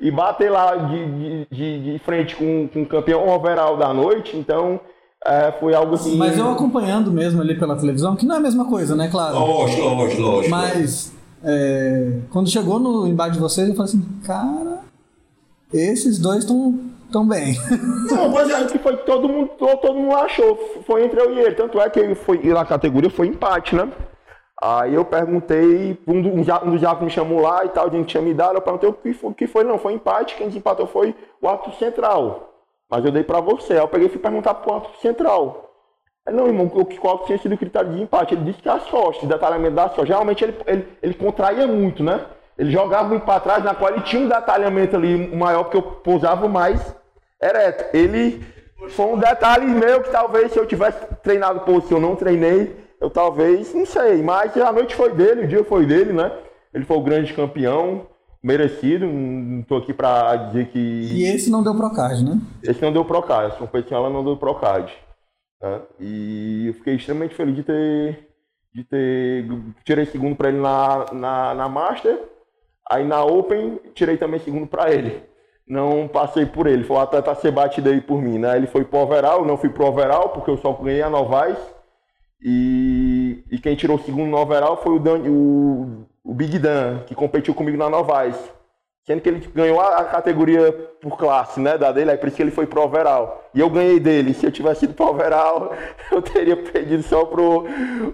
e 0.00 0.10
bater 0.10 0.50
lá 0.50 0.74
de, 0.74 1.04
de, 1.06 1.46
de, 1.50 1.92
de 1.92 1.98
frente 1.98 2.34
com, 2.34 2.66
com 2.68 2.82
o 2.82 2.86
campeão 2.86 3.28
overall 3.28 3.76
da 3.76 3.92
noite, 3.92 4.36
então 4.36 4.80
é, 5.26 5.52
foi 5.60 5.74
algo 5.74 5.94
assim. 5.94 6.16
Mas 6.16 6.36
eu 6.38 6.50
acompanhando 6.50 7.10
mesmo 7.10 7.40
ali 7.40 7.58
pela 7.58 7.76
televisão, 7.76 8.16
que 8.16 8.26
não 8.26 8.34
é 8.34 8.38
a 8.38 8.42
mesma 8.42 8.64
coisa, 8.64 8.94
né, 8.96 9.08
claro? 9.10 9.38
Lógico, 9.38 9.82
lógico, 9.82 10.22
lógico. 10.22 10.50
Mas 10.50 11.12
é, 11.44 12.18
quando 12.30 12.48
chegou 12.50 12.78
no 12.78 13.06
embate 13.06 13.32
de 13.34 13.38
vocês, 13.40 13.68
eu 13.68 13.74
falei 13.74 13.90
assim, 13.90 14.02
cara, 14.24 14.80
esses 15.72 16.18
dois 16.18 16.38
estão 16.40 16.78
tão 17.10 17.26
bem. 17.26 17.54
Não, 18.10 18.32
pois 18.32 18.48
é, 18.50 18.64
que 18.64 18.78
foi 18.78 18.96
que 18.96 19.04
todo 19.06 19.28
mundo, 19.28 19.50
todo, 19.58 19.94
mundo 19.94 20.14
achou. 20.16 20.58
Foi 20.86 21.04
entre 21.04 21.20
eu 21.20 21.32
e 21.34 21.40
ele. 21.40 21.54
Tanto 21.54 21.80
é 21.80 21.88
que 21.88 22.00
ele 22.00 22.14
foi, 22.14 22.40
e 22.42 22.48
na 22.48 22.64
categoria 22.64 23.10
foi 23.10 23.26
empate, 23.28 23.74
né? 23.74 23.88
Aí 24.64 24.94
eu 24.94 25.04
perguntei, 25.04 25.98
um, 26.06 26.22
do, 26.22 26.28
um, 26.28 26.44
já- 26.44 26.62
um 26.62 26.70
dos 26.70 26.80
jafes 26.80 27.02
me 27.02 27.10
chamou 27.10 27.40
lá 27.40 27.64
e 27.64 27.68
tal, 27.70 27.88
a 27.88 27.90
gente 27.90 28.06
tinha 28.06 28.22
me 28.22 28.32
dado, 28.32 28.56
eu 28.56 28.62
perguntei 28.62 28.88
o 28.88 28.92
que 28.92 29.12
foi, 29.12 29.30
o 29.30 29.34
que 29.34 29.46
foi, 29.48 29.64
não, 29.64 29.76
foi 29.76 29.92
empate, 29.92 30.36
quem 30.36 30.46
desempatou 30.46 30.86
foi 30.86 31.14
o 31.40 31.48
árbitro 31.48 31.74
central. 31.78 32.51
Mas 32.92 33.06
eu 33.06 33.10
dei 33.10 33.24
pra 33.24 33.40
você. 33.40 33.72
Aí 33.72 33.78
eu 33.78 33.88
peguei 33.88 34.06
e 34.08 34.10
fui 34.10 34.20
perguntar 34.20 34.52
pro 34.52 34.74
árbitro 34.74 35.00
central. 35.00 35.70
Não, 36.30 36.46
irmão, 36.46 36.66
o 36.66 36.84
qual 36.84 37.24
tinha 37.24 37.38
sido 37.38 37.54
o 37.54 37.58
critério 37.58 37.90
de 37.90 38.02
empate? 38.02 38.34
Ele 38.34 38.44
disse 38.44 38.60
que 38.60 38.68
as 38.68 38.84
costas, 38.84 39.26
detalhamento 39.26 39.74
das 39.74 39.86
costas. 39.86 40.08
Geralmente 40.08 40.44
ele, 40.44 40.54
ele, 40.66 40.88
ele 41.02 41.14
contraía 41.14 41.66
muito, 41.66 42.04
né? 42.04 42.20
Ele 42.58 42.70
jogava 42.70 43.08
muito 43.08 43.24
pra 43.24 43.40
trás, 43.40 43.64
na 43.64 43.74
qual 43.74 43.92
ele 43.92 44.02
tinha 44.02 44.22
um 44.22 44.28
detalhamento 44.28 44.94
ali 44.94 45.34
maior, 45.34 45.64
porque 45.64 45.78
eu 45.78 45.82
pousava 45.82 46.46
mais 46.48 46.94
ereto. 47.42 47.96
Ele 47.96 48.44
foi 48.90 49.06
um 49.06 49.18
detalhe 49.18 49.66
meu 49.66 50.02
que 50.02 50.10
talvez 50.10 50.52
se 50.52 50.58
eu 50.58 50.66
tivesse 50.66 50.98
treinado 51.22 51.60
por 51.60 51.82
se 51.82 51.92
eu 51.92 51.98
não 51.98 52.14
treinei, 52.14 52.76
eu 53.00 53.08
talvez, 53.08 53.72
não 53.74 53.86
sei, 53.86 54.22
mas 54.22 54.54
a 54.54 54.70
noite 54.70 54.94
foi 54.94 55.12
dele, 55.12 55.44
o 55.44 55.48
dia 55.48 55.64
foi 55.64 55.86
dele, 55.86 56.12
né? 56.12 56.30
Ele 56.74 56.84
foi 56.84 56.98
o 56.98 57.02
grande 57.02 57.32
campeão, 57.32 58.06
merecido, 58.42 59.06
não 59.06 59.62
tô 59.62 59.76
aqui 59.76 59.92
pra 59.94 60.34
dizer 60.36 60.68
que 60.68 60.78
E 60.78 61.24
esse 61.24 61.48
não 61.50 61.62
deu 61.62 61.74
Procard, 61.74 62.24
né? 62.24 62.40
esse 62.62 62.82
não 62.82 62.92
deu 62.92 63.04
Procard, 63.04 63.48
essa 63.48 63.58
competição 63.58 63.98
ela 63.98 64.10
não 64.10 64.24
deu 64.24 64.36
Procard. 64.36 64.92
né? 65.60 65.80
E 66.00 66.66
eu 66.68 66.74
fiquei 66.74 66.96
extremamente 66.96 67.34
feliz 67.34 67.54
de 67.54 67.62
ter, 67.62 68.28
de 68.74 68.84
ter 68.84 69.46
tirei 69.84 70.04
segundo 70.06 70.34
para 70.34 70.48
ele 70.48 70.58
na, 70.58 71.06
na, 71.12 71.54
na 71.54 71.68
Master, 71.68 72.18
aí 72.90 73.04
na 73.06 73.22
Open 73.24 73.78
tirei 73.94 74.16
também 74.16 74.40
segundo 74.40 74.66
para 74.66 74.92
ele. 74.92 75.22
Não 75.64 76.08
passei 76.08 76.44
por 76.44 76.66
ele, 76.66 76.82
foi 76.82 76.96
o 76.96 77.00
atleta 77.00 77.30
a 77.30 77.36
ser 77.36 77.52
batido 77.52 77.88
aí 77.88 78.00
por 78.00 78.20
mim, 78.20 78.38
né? 78.38 78.56
Ele 78.56 78.66
foi 78.66 78.84
pro 78.84 78.98
overall, 78.98 79.44
não 79.44 79.56
fui 79.56 79.68
pro 79.70 79.86
overall 79.86 80.30
porque 80.30 80.50
eu 80.50 80.58
só 80.58 80.72
ganhei 80.72 81.02
a 81.02 81.08
Novais. 81.08 81.56
E, 82.44 83.44
e 83.48 83.58
quem 83.58 83.76
tirou 83.76 83.96
o 83.96 84.02
segundo 84.02 84.28
no 84.28 84.36
overall 84.36 84.76
foi 84.82 84.96
o, 84.96 84.98
Dan, 84.98 85.20
o, 85.30 86.04
o 86.24 86.34
Big 86.34 86.58
Dan, 86.58 87.00
que 87.06 87.14
competiu 87.14 87.54
comigo 87.54 87.76
na 87.76 87.90
Novais. 87.90 88.36
Sendo 89.04 89.20
que 89.20 89.28
ele 89.28 89.40
ganhou 89.52 89.80
a, 89.80 90.04
categoria 90.04 90.70
por 91.00 91.18
classe, 91.18 91.58
né, 91.58 91.76
da 91.76 91.90
dele, 91.90 92.12
aí 92.12 92.16
por 92.16 92.28
isso 92.28 92.36
que 92.36 92.42
ele 92.42 92.52
foi 92.52 92.66
pro 92.66 92.82
overall. 92.82 93.42
E 93.52 93.58
eu 93.58 93.68
ganhei 93.68 93.98
dele. 93.98 94.32
Se 94.32 94.46
eu 94.46 94.52
tivesse 94.52 94.84
ido 94.84 94.94
pro 94.94 95.08
overall, 95.08 95.72
eu 96.12 96.22
teria 96.22 96.56
perdido 96.56 97.02
só 97.02 97.24
pro, 97.24 97.64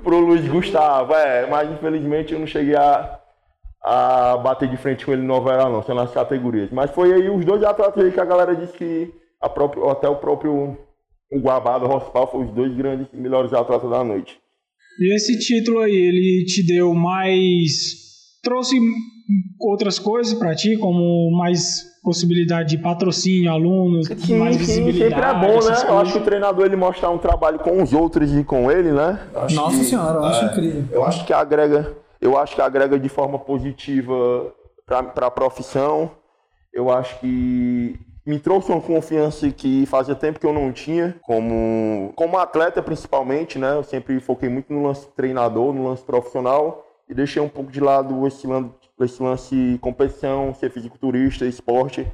pro 0.03 0.18
Luiz 0.18 0.49
Gustavo. 0.49 1.12
É, 1.12 1.47
mas 1.47 1.71
infelizmente 1.71 2.33
eu 2.33 2.40
não 2.40 2.47
cheguei 2.47 2.75
a, 2.75 3.21
a 3.83 4.38
bater 4.38 4.66
de 4.66 4.79
frente 4.79 5.05
com 5.05 5.12
ele 5.12 5.21
no 5.21 5.35
overall, 5.35 5.71
não, 5.71 5.83
só 5.83 5.92
nas 5.94 6.11
categorias. 6.11 6.71
Mas 6.71 6.90
foi 6.90 7.12
aí 7.12 7.29
os 7.29 7.44
dois 7.44 7.62
atletas 7.62 8.03
aí 8.03 8.11
que 8.11 8.21
a 8.21 8.25
galera 8.25 8.57
disse 8.57 8.73
que 8.73 9.14
a 9.42 9.49
próprio, 9.49 9.90
até 9.90 10.09
o 10.09 10.16
próprio 10.16 10.79
Guabado, 11.31 11.87
Rospal, 11.87 12.27
foram 12.29 12.47
os 12.47 12.51
dois 12.53 12.75
grandes 12.75 13.12
melhores 13.12 13.53
atletas 13.53 13.90
da 13.90 14.03
noite. 14.03 14.40
E 15.00 15.14
esse 15.14 15.38
título 15.38 15.80
aí, 15.80 15.94
ele 15.94 16.44
te 16.44 16.62
deu 16.66 16.92
mais. 16.94 17.96
trouxe 18.42 18.76
outras 19.61 19.98
coisas 19.98 20.34
pra 20.34 20.54
ti, 20.54 20.76
como 20.76 21.30
mais 21.37 21.87
possibilidade 22.02 22.70
de 22.70 22.78
patrocínio, 22.78 23.50
alunos, 23.50 24.06
Sim, 24.06 24.38
mais 24.38 24.56
sim, 24.56 24.64
visibilidade. 24.64 25.14
sempre 25.14 25.24
é 25.30 25.34
bom, 25.34 25.52
né? 25.52 25.56
essas 25.58 25.66
Eu 25.66 25.72
acho 25.74 25.87
coisas. 25.88 26.12
que 26.12 26.18
o 26.18 26.22
treinador 26.24 26.64
ele 26.66 26.76
mostrar 26.76 27.11
um 27.11 27.18
trabalho 27.18 27.58
com 27.58 27.82
os 27.82 27.92
outros 27.92 28.34
e 28.34 28.42
com 28.42 28.70
ele, 28.70 28.90
né? 28.92 29.20
Acho 29.34 29.54
Nossa 29.56 29.78
que- 29.78 29.84
senhora, 29.84 30.16
eu 30.18 30.24
acho 30.24 30.44
é, 30.44 30.48
incrível. 30.48 30.84
Eu 30.90 31.04
acho 31.04 31.26
que 31.26 31.32
agrega, 31.32 31.96
eu 32.20 32.38
acho 32.38 32.54
que 32.54 32.62
agrega 32.62 32.98
de 32.98 33.08
forma 33.08 33.38
positiva 33.38 34.52
para 34.87 35.26
a 35.26 35.30
profissão. 35.30 36.11
Eu 36.72 36.90
acho 36.90 37.18
que 37.20 37.94
me 38.29 38.38
trouxe 38.38 38.71
uma 38.71 38.81
confiança 38.81 39.49
que 39.51 39.87
fazia 39.87 40.14
tempo 40.14 40.38
que 40.38 40.45
eu 40.45 40.53
não 40.53 40.71
tinha, 40.71 41.17
como, 41.23 42.12
como 42.14 42.37
atleta 42.37 42.83
principalmente, 42.83 43.59
né? 43.59 43.73
Eu 43.73 43.83
sempre 43.83 44.21
foquei 44.21 44.51
muito 44.51 44.71
no 44.71 44.83
lance 44.87 45.09
treinador, 45.17 45.73
no 45.73 45.88
lance 45.88 46.03
profissional, 46.03 46.85
e 47.09 47.14
deixei 47.14 47.41
um 47.41 47.49
pouco 47.49 47.73
de 47.73 47.81
lado 47.81 48.27
esse 48.27 48.47
lance, 48.47 48.69
esse 49.01 49.23
lance 49.23 49.79
competição, 49.81 50.53
ser 50.53 50.71
fisiculturista, 50.71 51.47
esporte. 51.47 52.07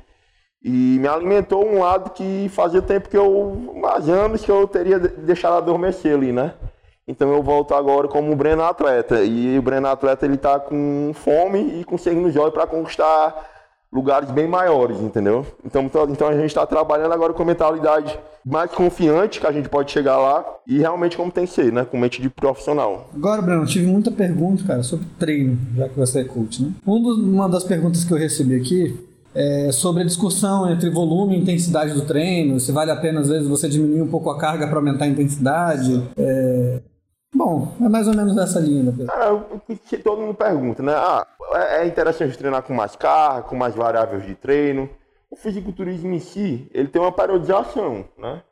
E 0.63 0.99
me 1.01 1.09
alimentou 1.09 1.67
um 1.67 1.81
lado 1.81 2.11
que 2.11 2.49
fazia 2.49 2.81
tempo 2.81 3.09
que 3.09 3.17
eu, 3.17 3.75
mais 3.75 4.09
anos 4.09 4.45
que 4.45 4.53
eu 4.53 4.69
teria 4.69 5.01
de- 5.01 5.09
deixado 5.09 5.57
adormecer 5.57 6.15
ali, 6.15 6.31
né? 6.31 6.55
Então 7.09 7.33
eu 7.33 7.43
volto 7.43 7.75
agora 7.75 8.07
como 8.07 8.37
Breno 8.37 8.63
atleta. 8.63 9.25
E 9.25 9.59
o 9.59 9.63
Breno 9.63 9.89
atleta 9.89 10.25
ele 10.25 10.37
tá 10.37 10.61
com 10.61 11.11
fome 11.13 11.81
e 11.81 11.85
com 11.85 11.99
sangue 11.99 12.21
nos 12.21 12.37
olhos 12.37 12.55
para 12.55 12.69
conquistar 12.69 13.54
lugares 13.95 14.31
bem 14.33 14.49
maiores, 14.49 15.01
entendeu? 15.01 15.47
Então, 15.65 15.85
então 15.85 16.09
então 16.11 16.29
a 16.29 16.35
gente 16.35 16.47
está 16.47 16.67
trabalhando 16.67 17.13
agora 17.13 17.33
com 17.33 17.45
mentalidade 17.45 18.19
mais 18.45 18.71
confiante 18.73 19.41
que 19.41 19.47
a 19.47 19.53
gente 19.53 19.69
pode 19.69 19.93
chegar 19.93 20.19
lá 20.19 20.45
e 20.67 20.79
realmente 20.79 21.17
como 21.17 21.31
tem 21.31 21.47
que 21.47 21.53
ser, 21.53 21.73
né? 21.73 21.85
Com 21.85 21.99
mente 21.99 22.21
de 22.21 22.29
profissional. 22.29 23.09
Agora, 23.15 23.41
Bruno, 23.41 23.65
tive 23.65 23.87
muita 23.87 24.11
pergunta, 24.11 24.65
cara, 24.65 24.83
sobre 24.83 25.07
treino, 25.19 25.57
já 25.77 25.89
que 25.89 25.97
você 25.97 26.21
é 26.21 26.25
coach, 26.25 26.63
né? 26.63 26.73
Um 26.87 27.05
uma 27.05 27.49
das 27.49 27.65
perguntas 27.65 28.05
que 28.05 28.13
eu 28.13 28.19
recebi 28.19 28.57
aqui 28.57 28.99
é 29.35 29.71
sobre 29.73 30.03
a 30.03 30.07
discussão 30.07 30.71
entre 30.71 30.89
volume 30.91 31.37
e 31.37 31.41
intensidade 31.41 31.93
do 31.93 32.03
treino, 32.03 32.61
se 32.61 32.71
vale 32.71 32.91
a 32.91 32.97
pena, 32.97 33.21
às 33.21 33.29
vezes, 33.29 33.49
você 33.49 33.69
diminuir 33.69 34.03
um 34.03 34.09
pouco 34.09 34.31
a 34.31 34.39
carga 34.39 34.67
para 34.67 34.77
aumentar 34.77 35.07
a 35.07 35.09
intensidade. 35.09 36.03
É... 36.17 36.81
Bom, 37.35 37.75
é 37.81 37.89
mais 37.89 38.07
ou 38.07 38.15
menos 38.15 38.37
essa 38.39 38.61
linha, 38.61 38.85
né, 38.85 38.93
Pedro? 38.97 39.13
Cara, 39.13 39.35
o 39.35 39.61
que 39.61 39.97
todo 39.99 40.21
mundo 40.21 40.35
pergunta, 40.35 40.83
né? 40.83 40.93
Ah, 40.95 41.27
é 41.55 41.83
é 41.83 41.87
interessante 41.87 42.39
treinar 42.39 42.63
com 42.63 42.73
mais 42.73 42.95
carga, 42.95 43.43
com 43.43 43.57
mais 43.57 43.75
variáveis 43.75 44.25
de 44.25 44.35
treino. 44.35 44.89
O 45.29 45.37
fisiculturismo 45.37 46.15
em 46.15 46.21
si, 46.21 46.71
ele 46.73 46.87
tem 46.89 47.03
uma 47.03 47.11
periodização, 47.11 48.05
né? 48.17 48.43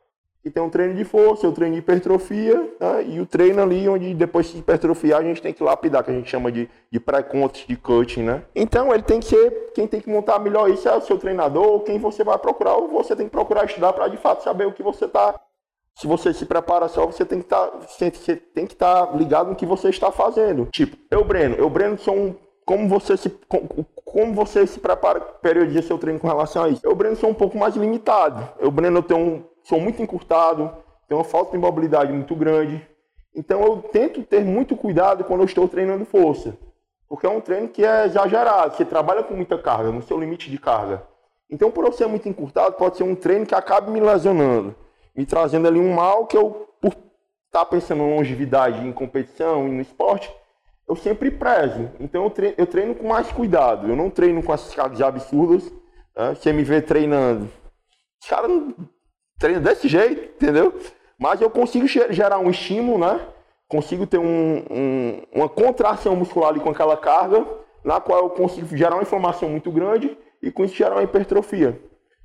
E 0.45 0.49
tem 0.49 0.61
um 0.61 0.69
treino 0.69 0.93
de 0.93 1.05
força, 1.05 1.47
o 1.47 1.53
treino 1.53 1.73
de 1.75 1.79
hipertrofia, 1.79 2.55
né? 2.77 3.05
e 3.07 3.21
o 3.21 3.25
treino 3.25 3.61
ali 3.61 3.87
onde 3.87 4.13
depois 4.13 4.51
de 4.51 4.57
hipertrofiar 4.57 5.21
a 5.21 5.23
gente 5.23 5.41
tem 5.41 5.53
que 5.53 5.63
lapidar, 5.63 6.03
que 6.03 6.11
a 6.11 6.13
gente 6.13 6.29
chama 6.29 6.51
de, 6.51 6.69
de 6.91 6.99
pré-contas, 6.99 7.63
de 7.65 7.77
cutting, 7.77 8.23
né? 8.23 8.43
Então 8.53 8.93
ele 8.93 9.03
tem 9.03 9.21
que 9.21 9.27
ser, 9.27 9.71
quem 9.73 9.87
tem 9.87 10.01
que 10.01 10.09
montar 10.09 10.39
melhor 10.39 10.69
isso 10.69 10.89
é 10.89 10.97
o 10.97 10.99
seu 10.99 11.17
treinador, 11.17 11.79
quem 11.83 11.97
você 11.97 12.25
vai 12.25 12.37
procurar, 12.37 12.75
ou 12.75 12.89
você 12.89 13.15
tem 13.15 13.27
que 13.27 13.31
procurar 13.31 13.63
estudar 13.63 13.93
para 13.93 14.09
de 14.09 14.17
fato 14.17 14.43
saber 14.43 14.67
o 14.67 14.73
que 14.73 14.83
você 14.83 15.05
está 15.05 15.39
se 15.95 16.07
você 16.07 16.33
se 16.33 16.45
prepara 16.45 16.87
só, 16.87 17.05
você 17.05 17.23
tem 17.23 17.39
que 17.39 17.47
tá, 17.47 17.71
estar 18.55 19.07
tá 19.07 19.11
ligado 19.15 19.49
no 19.49 19.55
que 19.55 19.65
você 19.65 19.89
está 19.89 20.11
fazendo. 20.11 20.65
Tipo, 20.71 20.97
eu, 21.09 21.23
Breno, 21.23 21.55
eu, 21.55 21.69
Breno, 21.69 21.97
sou 21.97 22.15
um. 22.15 22.35
Como 22.65 22.87
você 22.87 23.17
se, 23.17 23.29
como, 24.05 24.33
você 24.33 24.65
se 24.65 24.79
prepara, 24.79 25.19
periodiza 25.19 25.87
seu 25.87 25.97
treino 25.97 26.19
com 26.19 26.27
relação 26.27 26.63
a 26.63 26.69
isso? 26.69 26.81
Eu, 26.83 26.95
Breno, 26.95 27.15
sou 27.15 27.29
um 27.29 27.33
pouco 27.33 27.57
mais 27.57 27.75
limitado. 27.75 28.47
Eu, 28.57 28.71
Breno, 28.71 28.99
eu 28.99 29.03
tenho 29.03 29.45
sou 29.63 29.79
muito 29.79 30.01
encurtado, 30.01 30.71
tenho 31.07 31.19
uma 31.19 31.25
falta 31.25 31.51
de 31.51 31.57
mobilidade 31.57 32.11
muito 32.11 32.35
grande. 32.35 32.85
Então 33.35 33.61
eu 33.63 33.77
tento 33.77 34.23
ter 34.23 34.43
muito 34.43 34.77
cuidado 34.77 35.23
quando 35.23 35.41
eu 35.41 35.45
estou 35.45 35.67
treinando 35.67 36.05
força. 36.05 36.57
Porque 37.07 37.25
é 37.25 37.29
um 37.29 37.41
treino 37.41 37.67
que 37.67 37.85
é 37.85 38.05
exagerado, 38.05 38.75
você 38.75 38.85
trabalha 38.85 39.23
com 39.23 39.35
muita 39.35 39.57
carga, 39.57 39.91
no 39.91 40.01
seu 40.01 40.19
limite 40.19 40.49
de 40.49 40.57
carga. 40.57 41.03
Então, 41.49 41.69
por 41.69 41.85
eu 41.85 41.91
ser 41.91 42.07
muito 42.07 42.27
encurtado, 42.27 42.75
pode 42.75 42.97
ser 42.97 43.03
um 43.03 43.13
treino 43.13 43.45
que 43.45 43.53
acabe 43.53 43.91
me 43.91 43.99
lesionando 43.99 44.75
me 45.15 45.25
trazendo 45.25 45.67
ali 45.67 45.79
um 45.79 45.93
mal 45.93 46.25
que 46.25 46.37
eu, 46.37 46.67
por 46.81 46.91
estar 46.91 47.01
tá 47.51 47.65
pensando 47.65 48.03
em 48.03 48.15
longevidade, 48.15 48.85
em 48.85 48.91
competição 48.91 49.67
no 49.67 49.81
esporte, 49.81 50.33
eu 50.87 50.95
sempre 50.95 51.31
prezo. 51.31 51.89
Então 51.99 52.23
eu 52.23 52.29
treino, 52.29 52.55
eu 52.57 52.67
treino, 52.67 52.95
com 52.95 53.07
mais 53.07 53.31
cuidado. 53.31 53.87
Eu 53.87 53.95
não 53.95 54.09
treino 54.09 54.43
com 54.43 54.53
essas 54.53 54.73
cargas 54.73 55.01
absurdas. 55.01 55.71
Né? 56.15 56.35
Você 56.35 56.51
me 56.51 56.63
vê 56.63 56.81
treinando. 56.81 57.49
Os 58.21 58.29
caras 58.29 58.49
não 58.49 58.73
treinam 59.39 59.61
desse 59.61 59.87
jeito, 59.87 60.35
entendeu? 60.35 60.73
Mas 61.17 61.41
eu 61.41 61.49
consigo 61.49 61.87
gerar 61.87 62.39
um 62.39 62.49
estímulo, 62.49 62.97
né? 62.97 63.19
Consigo 63.67 64.05
ter 64.05 64.17
um, 64.17 64.65
um, 64.69 65.23
uma 65.33 65.49
contração 65.49 66.15
muscular 66.15 66.49
ali 66.49 66.59
com 66.59 66.69
aquela 66.69 66.97
carga, 66.97 67.45
na 67.83 67.99
qual 67.99 68.19
eu 68.19 68.29
consigo 68.29 68.75
gerar 68.75 68.95
uma 68.95 69.03
inflamação 69.03 69.49
muito 69.49 69.71
grande 69.71 70.17
e 70.41 70.51
com 70.51 70.63
isso 70.63 70.75
gerar 70.75 70.95
uma 70.95 71.03
hipertrofia. 71.03 71.79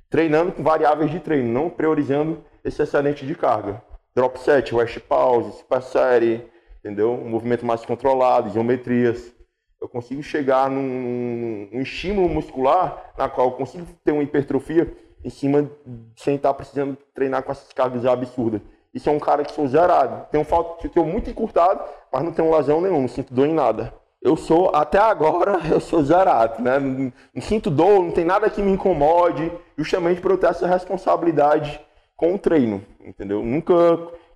Treinando 0.09 0.51
com 0.51 0.63
variáveis 0.63 1.11
de 1.11 1.19
treino, 1.19 1.51
não 1.51 1.69
priorizando 1.69 2.43
esse 2.63 2.81
excedente 2.81 3.25
de 3.27 3.35
carga. 3.35 3.81
Drop 4.15 4.39
set, 4.39 4.73
west 4.73 4.99
pause, 5.01 5.59
super 5.59 5.81
série, 5.83 6.49
entendeu? 6.79 7.11
Um 7.11 7.29
movimento 7.29 7.63
mais 7.63 7.85
controlado, 7.85 8.49
geometrias. 8.49 9.31
Eu 9.79 9.87
consigo 9.87 10.23
chegar 10.23 10.69
num, 10.69 11.69
num 11.71 11.81
estímulo 11.81 12.27
muscular 12.27 13.13
na 13.17 13.29
qual 13.29 13.49
eu 13.49 13.53
consigo 13.53 13.85
ter 14.03 14.11
uma 14.11 14.23
hipertrofia 14.23 14.91
em 15.23 15.29
cima 15.29 15.69
sem 16.15 16.35
estar 16.35 16.53
precisando 16.53 16.97
treinar 17.13 17.43
com 17.43 17.51
essas 17.51 17.71
cargas 17.71 18.03
absurdas. 18.05 18.61
Isso 18.93 19.09
é 19.09 19.11
um 19.11 19.19
cara 19.19 19.43
que 19.43 19.51
sou 19.51 19.67
zerado. 19.67 20.27
Tenho 20.31 20.43
falta, 20.43 20.89
tenho 20.89 21.05
muito 21.05 21.29
encurtado, 21.29 21.83
mas 22.11 22.23
não 22.23 22.31
tenho 22.31 22.53
lesão 22.55 22.81
nenhuma, 22.81 23.01
não 23.01 23.07
sinto 23.07 23.33
dor 23.33 23.45
em 23.45 23.53
nada. 23.53 23.93
Eu 24.21 24.35
sou, 24.35 24.75
até 24.75 24.99
agora, 24.99 25.59
eu 25.71 25.79
sou 25.79 26.03
zerado, 26.03 26.61
né? 26.61 26.77
Não, 26.79 27.13
não 27.33 27.41
sinto 27.41 27.69
dor, 27.69 28.03
não 28.03 28.11
tem 28.11 28.25
nada 28.25 28.49
que 28.49 28.61
me 28.61 28.71
incomode, 28.71 29.51
justamente 29.77 30.19
por 30.19 30.31
eu 30.31 30.37
ter 30.37 30.47
essa 30.47 30.67
responsabilidade 30.67 31.79
com 32.17 32.35
o 32.35 32.39
treino, 32.39 32.83
entendeu? 32.99 33.41
Nunca. 33.41 33.73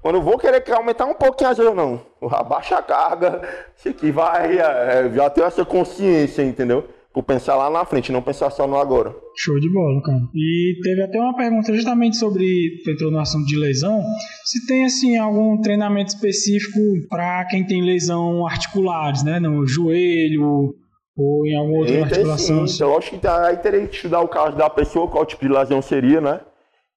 Quando 0.02 0.16
eu 0.16 0.22
vou 0.22 0.38
querer 0.38 0.64
aumentar 0.74 1.06
um 1.06 1.14
pouquinho 1.14 1.50
as 1.50 1.58
vezes, 1.58 1.76
não. 1.76 2.02
Abaixa 2.32 2.78
a 2.78 2.82
carga, 2.82 3.42
isso 3.76 3.90
aqui 3.90 4.10
vai. 4.12 4.58
É, 4.58 5.10
já 5.14 5.30
ter 5.30 5.42
essa 5.42 5.66
consciência, 5.66 6.42
entendeu? 6.44 6.88
Por 7.14 7.24
pensar 7.24 7.56
lá 7.56 7.70
na 7.70 7.86
frente, 7.86 8.12
não 8.12 8.22
pensar 8.22 8.50
só 8.50 8.66
no 8.66 8.76
agora. 8.76 9.16
Show 9.38 9.60
de 9.60 9.72
bola, 9.72 10.02
cara. 10.02 10.22
E 10.34 10.80
teve 10.82 11.04
até 11.04 11.20
uma 11.20 11.36
pergunta 11.36 11.72
justamente 11.74 12.18
sobre, 12.18 12.82
entrou 12.88 13.12
no 13.12 13.20
assunto 13.20 13.46
de 13.46 13.56
lesão, 13.56 14.02
se 14.44 14.66
tem, 14.66 14.84
assim, 14.84 15.18
algum 15.18 15.62
treinamento 15.62 16.16
específico 16.16 16.80
para 17.10 17.46
quem 17.46 17.66
tem 17.66 17.84
lesão 17.84 18.48
articulares, 18.48 19.24
né? 19.24 19.40
No 19.40 19.68
joelho, 19.68 20.74
ou 21.16 21.46
em 21.46 21.56
alguma 21.56 21.80
outra 21.80 22.02
articulação. 22.02 22.68
Sim, 22.68 22.76
então, 22.76 22.90
lógico 22.90 23.20
que 23.20 23.28
aí 23.28 23.58
teria 23.58 23.86
que 23.86 23.96
estudar 23.96 24.22
o 24.22 24.28
caso 24.28 24.58
da 24.58 24.70
pessoa, 24.70 25.08
qual 25.08 25.24
tipo 25.26 25.46
de 25.46 25.54
lesão 25.54 25.84
seria, 25.84 26.20
né? 26.20 26.40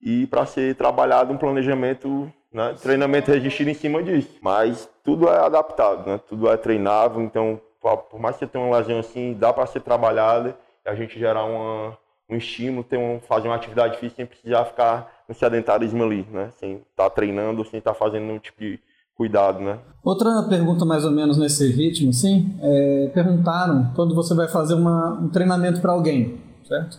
e 0.07 0.27
para 0.27 0.47
ser 0.47 0.75
trabalhado 0.77 1.33
um 1.33 1.37
planejamento, 1.37 2.31
né, 2.53 2.75
treinamento 2.81 3.31
resistido 3.31 3.71
em 3.71 3.75
cima 3.75 4.03
disso. 4.03 4.39
Mas 4.41 4.89
tudo 5.05 5.29
é 5.29 5.39
adaptado, 5.39 6.09
né, 6.09 6.21
tudo 6.29 6.49
é 6.49 6.57
treinável, 6.57 7.23
então 7.23 7.61
por 7.95 8.19
mais 8.19 8.37
que 8.37 8.41
você 8.41 8.51
tenha 8.51 8.65
uma 8.65 8.79
lesão 8.79 8.99
assim, 8.99 9.35
dá 9.35 9.53
para 9.53 9.67
ser 9.67 9.81
trabalhada 9.81 10.57
e 10.85 10.89
a 10.89 10.95
gente 10.95 11.19
gerar 11.19 11.45
uma, 11.45 11.97
um 12.29 12.37
estímulo, 12.37 12.83
ter 12.83 12.97
um, 12.97 13.21
fazer 13.21 13.49
uma 13.49 13.55
atividade 13.57 13.99
física 13.99 14.17
sem 14.17 14.27
precisar 14.27 14.65
ficar 14.65 15.25
no 15.29 15.35
sedentarismo 15.35 16.03
ali, 16.03 16.27
né, 16.33 16.51
sem 16.59 16.77
estar 16.77 17.05
tá 17.05 17.11
treinando, 17.11 17.65
sem 17.65 17.79
estar 17.79 17.93
tá 17.93 17.99
fazendo 17.99 18.25
nenhum 18.25 18.39
tipo 18.39 18.61
de 18.61 18.81
cuidado, 19.15 19.61
né. 19.61 19.79
Outra 20.03 20.43
pergunta 20.49 20.85
mais 20.85 21.05
ou 21.05 21.11
menos 21.11 21.37
nesse 21.37 21.71
ritmo, 21.71 22.13
sim, 22.13 22.57
é, 22.63 23.11
perguntaram 23.13 23.93
quando 23.95 24.15
você 24.15 24.35
vai 24.35 24.49
fazer 24.49 24.75
uma, 24.75 25.13
um 25.21 25.29
treinamento 25.29 25.81
para 25.81 25.93
alguém, 25.93 26.41
certo? 26.65 26.99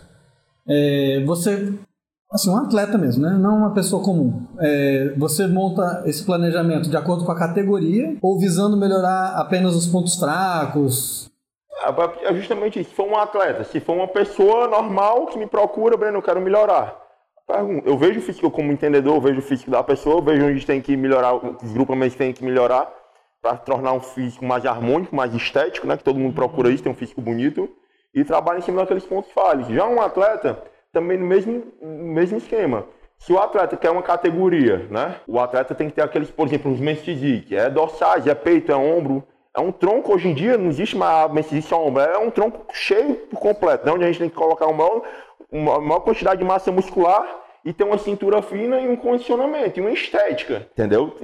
É, 0.66 1.22
você 1.24 1.74
Assim, 2.30 2.50
um 2.50 2.58
atleta 2.58 2.98
mesmo, 2.98 3.22
né? 3.22 3.38
Não 3.38 3.56
uma 3.56 3.72
pessoa 3.72 4.02
comum. 4.02 4.46
É, 4.60 5.14
você 5.16 5.46
monta 5.46 6.02
esse 6.04 6.24
planejamento 6.24 6.90
de 6.90 6.96
acordo 6.96 7.24
com 7.24 7.32
a 7.32 7.38
categoria 7.38 8.18
ou 8.20 8.38
visando 8.38 8.76
melhorar 8.76 9.34
apenas 9.36 9.74
os 9.74 9.86
pontos 9.86 10.16
fracos? 10.16 11.30
É, 12.22 12.34
justamente 12.34 12.80
isso. 12.80 12.90
Se 12.90 12.96
for 12.96 13.08
um 13.08 13.16
atleta, 13.16 13.64
se 13.64 13.80
for 13.80 13.94
uma 13.94 14.08
pessoa 14.08 14.68
normal 14.68 15.26
que 15.26 15.38
me 15.38 15.46
procura, 15.46 15.96
Breno, 15.96 16.18
eu 16.18 16.22
quero 16.22 16.40
melhorar. 16.40 16.96
Eu 17.86 17.96
vejo 17.96 18.18
o 18.18 18.22
físico 18.22 18.50
como 18.50 18.70
entendedor, 18.70 19.14
eu 19.14 19.20
vejo 19.22 19.38
o 19.38 19.42
físico 19.42 19.70
da 19.70 19.82
pessoa, 19.82 20.16
eu 20.16 20.22
vejo 20.22 20.44
onde 20.44 20.66
tem 20.66 20.82
que 20.82 20.94
melhorar, 20.98 21.34
os 21.34 21.72
grupos 21.72 22.14
têm 22.14 22.30
que 22.30 22.44
melhorar 22.44 22.92
para 23.40 23.56
tornar 23.56 23.94
um 23.94 24.00
físico 24.00 24.44
mais 24.44 24.66
harmônico, 24.66 25.16
mais 25.16 25.32
estético, 25.32 25.86
né? 25.86 25.96
Que 25.96 26.04
todo 26.04 26.18
mundo 26.18 26.34
procura 26.34 26.68
isso, 26.70 26.82
tem 26.82 26.92
um 26.92 26.94
físico 26.94 27.22
bonito 27.22 27.66
e 28.14 28.22
trabalha 28.22 28.58
em 28.58 28.62
cima 28.62 28.82
daqueles 28.82 29.06
pontos 29.06 29.32
falhos. 29.32 29.66
Já 29.68 29.86
um 29.86 29.98
atleta, 29.98 30.62
também 30.98 31.16
no 31.16 31.26
mesmo, 31.26 31.64
mesmo 31.82 32.38
esquema. 32.38 32.86
Se 33.18 33.32
o 33.32 33.38
atleta 33.38 33.76
quer 33.76 33.90
uma 33.90 34.02
categoria, 34.02 34.86
né? 34.90 35.16
O 35.26 35.40
atleta 35.40 35.74
tem 35.74 35.88
que 35.88 35.94
ter 35.94 36.02
aqueles, 36.02 36.30
por 36.30 36.46
exemplo, 36.46 36.70
os 36.70 37.00
physique, 37.00 37.56
é 37.56 37.68
dorsais, 37.68 38.26
é 38.26 38.34
peito, 38.34 38.70
é 38.70 38.76
ombro. 38.76 39.24
É 39.56 39.60
um 39.60 39.72
tronco, 39.72 40.14
hoje 40.14 40.28
em 40.28 40.34
dia, 40.34 40.56
não 40.56 40.68
existe 40.68 40.96
mais 40.96 41.32
men's 41.32 41.72
ombro, 41.72 42.02
é 42.02 42.18
um 42.18 42.30
tronco 42.30 42.66
cheio 42.72 43.14
por 43.14 43.40
completo, 43.40 43.86
né? 43.86 43.92
onde 43.92 44.04
a 44.04 44.06
gente 44.06 44.20
tem 44.20 44.28
que 44.28 44.36
colocar 44.36 44.66
uma 44.66 45.02
uma 45.50 45.80
maior 45.80 46.00
quantidade 46.00 46.38
de 46.38 46.44
massa 46.44 46.70
muscular 46.70 47.26
e 47.68 47.72
ter 47.74 47.84
uma 47.84 47.98
cintura 47.98 48.40
fina 48.40 48.80
e 48.80 48.88
um 48.88 48.96
condicionamento, 48.96 49.78
e 49.78 49.82
uma 49.82 49.90
estética, 49.90 50.66
entendeu? 50.72 51.14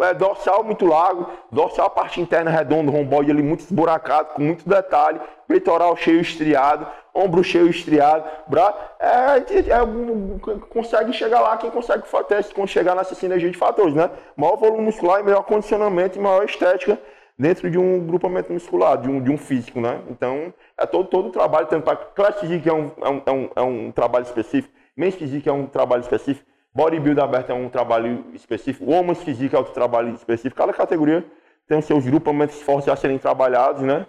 É, 0.00 0.10
é 0.10 0.14
dorsal 0.14 0.62
muito 0.62 0.86
largo, 0.86 1.28
dorsal 1.50 1.86
a 1.86 1.90
parte 1.90 2.20
interna 2.20 2.48
redonda, 2.48 2.92
romboide 2.92 3.32
ali 3.32 3.42
muito 3.42 3.62
esburacado, 3.62 4.34
com 4.34 4.42
muito 4.42 4.68
detalhe, 4.68 5.18
peitoral 5.48 5.96
cheio 5.96 6.20
estriado, 6.20 6.86
ombro 7.12 7.42
cheio 7.42 7.66
estriado, 7.68 8.24
bra... 8.46 8.72
É, 9.00 9.06
é, 9.08 9.58
é, 9.70 10.58
consegue 10.70 11.12
chegar 11.12 11.40
lá 11.40 11.56
quem 11.56 11.72
consegue 11.72 12.04
ter, 12.28 12.44
quando 12.54 12.68
chegar 12.68 12.94
nessa 12.94 13.16
sinergia 13.16 13.50
de 13.50 13.58
fatores, 13.58 13.96
né? 13.96 14.08
Maior 14.36 14.54
volume 14.54 14.84
muscular 14.84 15.18
e 15.18 15.24
melhor 15.24 15.42
condicionamento 15.42 16.16
e 16.16 16.22
maior 16.22 16.44
estética 16.44 16.96
dentro 17.36 17.68
de 17.68 17.76
um 17.76 18.06
grupamento 18.06 18.52
muscular, 18.52 18.96
de 18.96 19.08
um, 19.08 19.20
de 19.20 19.28
um 19.28 19.36
físico, 19.36 19.80
né? 19.80 20.00
Então, 20.08 20.54
é 20.78 20.86
todo, 20.86 21.08
todo 21.08 21.28
o 21.30 21.32
trabalho, 21.32 21.66
tanto 21.66 21.82
para 21.82 21.96
classe 21.96 22.46
que 22.46 22.68
é 22.68 22.72
é, 22.72 22.74
um, 22.74 22.92
é, 23.26 23.30
um, 23.32 23.50
é 23.56 23.62
um 23.62 23.90
trabalho 23.90 24.22
específico, 24.22 24.72
Men's 24.96 25.16
Physique 25.16 25.48
é 25.48 25.52
um 25.52 25.66
trabalho 25.66 26.02
específico, 26.02 26.48
Bodybuild 26.72 27.20
aberto 27.20 27.50
é 27.50 27.54
um 27.54 27.68
trabalho 27.68 28.26
específico, 28.32 28.88
Women's 28.88 29.22
Physique 29.22 29.54
é 29.54 29.58
outro 29.58 29.74
trabalho 29.74 30.14
específico. 30.14 30.56
Cada 30.56 30.72
categoria 30.72 31.24
tem 31.66 31.78
os 31.78 31.84
seus 31.84 32.04
grupamentos 32.04 32.60
fortes 32.62 32.88
a 32.88 32.94
serem 32.94 33.18
trabalhados, 33.18 33.82
né? 33.82 34.06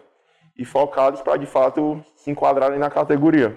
E 0.55 0.63
focados 0.63 1.21
para, 1.21 1.37
de 1.37 1.45
fato, 1.47 2.03
se 2.15 2.29
enquadrarem 2.29 2.77
na 2.77 2.89
categoria. 2.89 3.55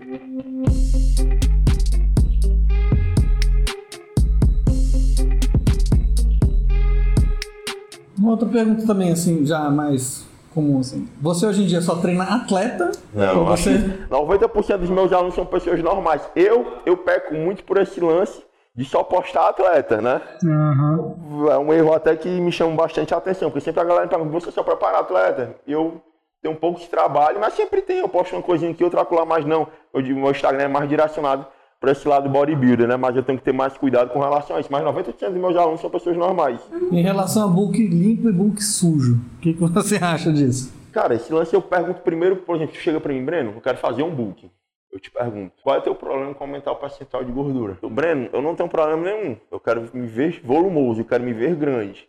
Uma 8.19 8.31
outra 8.31 8.49
pergunta 8.49 8.87
também, 8.87 9.12
assim, 9.12 9.45
já 9.47 9.71
mais 9.71 10.28
comum, 10.59 10.81
assim. 10.81 11.09
Você 11.21 11.47
hoje 11.47 11.62
em 11.62 11.66
dia 11.66 11.81
só 11.81 11.94
treina 11.97 12.25
atleta? 12.25 12.90
Não, 13.14 13.44
você... 13.44 13.79
90% 14.11 14.79
dos 14.79 14.90
meus 14.90 15.12
alunos 15.12 15.35
são 15.35 15.47
pessoas 15.47 15.81
normais. 15.81 16.29
Eu, 16.35 16.66
eu 16.85 16.97
peco 16.97 17.35
muito 17.35 17.62
por 17.62 17.79
esse 17.79 18.01
lance 18.01 18.42
de 18.75 18.85
só 18.85 19.05
postar 19.05 19.49
atleta, 19.49 20.01
né? 20.01 20.21
Uhum. 20.42 21.49
É 21.49 21.59
um 21.59 21.73
erro 21.73 21.92
até 21.92 22.16
que 22.16 22.29
me 22.29 22.51
chama 22.51 22.75
bastante 22.75 23.14
a 23.14 23.18
atenção, 23.18 23.51
porque 23.51 23.64
sempre 23.64 23.81
a 23.81 23.85
galera 23.85 24.09
pergunta, 24.09 24.40
você 24.40 24.51
só 24.51 24.62
prepara 24.62 24.99
atleta? 24.99 25.55
Eu 25.66 26.01
tenho 26.42 26.55
um 26.55 26.59
pouco 26.59 26.81
de 26.81 26.87
trabalho, 26.87 27.38
mas 27.40 27.55
sempre 27.55 27.83
tem, 27.83 27.99
eu 27.99 28.09
posto 28.09 28.35
uma 28.35 28.42
coisinha 28.42 28.71
aqui, 28.71 28.83
outra 28.83 29.07
lá, 29.11 29.25
mas 29.25 29.44
não. 29.44 29.68
Eu 29.94 30.03
digo, 30.03 30.21
meu 30.21 30.31
Instagram 30.31 30.64
é 30.64 30.68
mais 30.68 30.88
direcionado 30.88 31.47
para 31.81 31.93
esse 31.93 32.07
lado 32.09 32.29
bodybuilder, 32.29 32.88
né? 32.88 32.97
Mas 32.97 33.17
eu 33.17 33.23
tenho 33.23 33.38
que 33.38 33.44
ter 33.44 33.52
mais 33.52 33.77
cuidado 33.77 34.11
com 34.11 34.19
relação 34.19 34.57
a 34.57 34.61
isso. 34.61 34.69
Mas 34.71 34.85
90% 34.85 35.31
dos 35.31 35.40
meus 35.40 35.57
alunos 35.57 35.81
são 35.81 35.90
pessoas 35.90 36.17
normais. 36.17 36.61
Em 36.90 37.02
relação 37.02 37.44
a 37.44 37.48
book 37.48 37.77
limpo 37.79 38.29
e 38.29 38.33
book 38.33 38.63
sujo, 38.63 39.21
o 39.37 39.40
que, 39.40 39.55
que 39.55 39.61
você 39.61 39.96
acha 40.02 40.33
disso? 40.33 40.73
Cara, 40.92 41.15
esse 41.15 41.33
lance 41.33 41.55
eu 41.55 41.63
pergunto 41.63 42.00
primeiro, 42.00 42.37
por 42.37 42.57
exemplo, 42.57 42.75
chega 42.75 43.00
para 43.00 43.13
mim, 43.13 43.25
Breno, 43.25 43.52
eu 43.55 43.61
quero 43.61 43.79
fazer 43.79 44.02
um 44.02 44.15
book. 44.15 44.50
Eu 44.90 44.98
te 44.98 45.11
pergunto, 45.11 45.52
qual 45.63 45.77
é 45.77 45.79
o 45.79 45.83
teu 45.83 45.94
problema 45.94 46.35
com 46.35 46.44
aumentar 46.44 46.73
o 46.73 46.77
percentual 46.77 47.23
de 47.23 47.31
gordura? 47.31 47.79
Eu, 47.83 47.90
Breno, 47.90 48.29
eu 48.33 48.40
não 48.40 48.55
tenho 48.55 48.69
problema 48.69 49.02
nenhum. 49.02 49.37
Eu 49.50 49.61
quero 49.61 49.88
me 49.92 50.07
ver 50.07 50.40
volumoso, 50.42 51.02
eu 51.02 51.05
quero 51.05 51.23
me 51.23 51.33
ver 51.33 51.55
grande. 51.55 52.09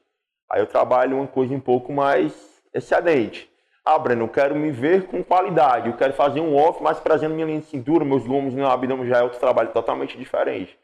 Aí 0.50 0.62
eu 0.62 0.66
trabalho 0.66 1.18
uma 1.18 1.28
coisa 1.28 1.54
um 1.54 1.60
pouco 1.60 1.94
mais 1.94 2.34
excedente. 2.74 3.50
Ah, 3.84 3.98
Breno, 3.98 4.26
eu 4.26 4.28
quero 4.28 4.56
me 4.56 4.72
ver 4.72 5.08
com 5.08 5.24
qualidade. 5.24 5.90
Eu 5.90 5.98
quero 5.98 6.14
fazer 6.14 6.40
um 6.40 6.56
off 6.56 6.82
mais 6.84 7.00
trazendo 7.00 7.34
minha 7.34 7.48
linha 7.48 7.60
de 7.60 7.68
cintura, 7.68 8.06
meus 8.06 8.26
lomos 8.26 8.54
no 8.54 8.68
abdômen 8.68 9.08
já 9.08 9.20
é 9.20 9.24
outro 9.24 9.40
trabalho 9.40 9.70
totalmente 9.72 10.18
diferente. 10.18 10.78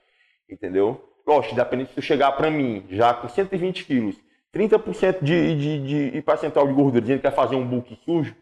Entendeu? 0.50 1.02
Lógico, 1.28 1.56
dependendo 1.56 1.90
se 1.90 1.96
tu 1.96 2.02
chegar 2.02 2.32
para 2.34 2.50
mim 2.50 2.86
já 2.90 3.14
com 3.14 3.28
120 3.28 3.86
quilos, 3.86 4.16
30% 4.54 5.18
de, 5.22 5.56
de, 5.56 6.12
de 6.12 6.22
percentual 6.22 6.68
de 6.68 6.74
gordura, 6.74 7.02
dizendo 7.02 7.18
que 7.18 7.28
quer 7.28 7.36
fazer 7.36 7.56
um 7.56 7.66
book 7.66 8.00
sujo, 8.06 8.36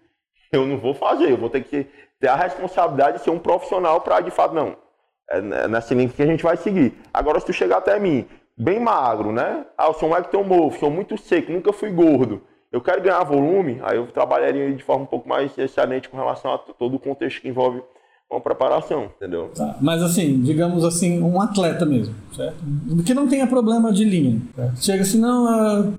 eu 0.52 0.66
não 0.66 0.78
vou 0.78 0.94
fazer. 0.94 1.32
Eu 1.32 1.38
vou 1.38 1.50
ter 1.50 1.64
que 1.64 1.88
ter 2.20 2.28
a 2.28 2.36
responsabilidade 2.36 3.18
de 3.18 3.24
ser 3.24 3.32
um 3.32 3.40
profissional 3.40 4.02
para, 4.02 4.22
de 4.22 4.32
fato, 4.32 4.54
não. 4.54 4.78
É 5.30 5.68
nessa 5.68 5.96
linha 5.96 6.10
que 6.10 6.22
a 6.22 6.26
gente 6.26 6.44
vai 6.44 6.58
seguir. 6.58 6.94
Agora, 7.14 7.40
se 7.40 7.46
tu 7.46 7.54
chegar 7.54 7.78
até 7.78 7.98
mim, 7.98 8.28
bem 8.58 8.80
magro, 8.80 9.32
né? 9.32 9.66
Ah, 9.78 9.88
eu 9.88 9.94
sou 9.94 10.10
um 10.10 10.16
ectomorfo, 10.16 10.80
sou 10.80 10.92
muito 10.92 11.18
seco, 11.18 11.52
nunca 11.52 11.74
fui 11.74 11.90
gordo. 11.90 12.42
Eu 12.74 12.82
quero 12.82 13.04
ganhar 13.04 13.24
volume, 13.24 13.80
aí 13.84 13.98
eu 13.98 14.08
trabalharia 14.08 14.74
de 14.74 14.84
forma 14.84 15.04
um 15.04 15.08
pouco 15.08 15.30
mais 15.30 15.56
excelente 15.56 16.10
com 16.10 16.18
relação 16.18 16.52
a 16.52 16.58
todo 16.58 16.96
o 16.96 17.00
contexto 17.00 17.40
que 17.40 17.48
envolve 17.48 17.84
uma 18.32 18.42
preparação, 18.42 19.12
entendeu? 19.16 19.52
Tá, 19.56 19.78
mas 19.80 20.02
assim, 20.02 20.42
digamos 20.42 20.84
assim, 20.84 21.22
um 21.22 21.40
atleta 21.40 21.86
mesmo, 21.86 22.16
certo? 22.36 22.58
Que 23.06 23.14
não 23.14 23.28
tenha 23.28 23.46
problema 23.46 23.94
de 23.94 24.04
linha. 24.04 24.42
Certo? 24.56 24.84
Chega 24.84 25.04
assim, 25.04 25.20
não, 25.20 25.94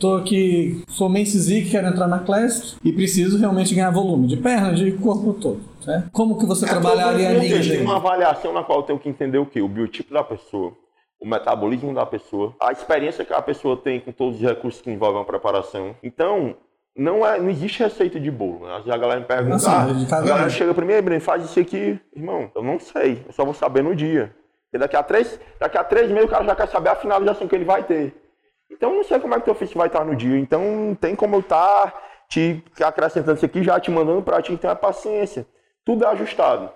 Tô 0.00 0.14
aqui, 0.14 0.82
sou 0.88 1.10
Men's 1.10 1.46
quero 1.70 1.86
entrar 1.88 2.08
na 2.08 2.20
classe 2.20 2.74
e 2.82 2.90
preciso 2.90 3.36
realmente 3.36 3.74
ganhar 3.74 3.90
volume 3.90 4.28
de 4.28 4.38
perna, 4.38 4.72
de 4.72 4.92
corpo 4.92 5.34
todo. 5.34 5.60
Certo? 5.82 6.10
Como 6.10 6.38
que 6.38 6.46
você 6.46 6.64
é, 6.64 6.68
trabalharia 6.68 7.28
a 7.28 7.32
linha? 7.34 7.60
Tem 7.60 7.82
uma 7.82 7.96
avaliação 7.96 8.50
na 8.54 8.62
qual 8.62 8.78
eu 8.78 8.82
tenho 8.84 8.98
que 8.98 9.10
entender 9.10 9.36
o 9.36 9.44
quê? 9.44 9.60
O 9.60 9.68
biotipo 9.68 10.14
da 10.14 10.24
pessoa, 10.24 10.72
o 11.20 11.28
metabolismo 11.28 11.92
da 11.92 12.06
pessoa, 12.06 12.54
a 12.60 12.72
experiência 12.72 13.24
que 13.24 13.32
a 13.32 13.42
pessoa 13.42 13.76
tem 13.76 14.00
com 14.00 14.10
todos 14.10 14.36
os 14.36 14.42
recursos 14.42 14.80
que 14.80 14.90
envolvem 14.90 15.20
a 15.20 15.24
preparação. 15.24 15.94
Então, 16.02 16.56
não, 16.96 17.26
é, 17.26 17.38
não 17.38 17.50
existe 17.50 17.82
receita 17.82 18.18
de 18.18 18.30
bolo. 18.30 18.66
Né? 18.66 18.82
A 18.86 18.96
galera 18.96 19.20
me 19.20 19.26
pergunta, 19.26 19.50
Nossa, 19.50 19.70
ah, 19.70 20.18
a 20.18 20.22
galera 20.22 20.50
chega 20.50 20.72
para 20.72 20.84
mim, 20.84 21.00
Breno, 21.00 21.20
faz 21.20 21.44
isso 21.44 21.60
aqui. 21.60 22.00
Irmão, 22.16 22.50
eu 22.54 22.62
não 22.62 22.80
sei, 22.80 23.22
eu 23.26 23.32
só 23.32 23.44
vou 23.44 23.54
saber 23.54 23.82
no 23.82 23.94
dia. 23.94 24.34
E 24.72 24.78
daqui 24.78 24.96
a 24.96 25.02
três, 25.02 25.38
daqui 25.58 25.76
a 25.76 25.84
três 25.84 26.10
meses 26.10 26.26
o 26.26 26.30
cara 26.30 26.44
já 26.44 26.56
quer 26.56 26.68
saber 26.68 26.90
a 26.90 26.96
finalização 26.96 27.46
que 27.46 27.54
ele 27.54 27.64
vai 27.64 27.82
ter. 27.82 28.14
Então 28.70 28.94
não 28.94 29.02
sei 29.02 29.18
como 29.18 29.34
é 29.34 29.38
que 29.38 29.44
teu 29.44 29.52
ofício 29.52 29.76
vai 29.76 29.88
estar 29.88 30.04
no 30.04 30.14
dia. 30.14 30.38
Então 30.38 30.96
tem 31.00 31.14
como 31.14 31.36
eu 31.36 31.40
estar 31.40 31.92
te 32.28 32.62
acrescentando 32.80 33.36
isso 33.36 33.44
aqui, 33.44 33.62
já 33.64 33.80
te 33.80 33.90
mandando 33.90 34.22
para 34.22 34.40
ti. 34.40 34.52
Então 34.52 34.70
é 34.70 34.74
paciência. 34.74 35.46
Tudo 35.84 36.04
é 36.04 36.08
ajustado. 36.08 36.70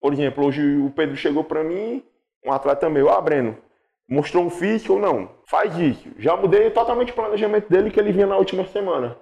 Por 0.00 0.12
exemplo, 0.12 0.46
hoje 0.46 0.78
o 0.78 0.90
Pedro 0.90 1.16
chegou 1.16 1.44
para 1.44 1.62
mim, 1.62 2.02
um 2.44 2.52
atleta 2.52 2.88
meu, 2.88 3.10
ah, 3.10 3.20
Breno, 3.20 3.56
mostrou 4.08 4.44
um 4.44 4.50
físico 4.50 4.94
ou 4.94 5.00
não? 5.00 5.30
Faz 5.46 5.76
isso. 5.78 6.08
Já 6.18 6.36
mudei 6.36 6.70
totalmente 6.70 7.12
o 7.12 7.14
planejamento 7.14 7.68
dele 7.68 7.90
que 7.90 7.98
ele 7.98 8.12
vinha 8.12 8.26
na 8.26 8.36
última 8.36 8.66
semana. 8.66 9.16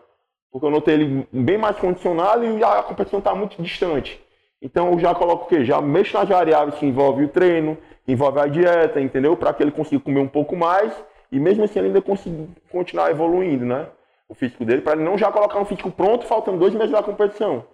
Porque 0.51 0.67
eu 0.67 0.71
notei 0.71 0.95
ele 0.95 1.29
bem 1.33 1.59
mais 1.59 1.77
condicionado 1.77 2.45
e 2.45 2.63
a 2.63 2.83
competição 2.83 3.19
está 3.19 3.35
muito 3.35 3.61
distante. 3.63 4.21
Então 4.63 4.93
eu 4.93 4.99
já 4.99 5.15
coloco 5.15 5.45
o 5.45 5.49
quê? 5.49 5.65
Já 5.65 5.81
mexo 5.81 6.17
nas 6.17 6.29
variáveis 6.29 6.79
que 6.79 6.87
envolve 6.87 7.25
o 7.25 7.29
treino, 7.29 7.77
que 8.05 8.13
envolve 8.13 8.39
a 8.39 8.47
dieta, 8.47 9.01
entendeu? 9.01 9.37
Para 9.37 9.53
que 9.53 9.63
ele 9.63 9.73
consiga 9.73 10.03
comer 10.03 10.21
um 10.21 10.29
pouco 10.29 10.57
mais 10.57 10.93
e 11.31 11.41
mesmo 11.41 11.65
assim 11.65 11.81
ele 11.81 11.89
ainda 11.89 12.01
conseguir 12.01 12.49
continuar 12.71 13.11
evoluindo, 13.11 13.65
né? 13.65 13.89
O 14.29 14.35
físico 14.35 14.65
dele, 14.65 14.81
para 14.81 14.95
ele 14.95 15.03
não 15.03 15.19
já 15.19 15.31
colocar 15.31 15.59
um 15.61 15.65
físico 15.65 15.91
pronto 15.91 16.25
faltando 16.25 16.59
dois 16.59 16.73
meses 16.73 16.93
da 16.93 17.03
competição. 17.03 17.65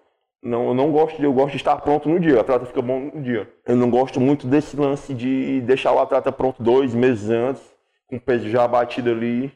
Não, 0.42 0.68
eu 0.68 0.74
não 0.74 0.90
gosto 0.90 1.18
de, 1.18 1.24
eu 1.24 1.32
gosto 1.32 1.50
de 1.50 1.58
estar 1.58 1.76
pronto 1.76 2.08
no 2.08 2.18
dia, 2.18 2.36
o 2.36 2.40
atleta 2.40 2.64
fica 2.64 2.80
bom 2.80 3.10
no 3.14 3.22
dia. 3.22 3.48
Eu 3.66 3.76
não 3.76 3.90
gosto 3.90 4.18
muito 4.18 4.46
desse 4.46 4.76
lance 4.76 5.12
de 5.12 5.60
deixar 5.60 5.92
o 5.92 5.98
atleta 5.98 6.32
pronto 6.32 6.62
dois 6.62 6.94
meses 6.94 7.28
antes, 7.28 7.62
com 8.06 8.16
o 8.16 8.20
peso 8.20 8.48
já 8.48 8.66
batido 8.66 9.10
ali. 9.10 9.52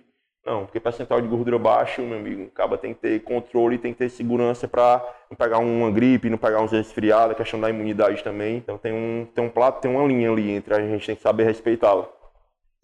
Não, 0.46 0.66
porque 0.66 0.78
percentual 0.78 1.22
de 1.22 1.28
gordura 1.28 1.58
baixo, 1.58 2.02
meu 2.02 2.18
amigo, 2.18 2.44
acaba 2.44 2.76
tem 2.76 2.92
que 2.92 3.00
ter 3.00 3.22
controle, 3.22 3.78
tem 3.78 3.94
que 3.94 4.00
ter 4.00 4.10
segurança 4.10 4.68
para 4.68 5.02
não 5.30 5.36
pegar 5.38 5.58
uma 5.58 5.90
gripe, 5.90 6.28
não 6.28 6.36
pegar 6.36 6.60
uns 6.60 6.70
resfriados, 6.70 7.34
questão 7.34 7.58
da 7.58 7.70
imunidade 7.70 8.22
também. 8.22 8.58
Então 8.58 8.76
tem 8.76 8.92
um, 8.92 9.26
tem 9.34 9.42
um 9.42 9.48
plato, 9.48 9.80
tem 9.80 9.90
uma 9.90 10.06
linha 10.06 10.30
ali 10.30 10.50
entre 10.50 10.74
a 10.74 10.86
gente 10.86 11.06
tem 11.06 11.16
que 11.16 11.22
saber 11.22 11.44
respeitá-la. 11.44 12.06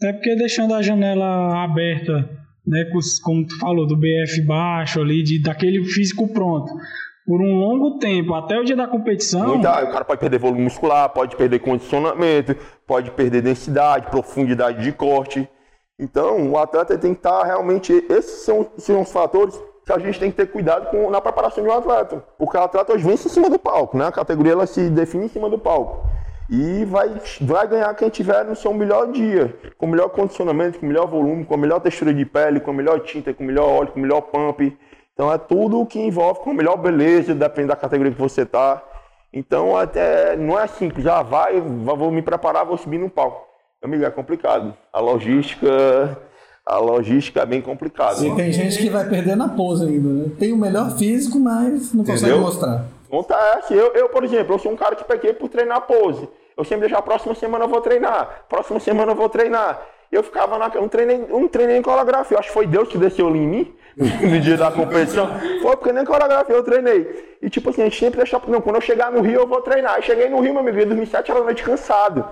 É 0.02 0.10
porque 0.14 0.34
deixando 0.36 0.72
a 0.72 0.80
janela 0.80 1.62
aberta, 1.62 2.30
né, 2.66 2.86
como 3.22 3.46
tu 3.46 3.58
falou, 3.58 3.86
do 3.86 3.94
BF 3.94 4.40
baixo 4.46 4.98
ali, 4.98 5.22
de, 5.22 5.42
daquele 5.42 5.84
físico 5.84 6.32
pronto, 6.32 6.72
por 7.30 7.40
um 7.40 7.60
longo 7.60 7.96
tempo, 8.00 8.34
até 8.34 8.58
o 8.58 8.64
dia 8.64 8.74
da 8.74 8.88
competição. 8.88 9.46
Muita, 9.46 9.84
o 9.84 9.92
cara 9.92 10.04
pode 10.04 10.18
perder 10.18 10.40
volume 10.40 10.62
muscular, 10.62 11.08
pode 11.10 11.36
perder 11.36 11.60
condicionamento, 11.60 12.56
pode 12.84 13.12
perder 13.12 13.40
densidade, 13.40 14.08
profundidade 14.10 14.82
de 14.82 14.90
corte. 14.90 15.48
Então, 15.96 16.50
o 16.50 16.58
atleta 16.58 16.98
tem 16.98 17.14
que 17.14 17.20
estar 17.20 17.44
realmente. 17.44 17.92
Esses 18.10 18.42
são, 18.42 18.66
são 18.76 19.02
os 19.02 19.12
fatores 19.12 19.56
que 19.86 19.92
a 19.92 19.98
gente 20.00 20.18
tem 20.18 20.28
que 20.28 20.38
ter 20.38 20.50
cuidado 20.50 20.90
com, 20.90 21.08
na 21.08 21.20
preparação 21.20 21.62
de 21.62 21.70
um 21.70 21.72
atleta. 21.72 22.16
Porque 22.36 22.56
o 22.56 22.60
atleta 22.60 22.94
hoje 22.94 23.04
vence 23.04 23.28
em 23.28 23.30
cima 23.30 23.48
do 23.48 23.60
palco, 23.60 23.96
né? 23.96 24.08
A 24.08 24.12
categoria 24.12 24.54
ela 24.54 24.66
se 24.66 24.90
define 24.90 25.26
em 25.26 25.28
cima 25.28 25.48
do 25.48 25.56
palco. 25.56 26.04
E 26.50 26.84
vai, 26.84 27.12
vai 27.42 27.68
ganhar 27.68 27.94
quem 27.94 28.08
tiver 28.08 28.44
no 28.44 28.56
seu 28.56 28.74
melhor 28.74 29.12
dia, 29.12 29.56
com 29.78 29.86
melhor 29.86 30.08
condicionamento, 30.08 30.80
com 30.80 30.86
melhor 30.86 31.06
volume, 31.06 31.44
com 31.44 31.54
a 31.54 31.56
melhor 31.56 31.78
textura 31.78 32.12
de 32.12 32.26
pele, 32.26 32.58
com 32.58 32.72
a 32.72 32.74
melhor 32.74 32.98
tinta, 32.98 33.32
com 33.32 33.44
melhor 33.44 33.68
óleo, 33.68 33.92
com 33.92 34.00
melhor 34.00 34.20
pump. 34.22 34.76
Então 35.20 35.30
é 35.30 35.36
tudo 35.36 35.78
o 35.78 35.84
que 35.84 36.00
envolve 36.00 36.40
com 36.40 36.48
a 36.48 36.54
melhor 36.54 36.78
beleza, 36.78 37.34
depende 37.34 37.68
da 37.68 37.76
categoria 37.76 38.10
que 38.10 38.18
você 38.18 38.46
tá. 38.46 38.82
Então 39.30 39.76
até 39.76 40.34
não 40.34 40.58
é 40.58 40.66
simples, 40.66 41.04
já 41.04 41.20
vai, 41.20 41.60
vou 41.60 42.10
me 42.10 42.22
preparar, 42.22 42.64
vou 42.64 42.78
subir 42.78 42.96
no 42.96 43.10
palco. 43.10 43.46
Amigo, 43.84 44.02
é 44.02 44.10
complicado. 44.10 44.72
A 44.90 44.98
logística, 44.98 46.16
a 46.64 46.78
logística 46.78 47.42
é 47.42 47.44
bem 47.44 47.60
complicada. 47.60 48.26
E 48.26 48.34
tem 48.34 48.50
gente 48.50 48.78
que 48.78 48.88
vai 48.88 49.06
perder 49.06 49.36
na 49.36 49.50
pose 49.50 49.84
ainda, 49.84 50.08
né? 50.08 50.30
Tem 50.38 50.54
o 50.54 50.56
melhor 50.56 50.96
físico, 50.96 51.38
mas 51.38 51.92
não 51.92 52.02
consegue 52.02 52.30
Entendeu? 52.30 52.40
mostrar. 52.40 52.86
Acontece. 53.06 53.74
Eu, 53.74 53.92
eu, 53.92 54.08
por 54.08 54.24
exemplo, 54.24 54.54
eu 54.54 54.58
sou 54.58 54.72
um 54.72 54.76
cara 54.76 54.96
que 54.96 55.04
peguei 55.04 55.34
por 55.34 55.50
treinar 55.50 55.82
pose. 55.82 56.26
Eu 56.56 56.64
sempre 56.64 56.86
deixava, 56.86 57.02
próxima 57.02 57.34
semana 57.34 57.66
eu 57.66 57.68
vou 57.68 57.82
treinar, 57.82 58.46
próxima 58.48 58.80
semana 58.80 59.12
eu 59.12 59.16
vou 59.16 59.28
treinar. 59.28 59.82
Eu 60.10 60.22
ficava 60.22 60.56
na. 60.56 60.68
Um 60.80 60.88
treinei, 60.88 61.26
um 61.30 61.46
treinei 61.46 61.76
em 61.76 61.82
coreografia. 61.82 62.36
Eu 62.36 62.38
acho 62.38 62.48
que 62.48 62.54
foi 62.54 62.66
Deus 62.66 62.88
que 62.88 62.96
desceu 62.96 63.28
em 63.36 63.46
mim 63.46 63.79
no 63.96 64.40
dia 64.40 64.56
da 64.56 64.70
competição. 64.70 65.28
Foi 65.62 65.76
porque 65.76 65.92
nem 65.92 66.04
coreografia 66.04 66.54
eu 66.54 66.62
treinei. 66.62 67.36
E 67.42 67.50
tipo 67.50 67.70
assim, 67.70 67.82
a 67.82 67.84
gente 67.84 67.98
sempre 67.98 68.18
deixava. 68.18 68.44
Não, 68.48 68.60
quando 68.60 68.76
eu 68.76 68.82
chegar 68.82 69.10
no 69.10 69.20
Rio 69.20 69.40
eu 69.40 69.46
vou 69.46 69.60
treinar. 69.60 69.94
Aí 69.94 70.02
cheguei 70.02 70.28
no 70.28 70.40
Rio, 70.40 70.52
meu 70.52 70.60
amigo, 70.60 70.78
em 70.78 70.86
2007 70.86 71.30
era 71.30 71.40
noite 71.42 71.62
cansado. 71.62 72.24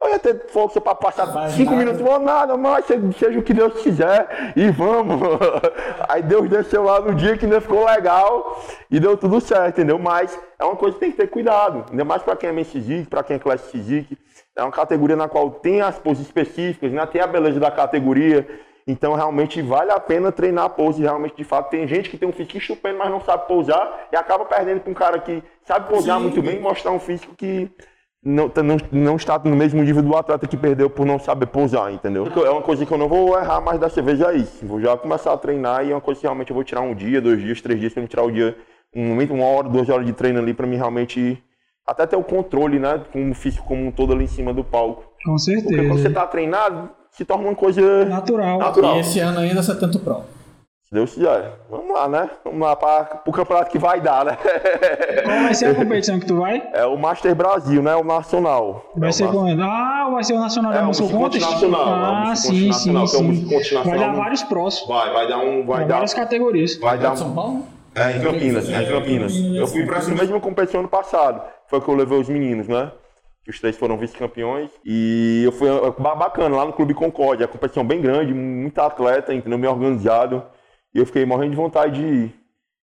Eu 0.00 0.10
ia 0.10 0.18
ter 0.18 0.46
força 0.50 0.80
para 0.80 0.94
passar 0.94 1.24
Vai 1.24 1.50
cinco 1.50 1.72
nada. 1.72 1.76
minutos, 1.84 2.00
vou 2.00 2.20
nada, 2.20 2.56
mas 2.56 2.84
seja 2.86 3.36
o 3.36 3.42
que 3.42 3.52
Deus 3.52 3.82
quiser 3.82 4.52
e 4.54 4.70
vamos. 4.70 5.20
Aí 6.08 6.22
Deus 6.22 6.48
desceu 6.48 6.84
lá 6.84 7.00
no 7.00 7.16
dia 7.16 7.36
que 7.36 7.46
ainda 7.46 7.60
ficou 7.60 7.84
legal 7.84 8.62
e 8.88 9.00
deu 9.00 9.16
tudo 9.16 9.40
certo, 9.40 9.70
entendeu? 9.80 9.98
Mas 9.98 10.38
é 10.56 10.64
uma 10.64 10.76
coisa 10.76 10.94
que 10.94 11.00
tem 11.00 11.10
que 11.10 11.16
ter 11.16 11.26
cuidado, 11.26 11.84
ainda 11.90 12.04
mais 12.04 12.22
para 12.22 12.36
quem 12.36 12.48
é 12.48 12.52
Men's 12.52 12.72
para 13.10 13.24
quem 13.24 13.36
é 13.36 13.38
Class 13.40 13.72
Physique. 13.72 14.16
É 14.54 14.62
uma 14.62 14.70
categoria 14.70 15.16
na 15.16 15.28
qual 15.28 15.50
tem 15.50 15.80
as 15.80 15.98
poses 15.98 16.26
específicas, 16.26 16.92
né? 16.92 17.04
tem 17.06 17.20
a 17.20 17.26
beleza 17.26 17.58
da 17.58 17.70
categoria. 17.70 18.46
Então 18.88 19.14
realmente 19.14 19.60
vale 19.60 19.90
a 19.90 20.00
pena 20.00 20.32
treinar 20.32 20.64
a 20.64 20.68
pose. 20.70 21.02
Realmente, 21.02 21.36
de 21.36 21.44
fato, 21.44 21.68
tem 21.68 21.86
gente 21.86 22.08
que 22.08 22.16
tem 22.16 22.26
um 22.26 22.32
físico 22.32 22.56
estupendo, 22.56 22.98
mas 22.98 23.10
não 23.10 23.20
sabe 23.20 23.46
pousar 23.46 24.08
e 24.10 24.16
acaba 24.16 24.46
perdendo 24.46 24.80
para 24.80 24.90
um 24.90 24.94
cara 24.94 25.18
que 25.18 25.42
sabe 25.62 25.86
pousar 25.90 26.16
Sim. 26.16 26.22
muito 26.22 26.40
bem 26.40 26.56
e 26.56 26.60
mostrar 26.60 26.90
um 26.90 26.98
físico 26.98 27.34
que 27.36 27.70
não, 28.24 28.50
não, 28.64 28.76
não 28.90 29.16
está 29.16 29.38
no 29.38 29.54
mesmo 29.54 29.82
nível 29.82 30.02
do 30.02 30.16
atleta 30.16 30.46
que 30.46 30.56
perdeu 30.56 30.88
por 30.88 31.04
não 31.04 31.18
saber 31.18 31.46
pousar, 31.48 31.92
entendeu? 31.92 32.26
É 32.46 32.50
uma 32.50 32.62
coisa 32.62 32.86
que 32.86 32.90
eu 32.90 32.96
não 32.96 33.08
vou 33.08 33.38
errar 33.38 33.60
mais 33.60 33.78
dessa 33.78 34.00
vez 34.00 34.22
é 34.22 34.36
isso. 34.36 34.64
Vou 34.64 34.80
já 34.80 34.96
começar 34.96 35.34
a 35.34 35.36
treinar 35.36 35.84
e 35.84 35.90
é 35.90 35.94
uma 35.94 36.00
coisa 36.00 36.18
que 36.18 36.26
realmente 36.26 36.50
eu 36.50 36.54
vou 36.54 36.64
tirar 36.64 36.80
um 36.80 36.94
dia, 36.94 37.20
dois 37.20 37.42
dias, 37.42 37.60
três 37.60 37.78
dias, 37.78 37.92
para 37.92 38.02
me 38.02 38.08
tirar 38.08 38.22
o 38.22 38.32
dia, 38.32 38.56
um 38.96 39.06
momento, 39.06 39.34
uma 39.34 39.44
hora, 39.44 39.68
duas 39.68 39.90
horas 39.90 40.06
de 40.06 40.14
treino 40.14 40.38
ali 40.38 40.54
para 40.54 40.66
mim 40.66 40.76
realmente 40.76 41.42
até 41.86 42.06
ter 42.06 42.16
o 42.16 42.24
controle, 42.24 42.78
né, 42.78 43.02
com 43.12 43.30
o 43.30 43.34
físico 43.34 43.66
como 43.66 43.86
um 43.86 43.90
todo 43.90 44.14
ali 44.14 44.24
em 44.24 44.28
cima 44.28 44.52
do 44.52 44.64
palco. 44.64 45.04
Com 45.24 45.36
certeza. 45.36 45.68
Porque 45.68 45.86
quando 45.86 46.00
você 46.00 46.08
está 46.08 46.26
treinado, 46.26 46.90
se 47.18 47.24
torna 47.24 47.48
uma 47.48 47.54
coisa 47.54 48.04
natural. 48.04 48.60
natural. 48.60 48.96
E 48.96 49.00
esse 49.00 49.18
ano 49.18 49.40
ainda 49.40 49.60
você 49.60 49.72
é 49.72 49.74
tanto 49.74 49.98
pro. 49.98 50.22
Se 50.84 50.94
Deus 50.94 51.12
quiser. 51.12 51.52
Vamos 51.68 51.92
lá, 51.92 52.08
né? 52.08 52.30
Vamos 52.44 52.60
lá 52.60 52.76
para 52.76 53.22
o 53.26 53.32
campeonato 53.32 53.70
que 53.72 53.78
vai 53.78 54.00
dar, 54.00 54.24
né? 54.24 54.38
Qual 55.26 55.42
vai 55.42 55.52
ser 55.52 55.66
a 55.66 55.74
competição 55.74 56.20
que 56.20 56.26
tu 56.26 56.36
vai? 56.36 56.62
É 56.72 56.86
o 56.86 56.96
Master 56.96 57.34
Brasil, 57.34 57.82
né? 57.82 57.94
O 57.96 58.04
Nacional. 58.04 58.92
Vai 58.96 59.08
é 59.08 59.12
ser 59.12 59.28
quando? 59.28 59.60
Ah, 59.60 60.08
vai 60.12 60.22
ser 60.22 60.34
o 60.34 60.38
Nacional 60.38 60.72
é, 60.72 60.76
da 60.76 60.82
Muscle 60.84 61.08
Contest? 61.08 61.50
Nacional. 61.50 61.88
Ah, 61.88 62.28
é 62.30 62.36
sim, 62.36 62.72
sim, 62.72 62.92
nacional, 62.92 63.06
sim. 63.08 63.76
É 63.76 63.82
vai 63.82 63.98
dar 63.98 64.14
vários 64.14 64.42
próximos. 64.44 64.88
Vai, 64.88 65.12
vai 65.12 65.28
dar 65.28 65.38
um... 65.38 65.66
Vai 65.66 65.84
dar, 65.84 65.94
várias 65.94 66.14
categorias. 66.14 66.78
Vai 66.78 66.98
dar... 66.98 67.16
São 67.16 67.34
Paulo? 67.34 67.66
É, 67.96 68.16
em 68.16 68.20
Campinas, 68.20 68.70
é, 68.70 68.82
em 68.82 68.86
Campinas. 68.86 69.34
Eu 69.34 69.66
fui 69.66 69.84
para 69.84 69.98
essa 69.98 70.10
mesma 70.12 70.40
competição 70.40 70.80
ano 70.80 70.88
passado. 70.88 71.42
Foi 71.66 71.80
que 71.80 71.88
eu 71.88 71.96
levei 71.96 72.18
os 72.18 72.28
meninos, 72.28 72.68
né? 72.68 72.92
Os 73.48 73.58
três 73.58 73.76
foram 73.76 73.96
vice-campeões. 73.96 74.70
E 74.84 75.42
eu 75.44 75.52
fui 75.52 75.68
bacana 75.98 76.54
lá 76.54 76.66
no 76.66 76.72
Clube 76.72 76.92
Concórdia. 76.92 77.46
A 77.46 77.48
competição 77.48 77.82
bem 77.84 78.00
grande, 78.00 78.34
muito 78.34 78.78
atleta, 78.78 79.32
entendeu? 79.32 79.58
Bem 79.58 79.70
organizado. 79.70 80.42
E 80.94 80.98
eu 80.98 81.06
fiquei 81.06 81.24
morrendo 81.24 81.50
de 81.52 81.56
vontade 81.56 81.94
de 82.00 82.06
ir. 82.06 82.34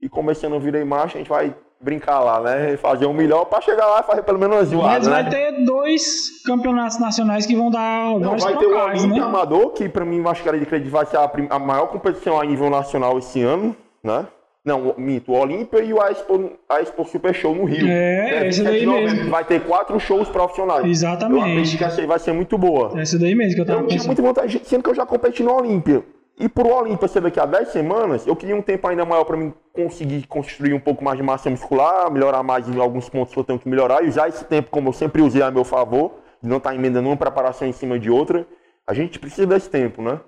E 0.03 0.09
começando 0.09 0.55
a 0.57 0.59
virei 0.59 0.85
marcha, 0.85 1.17
a 1.17 1.19
gente 1.19 1.29
vai 1.29 1.55
brincar 1.81 2.19
lá, 2.21 2.41
né? 2.41 2.77
Fazer 2.77 3.07
um 3.07 3.13
melhor 3.13 3.45
para 3.45 3.61
chegar 3.61 3.87
lá 3.87 4.01
e 4.01 4.03
fazer 4.03 4.23
pelo 4.23 4.39
menos 4.39 4.57
uma 4.57 4.65
zoada, 4.65 4.99
Mas 4.99 5.07
vai 5.09 5.23
né? 5.23 5.31
ter 5.31 5.65
dois 5.65 6.43
campeonatos 6.45 6.99
nacionais 6.99 7.47
que 7.47 7.55
vão 7.55 7.71
dar 7.71 8.19
Não, 8.19 8.37
vai 8.37 8.57
ter 8.57 8.67
o 8.67 8.77
Olímpia 8.85 9.21
né? 9.21 9.27
Amador, 9.27 9.71
que 9.71 9.89
pra 9.89 10.05
mim, 10.05 10.23
acho 10.27 10.43
que 10.43 10.49
acredito 10.49 10.91
vai 10.91 11.07
ser 11.07 11.19
a, 11.19 11.29
prim- 11.29 11.47
a 11.51 11.59
maior 11.59 11.87
competição 11.87 12.41
a 12.41 12.45
nível 12.45 12.69
nacional 12.69 13.17
esse 13.19 13.43
ano, 13.43 13.77
né? 14.03 14.27
Não, 14.69 14.91
o- 14.91 15.01
minto, 15.01 15.33
o 15.33 15.37
Olímpia 15.37 15.81
e 15.83 15.93
o 15.93 16.01
a 16.01 16.11
Expo, 16.11 16.53
a 16.69 16.81
Expo 16.81 17.05
Super 17.05 17.35
Show 17.35 17.55
no 17.55 17.65
Rio. 17.65 17.89
É, 17.89 18.47
esse 18.49 18.63
27 18.63 18.65
daí 18.65 18.87
mesmo. 18.87 19.31
Vai 19.31 19.45
ter 19.45 19.61
quatro 19.65 19.99
shows 19.99 20.29
profissionais. 20.29 20.85
Exatamente. 20.85 21.41
Eu 21.41 21.51
acredito 21.53 21.79
que 21.79 21.85
essa 21.85 22.07
vai 22.07 22.19
ser 22.19 22.33
muito 22.33 22.59
boa. 22.59 23.01
Essa 23.01 23.19
daí 23.19 23.35
mesmo 23.35 23.55
que 23.55 23.61
eu 23.61 23.65
Eu 23.65 23.67
tava 23.67 23.79
tinha 23.81 23.89
pensando. 23.91 24.07
muita 24.07 24.23
vontade, 24.23 24.61
sendo 24.65 24.83
que 24.85 24.91
eu 24.91 24.95
já 24.95 25.07
competi 25.07 25.43
no 25.43 25.55
Olímpia. 25.55 26.03
E 26.41 26.49
pro 26.49 26.69
Olímpia 26.69 27.09
ser 27.09 27.21
daqui 27.21 27.41
a 27.41 27.47
10 27.47 27.69
semanas, 27.69 28.25
eu 28.27 28.37
queria 28.37 28.55
um 28.55 28.63
tempo 28.63 28.87
ainda 28.87 29.05
maior 29.05 29.25
para 29.25 29.37
mim 29.37 29.53
conseguir 29.73 30.25
construir 30.29 30.73
um 30.73 30.79
pouco 30.79 31.03
mais 31.03 31.17
de 31.17 31.23
massa 31.25 31.51
muscular, 31.51 32.09
melhorar 32.13 32.43
mais 32.45 32.69
em 32.69 32.79
alguns 32.81 33.09
pontos 33.09 33.33
que 33.35 33.41
eu 33.41 33.45
tenho 33.45 33.59
que 33.59 33.69
melhorar 33.69 34.05
e 34.05 34.09
usar 34.09 34.29
esse 34.29 34.45
tempo 34.45 34.69
como 34.71 34.89
eu 34.89 34.93
sempre 34.93 35.21
usei 35.21 35.43
a 35.43 35.51
meu 35.51 35.65
favor, 35.65 36.13
de 36.41 36.49
não 36.49 36.59
estar 36.59 36.75
emendando 36.75 37.09
uma 37.09 37.17
preparação 37.17 37.67
em 37.67 37.73
cima 37.73 37.99
de 37.99 38.09
outra. 38.09 38.47
A 38.87 38.95
gente 38.95 39.19
precisa 39.19 39.47
desse 39.49 39.69
tempo, 39.69 40.01
né? 40.01 40.21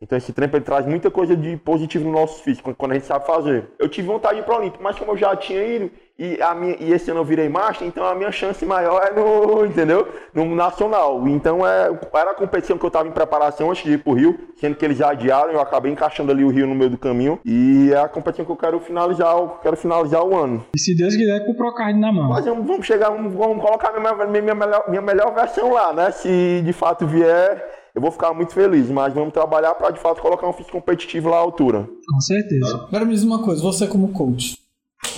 Então 0.00 0.18
esse 0.18 0.32
tempo 0.32 0.56
ele 0.56 0.64
traz 0.64 0.86
muita 0.86 1.10
coisa 1.10 1.36
de 1.36 1.56
positivo 1.56 2.04
no 2.04 2.12
nosso 2.12 2.42
físico, 2.42 2.74
quando 2.74 2.92
a 2.92 2.94
gente 2.94 3.06
sabe 3.06 3.26
fazer. 3.26 3.70
Eu 3.78 3.88
tive 3.88 4.08
vontade 4.08 4.34
de 4.34 4.40
ir 4.40 4.44
para 4.44 4.54
o 4.54 4.58
Olímpia, 4.58 4.80
mas 4.82 4.98
como 4.98 5.12
eu 5.12 5.16
já 5.16 5.34
tinha 5.36 5.64
ido 5.64 5.90
e, 6.16 6.40
a 6.40 6.54
minha, 6.54 6.76
e 6.78 6.92
esse 6.92 7.10
ano 7.10 7.20
eu 7.20 7.24
virei 7.24 7.48
master, 7.48 7.86
então 7.86 8.04
a 8.04 8.14
minha 8.14 8.30
chance 8.30 8.64
maior 8.64 9.02
é 9.02 9.12
no, 9.12 9.64
entendeu? 9.66 10.06
No 10.32 10.54
nacional. 10.54 11.26
Então 11.26 11.66
é, 11.66 11.90
era 12.14 12.30
a 12.32 12.34
competição 12.34 12.78
que 12.78 12.84
eu 12.84 12.88
estava 12.88 13.08
em 13.08 13.12
preparação 13.12 13.70
antes 13.70 13.82
de 13.82 13.92
ir 13.92 13.98
para 13.98 14.12
o 14.12 14.14
Rio, 14.14 14.38
sendo 14.56 14.76
que 14.76 14.84
eles 14.84 14.98
já 14.98 15.10
adiaram, 15.10 15.52
eu 15.52 15.60
acabei 15.60 15.90
encaixando 15.90 16.30
ali 16.30 16.44
o 16.44 16.50
Rio 16.50 16.66
no 16.66 16.74
meio 16.74 16.90
do 16.90 16.98
caminho. 16.98 17.40
E 17.44 17.90
é 17.92 17.98
a 17.98 18.08
competição 18.08 18.44
que 18.44 18.52
eu 18.52 18.56
quero 18.56 18.78
finalizar, 18.80 19.36
eu 19.36 19.48
quero 19.62 19.76
finalizar 19.76 20.22
o 20.24 20.36
ano. 20.36 20.64
E 20.76 20.78
se 20.78 20.94
Deus 20.96 21.16
quiser, 21.16 21.44
com 21.44 21.52
o 21.52 21.56
Procard 21.56 21.98
na 21.98 22.12
mão. 22.12 22.28
Mas 22.28 22.44
vamos 22.44 22.66
vamos 22.66 22.86
chegar, 22.86 23.10
vamos, 23.10 23.32
vamos 23.32 23.62
colocar 23.62 23.92
minha, 23.98 24.14
minha, 24.14 24.42
minha 24.42 24.54
melhor, 24.54 24.84
minha 24.88 25.02
melhor 25.02 25.34
versão 25.34 25.72
lá, 25.72 25.92
né? 25.92 26.10
Se 26.10 26.62
de 26.64 26.72
fato 26.72 27.06
vier, 27.06 27.83
eu 27.94 28.00
vou 28.00 28.10
ficar 28.10 28.34
muito 28.34 28.52
feliz. 28.52 28.90
Mas 28.90 29.14
vamos 29.14 29.32
trabalhar 29.32 29.74
para 29.74 29.90
de 29.90 30.00
fato 30.00 30.20
colocar 30.20 30.48
um 30.48 30.52
físico 30.52 30.76
competitivo 30.78 31.28
lá 31.28 31.36
à 31.36 31.40
altura. 31.40 31.88
Com 32.10 32.20
certeza. 32.20 32.86
Agora 32.88 33.04
me 33.04 33.14
diz 33.14 33.22
uma 33.22 33.42
coisa, 33.42 33.62
você 33.62 33.86
como 33.86 34.12
coach, 34.12 34.58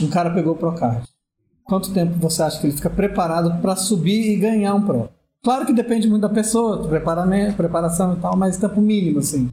um 0.02 0.10
cara 0.10 0.30
pegou 0.30 0.52
o 0.52 0.56
Procard. 0.56 1.06
Quanto 1.64 1.92
tempo 1.92 2.14
você 2.18 2.42
acha 2.42 2.60
que 2.60 2.66
ele 2.66 2.76
fica 2.76 2.90
preparado 2.90 3.60
para 3.60 3.74
subir 3.74 4.32
e 4.32 4.36
ganhar 4.36 4.74
um 4.74 4.82
Pro? 4.82 5.08
Claro 5.42 5.64
que 5.64 5.72
depende 5.72 6.08
muito 6.08 6.22
da 6.22 6.28
pessoa, 6.28 6.76
do 6.76 6.88
preparamento, 6.88 7.56
preparação 7.56 8.14
e 8.14 8.16
tal, 8.16 8.36
mas 8.36 8.56
tempo 8.56 8.80
mínimo, 8.80 9.20
assim. 9.20 9.50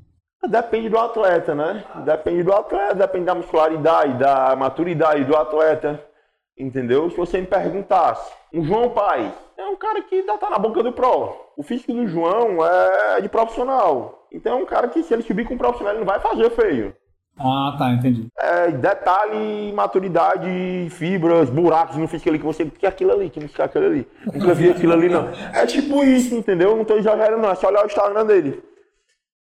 Depende 0.47 0.89
do 0.89 0.97
atleta, 0.97 1.55
né? 1.55 1.83
Depende 2.03 2.43
do 2.43 2.51
atleta, 2.51 2.95
depende 2.95 3.25
da 3.25 3.35
muscularidade, 3.35 4.17
da 4.17 4.55
maturidade 4.55 5.23
do 5.23 5.35
atleta. 5.35 6.03
Entendeu? 6.57 7.09
Se 7.09 7.17
você 7.17 7.39
me 7.39 7.47
perguntasse, 7.47 8.31
o 8.53 8.63
João 8.63 8.89
Paz 8.89 9.31
é 9.57 9.65
um 9.65 9.75
cara 9.75 10.01
que 10.01 10.15
ainda 10.15 10.37
tá 10.37 10.49
na 10.49 10.57
boca 10.57 10.81
do 10.83 10.91
pro. 10.91 11.35
O 11.55 11.63
físico 11.63 11.93
do 11.93 12.07
João 12.07 12.65
é 12.65 13.21
de 13.21 13.29
profissional. 13.29 14.27
Então 14.31 14.59
é 14.59 14.61
um 14.61 14.65
cara 14.65 14.87
que 14.87 15.03
se 15.03 15.13
ele 15.13 15.23
subir 15.23 15.45
com 15.45 15.53
um 15.53 15.57
profissional, 15.57 15.93
ele 15.93 16.03
não 16.03 16.11
vai 16.11 16.19
fazer 16.19 16.49
feio. 16.51 16.95
Ah, 17.37 17.75
tá, 17.77 17.91
entendi. 17.91 18.27
É, 18.37 18.71
detalhe, 18.71 19.73
maturidade, 19.73 20.87
fibras, 20.91 21.49
buracos 21.49 21.97
no 21.97 22.07
físico 22.07 22.29
ali 22.29 22.37
que 22.37 22.45
você 22.45 22.65
que 22.65 22.85
é 22.85 22.89
aquilo 22.89 23.11
ali, 23.11 23.29
que 23.29 23.39
não 23.39 23.47
fica 23.47 23.63
aquilo 23.63 23.85
ali. 23.85 24.07
Nunca 24.31 24.53
vi 24.53 24.69
aquilo 24.69 24.93
ali, 24.93 25.09
não. 25.09 25.29
É 25.53 25.65
tipo 25.65 26.03
isso, 26.03 26.35
entendeu? 26.35 26.75
Não 26.75 26.85
tô 26.85 26.95
exagerando, 26.95 27.41
não. 27.41 27.49
É 27.49 27.55
só 27.55 27.67
olhar 27.67 27.83
o 27.83 27.87
Instagram 27.87 28.25
dele. 28.25 28.63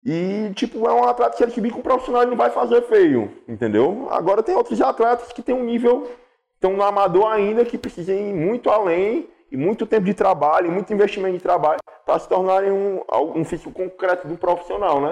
E, 0.05 0.50
tipo, 0.55 0.86
é 0.86 0.92
um 0.92 1.05
atleta 1.05 1.32
que 1.32 1.38
se 1.38 1.44
ele 1.44 1.52
subir 1.52 1.70
com 1.70 1.78
um 1.80 1.82
profissional, 1.82 2.22
ele 2.22 2.30
não 2.30 2.36
vai 2.36 2.50
fazer 2.50 2.82
feio, 2.82 3.32
entendeu? 3.48 4.09
Agora 4.11 4.42
tem 4.42 4.55
outros 4.55 4.80
atletas 4.80 5.32
que 5.32 5.40
tem 5.40 5.55
um 5.55 5.64
nível, 5.64 6.11
estão 6.55 6.74
no 6.74 6.82
amador 6.82 7.32
ainda, 7.32 7.64
que 7.64 7.78
precisam 7.78 8.14
ir 8.14 8.34
muito 8.34 8.68
além, 8.68 9.26
e 9.55 9.57
muito 9.57 9.86
tempo 9.86 10.05
de 10.05 10.14
trabalho, 10.14 10.66
e 10.66 10.70
muito 10.70 10.92
investimento 10.92 11.36
de 11.36 11.42
trabalho, 11.42 11.78
para 12.05 12.18
se 12.18 12.28
tornarem 12.28 12.72
um, 12.72 13.00
um 13.36 13.44
físico 13.44 13.70
concreto 13.70 14.26
um 14.26 14.34
profissional, 14.34 15.00
né? 15.00 15.11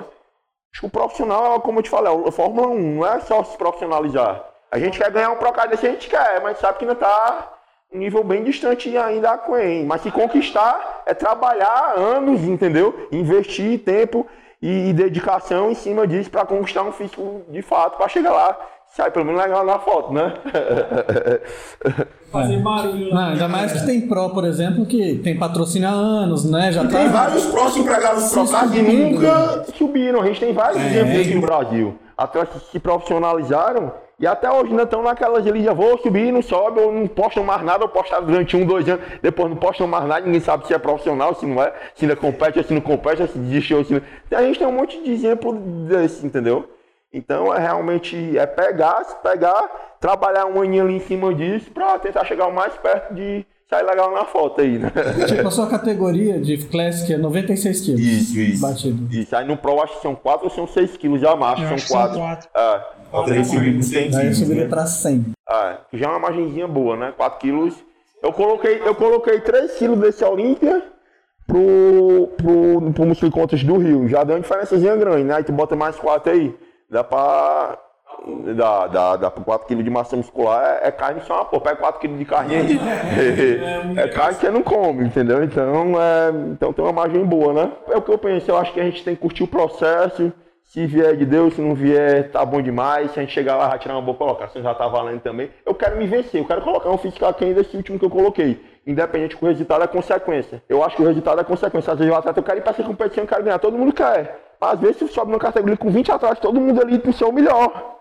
Acho 0.73 0.81
que 0.81 0.87
o 0.87 0.91
profissional, 0.91 1.61
como 1.61 1.79
eu 1.79 1.83
te 1.85 1.89
falei, 1.89 2.13
a 2.27 2.33
Fórmula 2.33 2.67
1 2.67 2.97
não 2.97 3.07
é 3.07 3.21
só 3.21 3.45
se 3.45 3.57
profissionalizar. 3.57 4.45
A 4.69 4.81
gente 4.81 4.99
quer 4.99 5.13
ganhar 5.13 5.31
um 5.31 5.37
Procard 5.37 5.71
desse, 5.71 5.87
a 5.87 5.91
gente 5.91 6.11
quer, 6.11 6.43
mas 6.43 6.59
sabe 6.59 6.79
que 6.79 6.85
ainda 6.85 6.95
está 6.95 7.53
um 7.93 7.99
nível 7.99 8.25
bem 8.25 8.43
distante 8.43 8.97
ainda 8.97 9.29
da 9.29 9.39
Queen. 9.39 9.85
Mas 9.87 10.01
se 10.01 10.11
conquistar 10.11 11.05
é 11.07 11.15
trabalhar 11.15 11.95
anos, 11.97 12.41
entendeu? 12.43 13.09
Investir 13.13 13.85
tempo 13.85 14.27
e, 14.61 14.89
e 14.89 14.93
dedicação 14.93 15.71
em 15.71 15.75
cima 15.75 16.05
disso 16.05 16.31
para 16.31 16.45
conquistar 16.45 16.83
um 16.83 16.91
físico 16.91 17.43
de 17.49 17.63
fato, 17.63 17.97
para 17.97 18.09
chegar 18.09 18.33
lá, 18.33 18.59
sai 18.95 19.11
pelo 19.11 19.25
menos 19.25 19.41
legal 19.41 19.65
na 19.65 19.79
foto, 19.79 20.13
né? 20.13 20.35
Fazer 22.31 22.59
barulho. 22.59 23.15
Não, 23.15 23.29
ainda 23.29 23.49
mais 23.49 23.73
que 23.73 23.87
tem 23.87 24.01
Pro, 24.09 24.31
por 24.31 24.45
exemplo, 24.45 24.87
que 24.87 25.17
tem 25.17 25.39
patrocínio 25.39 25.89
há 25.89 25.93
anos, 25.93 26.45
né? 26.51 26.73
Já 26.73 26.83
Tem 26.87 27.07
tá. 27.07 27.09
vários 27.09 27.45
prós 27.47 27.77
empregados 27.77 28.33
Procard 28.33 28.71
que 28.71 28.79
subindo, 28.79 29.11
nunca 29.21 29.65
subiram. 29.77 30.21
A 30.23 30.27
gente 30.27 30.41
tem 30.41 30.53
vários 30.53 30.83
É. 30.83 30.87
exemplos 30.87 31.21
aqui 31.21 31.35
no 31.35 31.41
Brasil. 31.41 31.99
Atletas 32.17 32.63
que 32.63 32.71
se 32.73 32.79
profissionalizaram 32.79 33.93
e 34.21 34.27
até 34.27 34.51
hoje 34.51 34.71
ainda 34.71 34.85
estão 34.85 35.03
naquelas 35.03 35.47
ali, 35.47 35.65
já 35.65 35.73
vou 35.73 35.99
subir, 35.99 36.33
não 36.33 36.43
sobe, 36.43 36.79
ou 36.81 36.93
não 36.93 37.07
postam 37.09 37.43
mais 37.43 37.63
nada, 37.65 37.83
ou 37.85 37.89
postaram 37.89 38.25
durante 38.25 38.57
um, 38.57 38.65
dois 38.65 38.89
anos, 38.89 39.05
depois 39.21 39.49
não 39.51 39.57
postam 39.57 39.87
mais 39.89 40.07
nada, 40.07 40.25
ninguém 40.25 40.41
sabe 40.41 40.67
se 40.67 40.73
é 40.73 40.79
profissional, 40.79 41.35
se 41.35 41.45
não 41.45 41.61
é, 41.61 41.73
se 41.95 42.05
ainda 42.05 42.15
compete, 42.15 42.59
ou 42.59 42.65
se 42.65 42.73
não 42.73 42.81
compete, 42.81 43.27
se 43.27 43.37
desistiu, 43.39 43.85
se 43.85 43.95
não... 43.95 44.01
A 44.39 44.43
gente 44.43 44.59
tem 44.61 44.69
um 44.69 44.73
monte 44.73 45.03
de 45.03 45.11
exemplo 45.11 45.53
desse, 45.89 46.25
entendeu? 46.25 46.69
Então 47.13 47.55
é 47.55 47.59
realmente 47.61 48.39
é 48.39 48.47
pegar, 48.47 49.05
se 49.05 49.15
pegar, 49.23 49.97
trabalhar 50.01 50.47
um 50.47 50.61
aninho 50.63 50.85
ali 50.85 50.95
em 50.97 51.01
cima 51.01 51.33
disso 51.35 51.71
pra 51.71 51.99
tentar 51.99 52.25
chegar 52.25 52.47
o 52.47 52.55
mais 52.55 52.73
perto 52.75 53.13
de 53.15 53.45
sair 53.69 53.85
legal 53.85 54.13
na 54.13 54.25
foto 54.25 54.61
aí, 54.61 54.79
né? 54.79 54.91
Tipo, 55.27 55.49
a 55.49 55.51
sua 55.51 55.67
categoria 55.67 56.39
de 56.41 56.57
Classic 56.59 57.13
é 57.13 57.17
96 57.19 57.81
quilos. 57.83 58.01
Isso, 58.01 58.39
isso. 58.39 58.63
Batido. 58.63 59.15
Isso, 59.15 59.35
aí 59.37 59.47
no 59.47 59.57
Pro 59.57 59.83
acho 59.83 59.97
que 59.97 60.03
são 60.03 60.15
4 60.15 60.45
ou 60.45 60.51
são 60.51 60.67
6 60.67 60.97
quilos 60.97 61.21
já 61.21 61.37
macho, 61.37 61.63
Eu 61.63 61.67
são 61.69 61.75
acho 61.75 61.85
que 61.85 61.93
são 61.93 62.01
4. 62.01 62.19
quatro. 62.19 62.49
É, 62.55 62.81
com 63.11 63.27
100 63.27 63.33
Aí 63.35 63.39
eu 63.39 64.11
quilos, 64.21 64.39
subiria 64.39 64.63
né? 64.65 64.69
pra 64.69 64.87
100. 64.87 65.27
É, 65.51 65.77
que 65.91 65.99
já 65.99 66.07
é 66.07 66.09
uma 66.09 66.19
margenzinha 66.19 66.67
boa, 66.69 66.97
né? 66.97 67.13
4 67.17 67.39
quilos. 67.39 67.75
Eu 68.23 68.33
coloquei, 68.33 68.81
eu 68.85 68.95
coloquei 68.95 69.41
3 69.41 69.73
quilos 69.73 69.99
desse 69.99 70.25
Olímpia 70.25 70.83
pro, 71.47 72.29
pro, 72.37 72.93
pro 72.93 73.07
Muscle 73.07 73.31
Contest 73.31 73.65
do 73.65 73.77
Rio. 73.79 74.09
Já 74.09 74.25
deu 74.25 74.37
uma 74.37 74.43
diferençazinha 74.43 74.97
grande, 74.97 75.25
né? 75.25 75.35
Aí 75.35 75.45
tu 75.45 75.53
bota 75.53 75.75
mais 75.77 75.97
4 75.97 76.33
aí. 76.33 76.55
Dá 76.93 77.03
pra. 77.03 77.79
Dá, 78.55 78.87
dá, 78.87 79.17
dá 79.17 79.31
pra 79.31 79.43
4 79.43 79.67
kg 79.67 79.83
de 79.83 79.89
massa 79.89 80.15
muscular. 80.15 80.63
É, 80.63 80.89
é 80.89 80.91
carne 80.91 81.23
só 81.23 81.43
porra. 81.45 81.63
Pega 81.63 81.77
4 81.77 82.01
kg 82.01 82.19
de 82.19 82.25
carne 82.27 82.55
aí. 82.55 82.79
É, 83.97 84.09
carne 84.09 84.35
que 84.35 84.43
você 84.43 84.51
não 84.51 84.63
come, 84.63 85.07
entendeu? 85.07 85.43
Então, 85.43 85.95
é, 85.99 86.31
então 86.53 86.73
tem 86.73 86.85
uma 86.85 86.93
margem 86.93 87.25
boa, 87.25 87.55
né? 87.55 87.73
É 87.89 87.97
o 87.97 88.03
que 88.03 88.13
eu 88.13 88.19
penso. 88.19 88.51
Eu 88.51 88.59
acho 88.59 88.75
que 88.75 88.81
a 88.81 88.85
gente 88.85 89.03
tem 89.03 89.15
que 89.15 89.23
curtir 89.23 89.43
o 89.43 89.49
processo. 89.49 90.31
Se 90.65 90.87
vier 90.87 91.17
de 91.17 91.25
Deus, 91.25 91.55
se 91.55 91.63
não 91.63 91.75
vier, 91.75 92.31
tá 92.31 92.45
bom 92.45 92.61
demais. 92.61 93.11
Se 93.11 93.19
a 93.19 93.23
gente 93.23 93.33
chegar 93.33 93.57
lá, 93.57 93.71
já 93.71 93.79
tirar 93.79 93.95
uma 93.95 94.03
boa 94.03 94.17
colocação, 94.17 94.63
já 94.63 94.75
tá 94.75 94.87
valendo 94.87 95.21
também. 95.21 95.51
Eu 95.65 95.75
quero 95.75 95.97
me 95.97 96.07
vencer, 96.07 96.43
eu 96.43 96.47
quero 96.47 96.61
colocar 96.61 96.91
um 96.91 96.99
físico 96.99 97.25
aquém 97.25 97.55
desse 97.55 97.75
último 97.75 97.99
que 97.99 98.05
eu 98.05 98.11
coloquei. 98.11 98.63
Independente 98.87 99.37
que 99.37 99.45
o 99.45 99.49
resultado 99.49 99.83
é 99.83 99.87
consequência. 99.87 100.63
Eu 100.69 100.85
acho 100.85 100.97
que 100.97 101.03
o 101.03 101.07
resultado 101.07 101.41
é 101.41 101.45
consequência. 101.45 101.93
Às 101.93 101.99
vezes 101.99 102.13
o 102.13 102.17
atleta, 102.17 102.39
eu 102.39 102.45
quero 102.45 102.59
ir 102.59 102.63
pra 102.63 102.73
essa 102.73 102.83
competição, 102.83 103.25
eu 103.25 103.29
quero 103.29 103.43
ganhar. 103.43 103.59
Todo 103.59 103.79
mundo 103.79 103.93
quer. 103.93 104.52
Mas 104.63 104.75
às 104.75 104.81
vezes 104.81 104.97
você 104.99 105.09
sobe 105.09 105.33
numa 105.33 105.41
categoria 105.41 105.77
com 105.77 105.91
20 105.91 106.13
atletas, 106.13 106.39
todo 106.39 106.61
mundo 106.61 106.81
ali 106.81 106.97
pro 106.97 107.13
seu 107.13 107.33
melhor. 107.33 107.97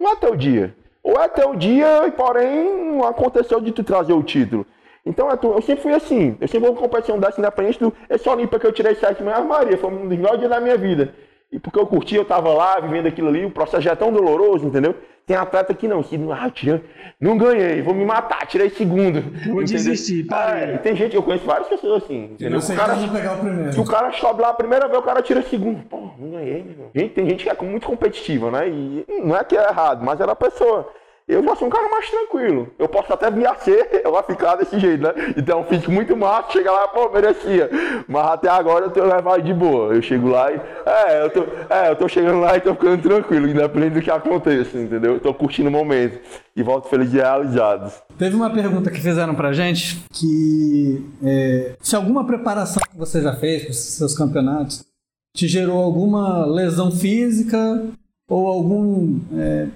Não 0.00 0.12
é 0.12 0.16
teu 0.16 0.34
dia. 0.34 0.74
Ou 1.02 1.20
é 1.20 1.28
teu 1.28 1.54
dia, 1.54 2.10
porém 2.16 2.94
não 2.96 3.04
aconteceu 3.06 3.60
de 3.60 3.70
tu 3.70 3.84
trazer 3.84 4.14
o 4.14 4.22
título. 4.22 4.66
Então 5.04 5.30
é 5.30 5.36
tu- 5.36 5.52
eu 5.52 5.60
sempre 5.60 5.82
fui 5.82 5.92
assim. 5.92 6.38
Eu 6.40 6.48
sempre 6.48 6.68
vou 6.68 6.74
com 6.74 6.80
competição 6.84 7.18
dessa, 7.18 7.38
independente 7.38 7.78
do. 7.78 7.92
Esse 8.08 8.26
Olímpia 8.30 8.58
que 8.58 8.66
eu 8.66 8.72
tirei 8.72 8.94
sete 8.94 9.22
manhãs, 9.22 9.44
Maria, 9.44 9.76
foi 9.76 9.90
um 9.90 10.08
dos 10.08 10.18
melhores 10.18 10.38
dias 10.38 10.50
da 10.50 10.58
minha 10.58 10.78
vida. 10.78 11.14
E 11.52 11.60
porque 11.60 11.78
eu 11.78 11.86
curti, 11.86 12.16
eu 12.16 12.24
tava 12.24 12.48
lá, 12.54 12.80
vivendo 12.80 13.06
aquilo 13.06 13.28
ali, 13.28 13.44
o 13.44 13.50
processo 13.50 13.82
já 13.82 13.92
é 13.92 13.94
tão 13.96 14.10
doloroso, 14.10 14.66
entendeu? 14.66 14.94
Tem 15.26 15.36
atleta 15.36 15.74
que 15.74 15.88
não, 15.88 16.04
que 16.04 16.14
ah, 16.32 16.46
eu 16.46 16.50
tirei, 16.52 16.84
não 17.20 17.36
ganhei, 17.36 17.82
vou 17.82 17.92
me 17.92 18.04
matar, 18.04 18.46
tirei 18.46 18.70
segundo. 18.70 19.20
Vou 19.20 19.60
entendeu? 19.60 19.64
desistir, 19.64 20.24
parei. 20.24 20.74
É, 20.74 20.78
tem 20.78 20.94
gente, 20.94 21.16
eu 21.16 21.22
conheço 21.22 21.44
várias 21.44 21.66
pessoas 21.66 22.04
assim? 22.04 22.36
Você 22.38 22.72
O 22.72 22.76
cara, 22.76 22.94
quer 22.94 23.10
pegar 23.10 23.32
o 23.32 23.38
primeiro. 23.40 23.72
se 23.72 23.80
o 23.80 23.84
cara 23.84 24.12
sobe 24.12 24.40
lá 24.42 24.50
a 24.50 24.54
primeira 24.54 24.86
vez, 24.86 25.00
o 25.00 25.02
cara 25.02 25.20
tira 25.20 25.42
segundo. 25.42 25.82
Pô, 25.88 26.10
não 26.16 26.30
ganhei, 26.30 26.62
meu 26.62 26.72
irmão. 26.72 26.90
Gente, 26.94 27.14
tem 27.14 27.28
gente 27.28 27.42
que 27.42 27.50
é 27.50 27.56
muito 27.60 27.88
competitiva, 27.88 28.52
né? 28.52 28.68
E 28.68 29.04
não 29.24 29.36
é 29.36 29.42
que 29.42 29.56
é 29.56 29.68
errado, 29.68 30.04
mas 30.04 30.20
era 30.20 30.30
a 30.30 30.36
pessoa. 30.36 30.88
Eu 31.28 31.42
já 31.42 31.56
sou 31.56 31.66
um 31.66 31.70
cara 31.70 31.88
mais 31.88 32.08
tranquilo. 32.08 32.70
Eu 32.78 32.88
posso 32.88 33.12
até 33.12 33.28
me 33.32 33.42
ser, 33.58 34.00
eu 34.04 34.12
vou 34.12 34.22
ficar 34.22 34.54
desse 34.54 34.78
jeito, 34.78 35.02
né? 35.02 35.12
E 35.36 35.42
ter 35.42 35.56
um 35.56 35.64
físico 35.64 35.90
muito 35.90 36.16
massa, 36.16 36.52
chega 36.52 36.70
lá, 36.70 36.86
pô, 36.86 37.10
merecia. 37.10 37.68
Mas 38.06 38.26
até 38.26 38.48
agora 38.48 38.84
eu 38.84 38.90
tô 38.92 39.04
levado 39.04 39.42
de 39.42 39.52
boa. 39.52 39.92
Eu 39.92 40.00
chego 40.00 40.28
lá 40.28 40.52
e. 40.52 40.60
É, 40.86 41.24
eu 41.24 41.30
tô, 41.30 41.44
é, 41.68 41.90
eu 41.90 41.96
tô 41.96 42.08
chegando 42.08 42.38
lá 42.38 42.56
e 42.56 42.60
tô 42.60 42.74
ficando 42.74 43.02
tranquilo, 43.02 43.48
independente 43.48 43.94
do 43.94 44.02
que 44.02 44.10
aconteça, 44.10 44.78
entendeu? 44.78 45.14
Eu 45.14 45.20
tô 45.20 45.34
curtindo 45.34 45.68
o 45.68 45.72
momento. 45.72 46.20
E 46.54 46.62
volto 46.62 46.88
feliz 46.88 47.12
e 47.12 47.16
realizado. 47.16 47.92
Teve 48.16 48.36
uma 48.36 48.48
pergunta 48.48 48.90
que 48.90 49.00
fizeram 49.00 49.34
pra 49.34 49.52
gente 49.52 50.04
que 50.12 51.04
é, 51.24 51.74
se 51.80 51.96
alguma 51.96 52.24
preparação 52.24 52.80
que 52.88 52.96
você 52.96 53.20
já 53.20 53.34
fez 53.34 53.64
para 53.64 53.72
seus 53.72 54.16
campeonatos 54.16 54.84
te 55.36 55.48
gerou 55.48 55.82
alguma 55.82 56.46
lesão 56.46 56.90
física 56.90 57.84
ou 58.30 58.46
algum 58.46 59.20
é, 59.36 59.66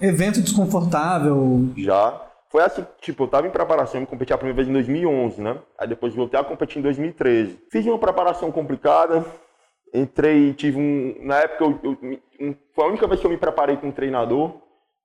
evento 0.00 0.40
desconfortável. 0.40 1.70
Já. 1.76 2.22
Foi 2.48 2.62
assim, 2.62 2.86
tipo, 3.00 3.24
eu 3.24 3.28
tava 3.28 3.46
em 3.46 3.50
preparação, 3.50 4.00
eu 4.00 4.06
competi 4.06 4.32
a 4.32 4.38
primeira 4.38 4.56
vez 4.56 4.68
em 4.68 4.72
2011, 4.72 5.42
né? 5.42 5.58
Aí 5.78 5.88
depois 5.88 6.14
voltei 6.14 6.38
a 6.38 6.44
competir 6.44 6.78
em 6.78 6.82
2013. 6.82 7.58
Fiz 7.70 7.84
uma 7.86 7.98
preparação 7.98 8.52
complicada, 8.52 9.24
entrei, 9.92 10.52
tive 10.54 10.78
um. 10.78 11.26
Na 11.26 11.38
época, 11.38 11.64
eu, 11.64 11.80
eu, 11.82 12.18
um, 12.40 12.54
foi 12.72 12.84
a 12.84 12.88
única 12.88 13.06
vez 13.06 13.20
que 13.20 13.26
eu 13.26 13.30
me 13.30 13.36
preparei 13.36 13.76
com 13.76 13.88
um 13.88 13.92
treinador. 13.92 14.52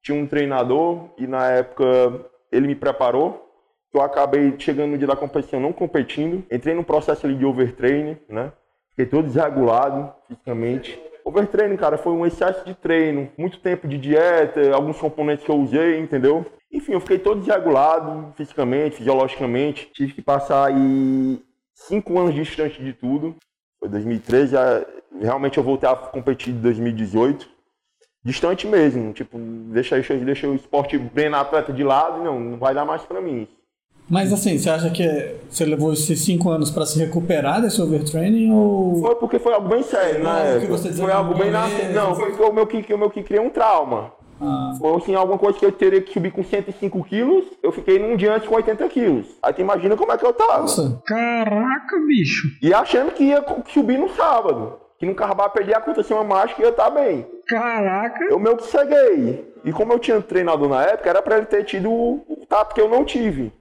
Tinha 0.04 0.22
um 0.22 0.28
treinador 0.28 1.10
e 1.18 1.28
na 1.28 1.50
época 1.50 1.86
ele 2.52 2.68
me 2.68 2.76
preparou. 2.76 3.48
Eu 3.94 4.02
acabei 4.02 4.56
chegando 4.58 4.92
no 4.92 4.98
dia 4.98 5.08
da 5.08 5.16
competição 5.16 5.60
não 5.60 5.74
competindo. 5.74 6.46
Entrei 6.52 6.74
no 6.74 6.84
processo 6.84 7.26
ali 7.26 7.36
de 7.36 7.46
overtraining, 7.46 8.18
né? 8.30 8.52
Fiquei 8.92 9.06
todo 9.06 9.26
desregulado 9.26 10.14
fisicamente. 10.28 11.00
Overtraining, 11.24 11.78
cara, 11.78 11.98
foi 11.98 12.14
um 12.14 12.26
excesso 12.26 12.66
de 12.66 12.74
treino, 12.74 13.30
muito 13.38 13.60
tempo 13.60 13.88
de 13.88 13.98
dieta, 13.98 14.74
alguns 14.74 14.98
componentes 14.98 15.46
que 15.46 15.52
eu 15.52 15.56
usei, 15.56 16.00
entendeu? 16.00 16.46
Enfim, 16.72 16.94
eu 16.94 17.02
fiquei 17.02 17.20
todo 17.20 17.40
desregulado 17.40 18.34
fisicamente, 18.36 18.98
fisiologicamente. 18.98 19.90
Tive 19.94 20.14
que 20.14 20.22
passar 20.22 20.68
aí 20.68 21.42
cinco 21.74 22.18
anos 22.18 22.34
distante 22.34 22.82
de 22.82 22.94
tudo. 22.94 23.36
Foi 23.80 23.90
2013, 23.90 24.52
já, 24.52 24.86
realmente 25.20 25.58
eu 25.58 25.64
voltei 25.64 25.90
a 25.90 25.96
competir 25.96 26.54
em 26.54 26.62
2018. 26.62 27.50
Distante 28.24 28.68
mesmo, 28.68 29.14
tipo, 29.14 29.38
deixa, 29.40 29.96
deixa, 29.96 30.16
deixa 30.16 30.48
o 30.48 30.56
esporte 30.56 30.98
bem 30.98 31.28
na 31.28 31.42
atleta 31.42 31.74
de 31.74 31.84
lado, 31.84 32.24
não, 32.24 32.40
não 32.40 32.58
vai 32.58 32.74
dar 32.74 32.86
mais 32.86 33.02
para 33.02 33.20
mim. 33.20 33.48
Mas 34.12 34.34
assim, 34.34 34.58
você 34.58 34.70
acha 34.70 34.90
que 34.90 35.38
você 35.50 35.64
levou 35.64 35.94
esses 35.94 36.20
cinco 36.20 36.50
anos 36.50 36.70
para 36.70 36.86
se 36.86 37.00
recuperar 37.00 37.62
desse 37.62 37.82
overtraining 37.82 38.52
ou. 38.52 39.00
Foi 39.00 39.16
porque 39.16 39.40
foi 39.40 39.54
algo 39.54 39.70
bem 39.70 39.82
sério, 39.82 40.22
né? 40.22 40.60
Foi 40.98 41.12
algo 41.14 41.34
bem 41.34 41.50
na. 41.50 41.66
Não, 41.94 42.14
foi 42.14 42.34
o 42.34 42.52
meu 42.52 42.68
que, 42.68 42.94
o 42.94 42.98
meu 42.98 43.10
que 43.10 43.24
criou 43.24 43.46
um 43.46 43.50
trauma. 43.50 44.12
Ah. 44.42 44.74
Foi 44.78 44.98
assim, 44.98 45.16
alguma 45.16 45.38
coisa 45.38 45.58
que 45.58 45.66
eu 45.66 45.72
teria 45.72 46.02
que 46.02 46.12
subir 46.12 46.32
com 46.32 46.44
105 46.44 47.04
quilos, 47.06 47.46
eu 47.64 47.72
fiquei 47.72 48.00
num 48.00 48.18
dia 48.18 48.34
antes 48.34 48.50
com 48.50 48.56
80 48.56 48.90
quilos. 48.90 49.28
Aí 49.42 49.54
tu 49.54 49.62
imagina 49.62 49.96
como 49.96 50.12
é 50.12 50.18
que 50.18 50.26
eu 50.26 50.34
tava. 50.34 50.62
Nossa. 50.62 51.02
Caraca, 51.06 51.98
bicho. 52.06 52.50
E 52.62 52.74
achando 52.74 53.12
que 53.12 53.24
ia 53.24 53.42
subir 53.72 53.98
no 53.98 54.10
sábado. 54.10 54.78
Que 55.00 55.06
no 55.06 55.16
carnaval 55.16 55.50
perder 55.52 55.76
a 55.76 55.82
conta 55.82 56.02
assim 56.02 56.14
uma 56.14 56.24
marcha 56.24 56.56
que 56.56 56.62
ia 56.62 56.70
estar 56.70 56.86
tá 56.86 56.90
bem. 56.90 57.26
Caraca. 57.48 58.26
Eu 58.26 58.40
meio 58.40 58.58
que 58.58 58.68
ceguei. 58.68 59.54
E 59.64 59.72
como 59.72 59.94
eu 59.94 60.00
tinha 60.00 60.20
treinador 60.22 60.68
na 60.68 60.84
época, 60.84 61.10
era 61.10 61.22
pra 61.22 61.38
ele 61.38 61.46
ter 61.46 61.64
tido 61.64 61.90
o 61.90 62.46
tato 62.50 62.76
que 62.76 62.82
eu 62.82 62.90
não 62.90 63.06
tive. 63.06 63.54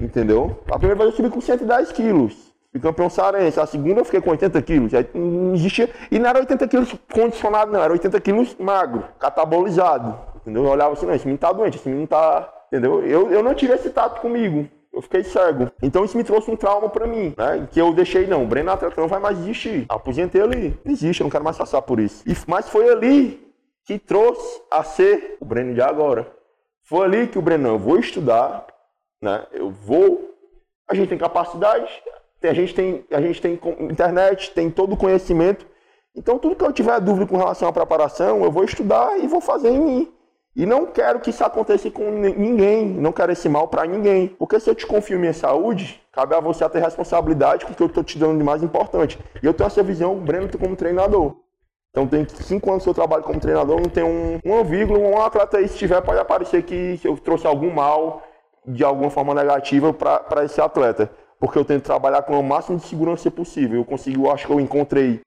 Entendeu? 0.00 0.58
A 0.70 0.78
primeira 0.78 0.96
vez 0.96 1.10
eu 1.10 1.16
subi 1.16 1.30
com 1.30 1.40
110 1.40 1.92
quilos. 1.92 2.54
Fui 2.70 2.80
campeão 2.80 3.08
sarense. 3.08 3.58
A 3.58 3.66
segunda 3.66 4.00
eu 4.00 4.04
fiquei 4.04 4.20
com 4.20 4.30
80 4.30 4.60
quilos. 4.62 4.94
Aí 4.94 5.06
não 5.14 5.54
existia. 5.54 5.90
E 6.10 6.18
não 6.18 6.28
era 6.28 6.38
80 6.40 6.68
quilos 6.68 6.94
condicionado, 7.12 7.72
não. 7.72 7.82
Era 7.82 7.92
80 7.92 8.20
quilos 8.20 8.56
magro, 8.58 9.04
catabolizado. 9.18 10.14
Entendeu? 10.36 10.64
Eu 10.64 10.70
olhava 10.70 10.92
assim, 10.92 11.06
não, 11.06 11.14
esse 11.14 11.24
menino 11.24 11.38
tá 11.38 11.52
doente, 11.52 11.78
esse 11.78 11.88
menino 11.88 12.06
tá. 12.06 12.52
Entendeu? 12.68 13.04
Eu, 13.06 13.30
eu 13.30 13.42
não 13.42 13.54
tive 13.54 13.72
esse 13.72 13.90
tato 13.90 14.20
comigo. 14.20 14.68
Eu 14.92 15.02
fiquei 15.02 15.22
cego. 15.24 15.70
Então 15.82 16.04
isso 16.04 16.16
me 16.16 16.24
trouxe 16.24 16.50
um 16.50 16.56
trauma 16.56 16.88
pra 16.88 17.06
mim, 17.06 17.34
né? 17.36 17.68
Que 17.70 17.78
eu 17.78 17.92
deixei, 17.92 18.26
não, 18.26 18.44
o 18.44 18.46
Breno 18.46 18.70
Atleta 18.70 18.98
não 18.98 19.08
vai 19.08 19.20
mais 19.20 19.38
existir. 19.38 19.84
Aposentei 19.90 20.40
ali. 20.40 20.78
Não 20.84 20.92
existe, 20.92 21.20
eu 21.20 21.24
não 21.24 21.30
quero 21.30 21.44
mais 21.44 21.58
passar 21.58 21.82
por 21.82 22.00
isso. 22.00 22.22
E, 22.26 22.34
mas 22.46 22.68
foi 22.68 22.88
ali 22.88 23.46
que 23.84 23.98
trouxe 23.98 24.62
a 24.70 24.82
ser 24.82 25.36
o 25.40 25.44
Breno 25.44 25.74
de 25.74 25.82
agora. 25.82 26.26
Foi 26.82 27.04
ali 27.04 27.26
que 27.26 27.38
o 27.38 27.42
Breno, 27.42 27.68
eu 27.68 27.78
vou 27.78 27.98
estudar, 27.98 28.66
né? 29.22 29.46
Eu 29.52 29.70
vou. 29.70 30.34
A 30.88 30.94
gente 30.94 31.08
tem 31.08 31.18
capacidade, 31.18 31.90
a 32.42 32.52
gente 32.52 32.74
tem, 32.74 33.04
a 33.10 33.20
gente 33.20 33.40
tem 33.40 33.60
internet, 33.80 34.52
tem 34.52 34.70
todo 34.70 34.92
o 34.94 34.96
conhecimento. 34.96 35.66
Então, 36.14 36.38
tudo 36.38 36.56
que 36.56 36.64
eu 36.64 36.72
tiver 36.72 36.98
dúvida 37.00 37.26
com 37.26 37.36
relação 37.36 37.68
à 37.68 37.72
preparação, 37.72 38.42
eu 38.42 38.50
vou 38.50 38.64
estudar 38.64 39.18
e 39.18 39.26
vou 39.26 39.40
fazer 39.40 39.68
em 39.68 39.80
mim. 39.80 40.12
E 40.54 40.64
não 40.64 40.86
quero 40.86 41.20
que 41.20 41.28
isso 41.28 41.44
aconteça 41.44 41.90
com 41.90 42.10
ninguém, 42.10 42.86
não 42.86 43.12
quero 43.12 43.30
esse 43.30 43.46
mal 43.46 43.68
para 43.68 43.84
ninguém. 43.84 44.28
Porque 44.28 44.58
se 44.58 44.70
eu 44.70 44.74
te 44.74 44.86
confio 44.86 45.18
minha 45.18 45.34
saúde, 45.34 46.00
cabe 46.10 46.34
a 46.34 46.40
você 46.40 46.66
ter 46.70 46.80
responsabilidade 46.80 47.66
com 47.66 47.72
o 47.72 47.74
que 47.74 47.82
eu 47.82 47.88
estou 47.88 48.02
te 48.02 48.18
dando 48.18 48.38
de 48.38 48.44
mais 48.44 48.62
importante. 48.62 49.18
E 49.42 49.44
eu 49.44 49.52
tenho 49.52 49.66
essa 49.66 49.82
visão, 49.82 50.16
Breno, 50.18 50.48
como 50.58 50.74
treinador. 50.74 51.36
Então, 51.90 52.06
tem 52.06 52.26
cinco 52.28 52.70
anos 52.70 52.84
que 52.84 52.88
eu 52.88 52.94
trabalho 52.94 53.22
como 53.22 53.38
treinador, 53.38 53.80
não 53.80 53.88
tem 53.88 54.04
um, 54.04 54.38
uma 54.44 54.64
vírgula, 54.64 54.98
um 54.98 55.20
atleta 55.20 55.58
aí, 55.58 55.68
se 55.68 55.76
tiver, 55.76 56.00
pode 56.02 56.20
aparecer 56.20 56.62
que 56.62 57.00
eu 57.04 57.16
trouxe 57.18 57.46
algum 57.46 57.70
mal, 57.70 58.22
de 58.66 58.84
alguma 58.84 59.10
forma 59.10 59.34
negativa 59.34 59.92
para 59.92 60.44
esse 60.44 60.60
atleta. 60.60 61.10
Porque 61.38 61.58
eu 61.58 61.64
tento 61.64 61.82
trabalhar 61.82 62.22
com 62.22 62.38
o 62.38 62.42
máximo 62.42 62.78
de 62.78 62.84
segurança 62.84 63.30
possível. 63.30 63.78
Eu 63.78 63.84
consigo, 63.84 64.26
eu 64.26 64.32
acho 64.32 64.46
que 64.46 64.52
eu 64.52 64.60
encontrei 64.60 65.20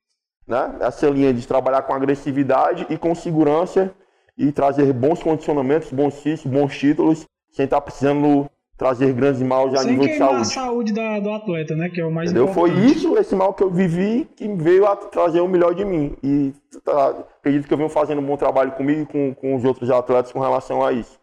né, 0.47 0.75
essa 0.81 1.07
linha 1.09 1.33
de 1.33 1.47
trabalhar 1.47 1.83
com 1.83 1.93
agressividade 1.93 2.87
e 2.89 2.97
com 2.97 3.13
segurança 3.13 3.93
e 4.37 4.51
trazer 4.51 4.91
bons 4.93 5.21
condicionamentos, 5.21 5.91
bons 5.91 6.19
físicos, 6.19 6.51
bons 6.51 6.77
títulos, 6.77 7.27
sem 7.51 7.65
estar 7.65 7.81
precisando 7.81 8.49
trazer 8.79 9.11
grandes 9.11 9.41
maus 9.41 9.73
a 9.73 9.79
sem 9.79 9.91
nível 9.91 10.07
de 10.07 10.17
saúde. 10.17 10.41
a 10.41 10.45
saúde 10.45 10.93
da, 10.93 11.19
do 11.19 11.29
atleta, 11.31 11.75
né? 11.75 11.89
Que 11.89 11.99
é 11.99 12.05
o 12.05 12.09
mais 12.09 12.31
Entendeu? 12.31 12.49
Importante. 12.49 12.77
Foi 12.77 12.85
isso, 12.85 13.17
esse 13.17 13.35
mal 13.35 13.53
que 13.53 13.61
eu 13.61 13.69
vivi, 13.69 14.27
que 14.37 14.47
veio 14.47 14.87
a 14.87 14.95
trazer 14.95 15.41
o 15.41 15.47
melhor 15.49 15.75
de 15.75 15.83
mim. 15.83 16.15
E 16.23 16.53
tá, 16.85 17.09
acredito 17.39 17.67
que 17.67 17.73
eu 17.73 17.77
venho 17.77 17.89
fazendo 17.89 18.21
um 18.21 18.25
bom 18.25 18.37
trabalho 18.37 18.71
comigo 18.71 19.01
e 19.01 19.05
com, 19.05 19.35
com 19.35 19.55
os 19.55 19.65
outros 19.65 19.91
atletas 19.91 20.31
com 20.31 20.39
relação 20.39 20.83
a 20.83 20.93
isso. 20.93 21.18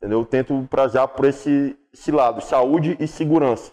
Entendeu? 0.00 0.20
Eu 0.20 0.24
tento 0.24 0.66
prazer 0.70 1.06
por 1.08 1.26
esse, 1.26 1.76
esse 1.92 2.10
lado, 2.10 2.40
saúde 2.40 2.96
e 2.98 3.06
segurança. 3.06 3.72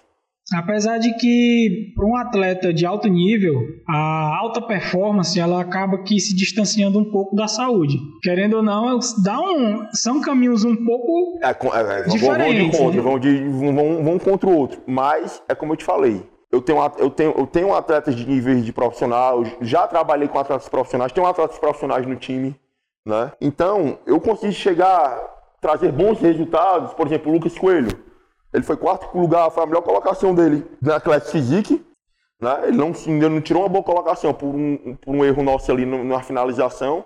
Apesar 0.54 0.98
de 0.98 1.14
que 1.18 1.92
para 1.94 2.06
um 2.06 2.16
atleta 2.16 2.74
de 2.74 2.86
alto 2.86 3.10
nível, 3.10 3.54
a 3.88 4.38
alta 4.40 4.62
performance 4.62 5.38
ela 5.38 5.62
acaba 5.62 6.04
que 6.04 6.20
se 6.20 6.34
distanciando 6.34 7.00
um 7.00 7.12
pouco 7.12 7.36
da 7.36 7.48
saúde. 7.48 7.98
Querendo 8.22 8.58
ou 8.58 8.64
não, 8.64 8.98
dá 9.24 9.40
um, 9.42 9.88
são 9.92 10.22
caminhos 10.22 10.64
um 10.64 10.76
pouco 10.86 11.40
é, 11.44 11.48
é, 11.48 12.00
é 12.00 12.04
diferentes. 12.04 12.78
Vão 12.78 12.92
de 12.92 12.96
contra, 12.96 12.96
né? 12.96 13.02
vão, 13.02 13.20
de, 13.20 13.44
vão, 13.50 14.04
vão 14.04 14.20
contra 14.20 14.50
o 14.50 14.56
outro. 14.56 14.82
Mas 14.88 15.42
é 15.50 15.56
como 15.56 15.74
eu 15.74 15.78
te 15.78 15.84
falei, 15.84 16.24
eu 16.50 16.62
tenho, 16.62 16.80
eu 16.98 17.10
tenho, 17.10 17.34
eu 17.38 17.46
tenho 17.46 17.74
atletas 17.74 18.16
de 18.16 18.26
níveis 18.26 18.64
de 18.64 18.72
profissional, 18.72 19.44
já 19.60 19.86
trabalhei 19.86 20.30
com 20.30 20.40
atletas 20.40 20.70
profissionais, 20.70 21.12
tenho 21.12 21.28
atletas 21.28 21.60
profissionais 21.60 22.06
no 22.06 22.16
time, 22.16 22.56
né? 23.06 23.34
Então, 23.42 24.00
eu 24.06 24.20
consigo 24.20 24.54
chegar, 24.54 25.20
trazer 25.62 25.92
bons 25.92 26.20
resultados, 26.20 26.94
por 26.94 27.08
exemplo, 27.08 27.32
o 27.32 27.34
Lucas 27.34 27.58
Coelho. 27.58 27.92
Ele 28.54 28.64
foi 28.64 28.78
quarto 28.78 29.16
lugar, 29.18 29.50
foi 29.52 29.64
a 29.64 29.66
melhor 29.66 29.82
colocação 29.82 30.34
dele 30.34 30.66
na 30.82 31.00
classe 31.00 31.32
Physique. 31.32 31.86
Né? 32.40 32.68
Ele 32.68 32.78
não, 32.78 32.94
ele 33.06 33.30
não 33.30 33.42
tirou 33.42 33.64
uma 33.64 33.70
boa 33.70 33.84
colocação 33.84 34.34
por 34.34 34.48
um, 34.48 34.96
por 34.96 35.14
um 35.14 35.26
erro 35.26 35.44
nosso 35.44 35.72
ali 35.72 35.86
na 35.86 36.22
finalização, 36.22 37.04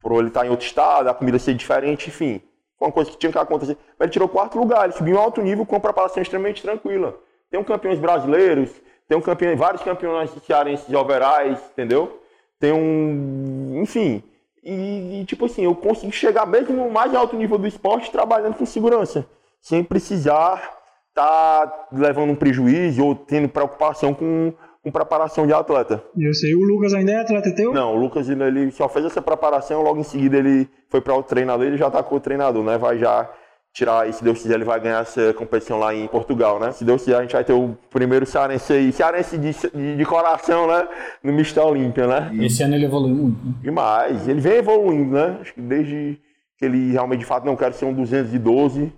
por 0.00 0.18
ele 0.18 0.28
estar 0.28 0.44
em 0.44 0.50
outro 0.50 0.66
estado, 0.66 1.08
a 1.08 1.14
comida 1.14 1.38
ser 1.38 1.54
diferente, 1.54 2.08
enfim. 2.08 2.42
Foi 2.78 2.88
uma 2.88 2.92
coisa 2.92 3.10
que 3.10 3.16
tinha 3.16 3.32
que 3.32 3.38
acontecer. 3.38 3.78
Mas 3.98 4.06
ele 4.06 4.12
tirou 4.12 4.28
quarto 4.28 4.58
lugar, 4.58 4.84
ele 4.84 4.92
subiu 4.92 5.14
em 5.14 5.18
alto 5.18 5.40
nível 5.40 5.64
com 5.64 5.74
uma 5.74 5.80
preparação 5.80 6.22
extremamente 6.22 6.62
tranquila. 6.62 7.18
Tem 7.50 7.58
um 7.58 7.64
campeões 7.64 7.98
brasileiros, 7.98 8.70
tem 9.08 9.16
um 9.16 9.20
campeão, 9.20 9.56
vários 9.56 9.82
campeões 9.82 10.30
cearenses 10.44 10.86
de 10.86 10.96
overais, 10.96 11.58
entendeu? 11.72 12.20
Tem 12.58 12.72
um. 12.72 13.80
Enfim. 13.80 14.22
E, 14.64 15.20
e, 15.20 15.24
tipo 15.26 15.44
assim, 15.44 15.64
eu 15.64 15.74
consigo 15.74 16.10
chegar 16.10 16.46
mesmo 16.46 16.74
no 16.74 16.90
mais 16.90 17.14
alto 17.14 17.36
nível 17.36 17.58
do 17.58 17.66
esporte 17.66 18.10
trabalhando 18.10 18.54
com 18.54 18.64
segurança. 18.64 19.26
Sem 19.60 19.84
precisar 19.84 20.82
tá 21.14 21.86
levando 21.92 22.30
um 22.30 22.34
prejuízo 22.34 23.04
ou 23.04 23.14
tendo 23.14 23.48
preocupação 23.48 24.12
com, 24.12 24.52
com 24.82 24.90
preparação 24.90 25.46
de 25.46 25.52
atleta. 25.52 26.02
Eu 26.18 26.34
sei, 26.34 26.54
o 26.54 26.64
Lucas 26.64 26.92
ainda 26.92 27.12
é 27.12 27.16
atleta 27.20 27.54
teu? 27.54 27.72
Não, 27.72 27.94
o 27.94 27.96
Lucas 27.96 28.28
ele 28.28 28.70
só 28.72 28.88
fez 28.88 29.06
essa 29.06 29.22
preparação, 29.22 29.82
logo 29.82 30.00
em 30.00 30.04
seguida 30.04 30.36
ele 30.36 30.68
foi 30.88 31.00
para 31.00 31.14
o 31.14 31.22
treinador, 31.22 31.66
ele 31.66 31.76
já 31.76 31.90
tá 31.90 32.02
com 32.02 32.16
o 32.16 32.20
treinador, 32.20 32.64
né? 32.64 32.76
Vai 32.76 32.98
já 32.98 33.30
tirar, 33.74 34.08
e 34.08 34.12
se 34.12 34.22
Deus 34.22 34.40
quiser, 34.40 34.54
ele 34.54 34.64
vai 34.64 34.78
ganhar 34.78 35.02
essa 35.02 35.34
competição 35.34 35.80
lá 35.80 35.92
em 35.92 36.06
Portugal, 36.06 36.60
né? 36.60 36.70
Se 36.70 36.84
Deus 36.84 37.02
quiser, 37.02 37.16
a 37.16 37.22
gente 37.22 37.32
vai 37.32 37.42
ter 37.42 37.52
o 37.52 37.76
primeiro 37.90 38.24
cearense 38.24 38.72
aí, 38.72 38.92
cearense 38.92 39.36
de, 39.36 39.50
de, 39.52 39.96
de 39.96 40.04
coração, 40.04 40.68
né? 40.68 40.88
No 41.20 41.32
Mister 41.32 41.66
Olímpia, 41.66 42.06
né? 42.06 42.30
Esse 42.40 42.62
ano 42.62 42.76
ele 42.76 42.84
evoluiu 42.84 43.16
muito, 43.16 43.44
né? 43.44 43.54
Demais. 43.60 44.28
Ele 44.28 44.40
vem 44.40 44.54
evoluindo, 44.54 45.14
né? 45.14 45.38
Acho 45.40 45.52
que 45.54 45.60
desde 45.60 46.20
que 46.56 46.64
ele 46.64 46.92
realmente, 46.92 47.20
de 47.20 47.26
fato, 47.26 47.44
não 47.44 47.56
quer 47.56 47.72
ser 47.72 47.84
um 47.84 47.92
212, 47.92 48.92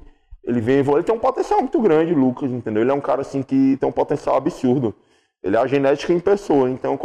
ele 0.45 0.61
vem 0.61 0.77
ele 0.77 1.03
tem 1.03 1.15
um 1.15 1.19
potencial 1.19 1.61
muito 1.61 1.81
grande, 1.81 2.13
Lucas, 2.15 2.51
entendeu? 2.51 2.83
Ele 2.83 2.91
é 2.91 2.95
um 2.95 3.01
cara 3.01 3.23
assim 3.23 3.43
que 3.43 3.79
tem 3.79 3.89
um 3.89 3.93
potencial 3.93 4.37
absurdo. 4.37 4.95
Ele 5.43 5.57
é 5.57 5.59
a 5.59 5.67
genética 5.67 6.13
em 6.13 6.21
pessoa, 6.21 6.69
então 6.69 6.99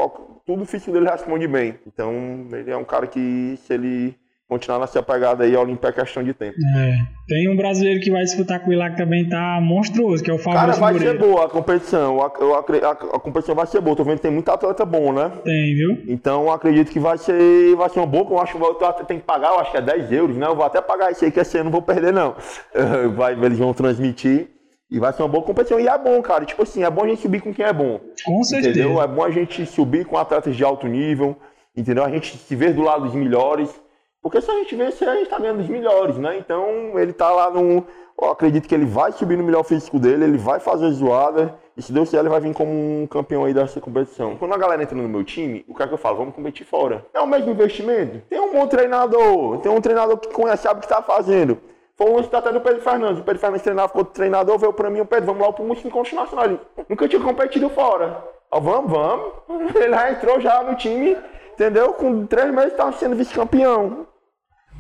tudo 0.45 0.65
físico 0.65 0.91
dele 0.91 1.09
responde 1.09 1.47
bem. 1.47 1.80
Então 1.88 2.13
ele 2.51 2.69
é 2.69 2.76
um 2.76 2.84
cara 2.84 3.07
que 3.07 3.57
se 3.65 3.74
ele 3.74 4.15
continuar 4.52 4.80
nessa 4.80 5.02
pegada 5.02 5.45
aí, 5.45 5.56
a 5.56 5.62
Olimpia 5.62 5.91
é 5.91 5.93
questão 5.93 6.22
de 6.22 6.34
tempo. 6.34 6.58
É. 6.76 6.97
Tem 7.26 7.49
um 7.49 7.56
brasileiro 7.56 8.02
que 8.02 8.12
vai 8.12 8.22
disputar 8.22 8.60
com 8.60 8.70
ele 8.70 8.80
lá 8.80 8.89
que 8.89 8.97
também 8.97 9.30
tá 9.30 9.62
monstruoso, 9.62 10.22
que 10.22 10.30
é 10.30 10.34
o 10.34 10.38
Fabrício 10.38 10.68
Cara, 10.68 10.78
vai 10.78 10.91
Moreira. 10.91 11.14
ser 11.14 11.26
boa 11.26 11.45
a 11.45 11.49
competição. 11.49 12.22
A, 12.22 12.26
a, 12.26 12.89
a, 12.89 12.91
a, 12.91 13.20
competição 13.20 13.56
vai 13.56 13.66
ser 13.66 13.80
boa. 13.80 13.95
Tô 13.95 14.04
vendo 14.04 14.18
que 14.18 14.24
tem 14.24 14.32
muito 14.32 14.52
atleta 14.52 14.84
bom, 14.84 15.14
né? 15.14 15.32
Tem, 15.45 15.74
viu? 15.74 16.04
Então 16.06 16.52
acredito 16.52 16.91
que 16.91 16.99
vai 16.99 17.18
ser, 17.18 17.74
vai 17.78 17.89
ser 17.89 17.99
uma 17.99 18.06
boa. 18.06 18.28
Eu 18.30 18.39
acho 18.41 18.58
que 18.97 19.06
tem 19.06 19.20
que 19.20 19.26
pagar, 19.26 19.54
eu 19.54 19.60
acho 19.62 19.72
que 19.72 19.78
é 19.78 19.82
10 19.82 20.12
euros, 20.12 20.36
né? 20.36 20.47
Eu 20.47 20.56
vou 20.56 20.66
até 20.66 20.82
pagar 20.82 21.14
isso 21.14 21.24
aí, 21.24 21.32
que 21.32 21.39
esse 21.39 21.56
ano 21.56 21.66
não 21.66 21.72
vou 21.72 21.82
perder, 21.82 22.12
não. 22.12 22.36
Vai, 23.16 23.34
eles 23.34 23.58
vão 23.58 23.74
transmitir. 23.74 24.49
E 24.91 24.99
vai 24.99 25.14
ser 25.14 25.22
uma 25.22 25.30
boa 25.30 25.45
competição. 25.45 25.80
E 25.80 25.88
é 25.88 25.97
bom, 25.97 26.22
cara. 26.22 26.43
Tipo 26.43 26.64
assim, 26.64 26.84
é 26.84 26.89
bom 26.89 27.06
a 27.06 27.08
gente 27.08 27.22
subir 27.22 27.39
com 27.39 27.54
quem 27.54 27.64
é 27.64 27.72
bom. 27.72 28.02
Com 28.26 28.43
certeza. 28.43 28.78
Entendeu? 28.78 29.02
É 29.02 29.08
bom 29.08 29.24
a 29.24 29.32
gente 29.32 29.66
subir 29.66 30.04
com 30.04 30.18
atletas 30.18 30.58
de 30.58 30.64
alto 30.66 30.88
nível. 30.88 31.38
Entendeu? 31.74 32.04
A 32.04 32.10
gente 32.10 32.38
se 32.38 32.54
ver 32.54 32.74
do 32.74 32.82
lado 32.82 33.06
dos 33.06 33.16
melhores. 33.16 33.80
Porque 34.22 34.39
se 34.39 34.51
a 34.51 34.53
gente 34.55 34.76
vencer, 34.76 35.09
a 35.09 35.15
gente 35.15 35.30
tá 35.30 35.39
ganhando 35.39 35.61
os 35.61 35.67
melhores, 35.67 36.17
né? 36.17 36.38
Então, 36.38 36.99
ele 36.99 37.11
tá 37.11 37.32
lá 37.32 37.49
no. 37.49 37.84
Eu 38.22 38.30
acredito 38.30 38.67
que 38.67 38.76
ele 38.76 38.86
vai 38.86 39.11
subir 39.11 39.36
no 39.36 39.43
melhor 39.43 39.63
físico 39.63 39.97
dele, 39.97 40.26
ele 40.26 40.38
vai 40.38 40.59
fazer 40.59 40.91
zoada, 40.91 41.55
e 41.76 41.82
se 41.82 41.91
Deus 41.91 42.09
quiser, 42.09 42.19
ele 42.19 42.30
vai 42.30 42.39
vir 42.39 42.53
como 42.53 42.72
um 42.72 43.07
campeão 43.07 43.45
aí 43.45 43.53
dessa 43.53 43.82
competição. 43.82 44.36
Quando 44.36 44.53
a 44.53 44.57
galera 44.57 44.84
entra 44.84 44.95
no 44.95 45.09
meu 45.09 45.24
time, 45.24 45.65
o 45.67 45.74
que 45.74 45.82
é 45.82 45.88
que 45.88 45.93
eu 45.93 45.97
falo? 45.97 46.17
Vamos 46.17 46.36
competir 46.36 46.63
fora. 46.63 47.03
É 47.15 47.19
o 47.19 47.26
mesmo 47.26 47.49
investimento. 47.49 48.22
Tem 48.30 48.39
um 48.39 48.53
bom 48.53 48.67
treinador, 48.67 49.57
tem 49.57 49.72
um 49.72 49.82
treinador 49.82 50.17
que 50.17 50.30
conhece, 50.30 50.63
sabe 50.63 50.78
o 50.78 50.82
que 50.82 50.86
está 50.86 51.01
fazendo. 51.01 51.57
Foi 51.97 52.11
um 52.11 52.15
lance 52.17 52.36
até 52.36 52.51
do 52.51 52.61
Pedro 52.61 52.82
Fernandes. 52.82 53.19
O 53.22 53.24
Pedro 53.24 53.39
Fernandes 53.39 53.63
treinava 53.63 53.91
com 53.91 53.99
outro 53.99 54.13
treinador, 54.13 54.59
veio 54.59 54.74
pra 54.74 54.89
mim, 54.91 54.99
o 54.99 55.05
Pedro, 55.05 55.26
vamos 55.26 55.41
lá 55.41 55.51
pro 55.51 55.63
Músico 55.63 55.88
Encontro 55.88 56.15
Nacional. 56.15 56.59
nunca 56.88 57.07
tinha 57.07 57.22
competido 57.22 57.69
fora. 57.72 58.24
Ó, 58.51 58.59
vamos, 58.59 58.91
vamos. 58.91 59.34
Ele 59.76 59.89
já 59.89 60.11
entrou 60.11 60.39
já 60.39 60.61
no 60.61 60.76
time, 60.76 61.17
entendeu? 61.53 61.93
Com 61.93 62.28
três 62.28 62.51
meses 62.53 62.74
estava 62.74 62.91
sendo 62.91 63.15
vice-campeão. 63.15 64.11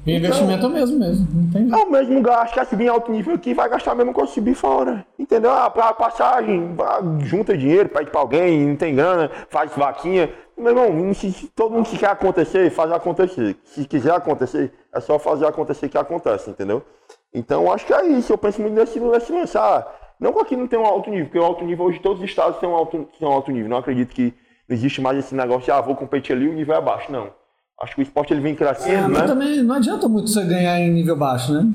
E 0.05 0.15
investimento 0.15 0.65
então, 0.65 0.69
é 0.69 0.71
o 0.71 0.73
mesmo 0.73 0.99
mesmo, 0.99 1.27
não 1.31 1.51
tem 1.51 1.71
É 1.71 1.83
o 1.83 1.91
mesmo 1.91 2.21
gasto, 2.21 2.53
quer 2.53 2.65
subir 2.65 2.85
em 2.85 2.87
alto 2.87 3.11
nível 3.11 3.35
aqui, 3.35 3.53
vai 3.53 3.69
gastar 3.69 3.93
mesmo 3.93 4.13
quando 4.13 4.29
subir 4.29 4.55
fora. 4.55 5.05
Entendeu? 5.17 5.51
Ah, 5.51 5.69
pra 5.69 5.93
passagem, 5.93 6.75
junta 7.19 7.55
dinheiro, 7.55 7.87
pede 7.87 8.09
pra 8.09 8.21
alguém, 8.21 8.65
não 8.65 8.75
tem 8.75 8.95
grana, 8.95 9.29
faz 9.49 9.71
vaquinha. 9.75 10.33
Meu 10.57 10.69
irmão, 10.69 11.13
se, 11.13 11.51
todo 11.55 11.73
mundo 11.73 11.87
que 11.87 11.97
quer 11.97 12.09
acontecer, 12.09 12.69
faz 12.71 12.91
acontecer. 12.91 13.55
Se 13.63 13.85
quiser 13.85 14.13
acontecer, 14.13 14.73
é 14.93 14.99
só 14.99 15.19
fazer 15.19 15.45
acontecer 15.45 15.87
que 15.87 15.97
acontece, 15.97 16.49
entendeu? 16.49 16.83
Então 17.33 17.71
acho 17.71 17.85
que 17.85 17.93
é 17.93 18.05
isso, 18.07 18.33
eu 18.33 18.37
penso 18.37 18.61
muito 18.61 18.73
nesse, 18.73 18.99
nesse 18.99 19.31
lançar. 19.31 19.87
Não 20.19 20.33
que 20.33 20.39
aqui 20.39 20.55
não 20.55 20.67
tem 20.67 20.77
um 20.77 20.85
alto 20.85 21.09
nível, 21.09 21.25
porque 21.25 21.39
o 21.39 21.43
alto 21.43 21.63
nível 21.63 21.85
hoje 21.85 21.99
todos 21.99 22.19
os 22.19 22.29
estados 22.29 22.59
têm 22.59 22.69
um 22.69 22.75
alto, 22.75 23.07
têm 23.19 23.27
um 23.27 23.31
alto 23.31 23.51
nível. 23.51 23.69
Não 23.69 23.77
acredito 23.77 24.13
que 24.13 24.33
não 24.67 24.75
existe 24.75 25.01
mais 25.01 25.17
esse 25.17 25.33
negócio 25.33 25.63
de 25.63 25.71
ah, 25.71 25.81
vou 25.81 25.95
competir 25.95 26.35
ali, 26.35 26.47
o 26.47 26.53
nível 26.53 26.75
é 26.75 26.81
baixo. 26.81 27.11
Não. 27.11 27.40
Acho 27.81 27.95
que 27.95 28.01
o 28.01 28.03
esporte 28.03 28.31
ele 28.31 28.41
vem 28.41 28.53
crescendo, 28.53 29.05
é, 29.05 29.07
mas 29.07 29.21
né? 29.21 29.27
também 29.27 29.63
não 29.63 29.75
adianta 29.75 30.07
muito 30.07 30.29
você 30.29 30.45
ganhar 30.45 30.79
em 30.79 30.91
nível 30.91 31.15
baixo, 31.15 31.51
né? 31.51 31.67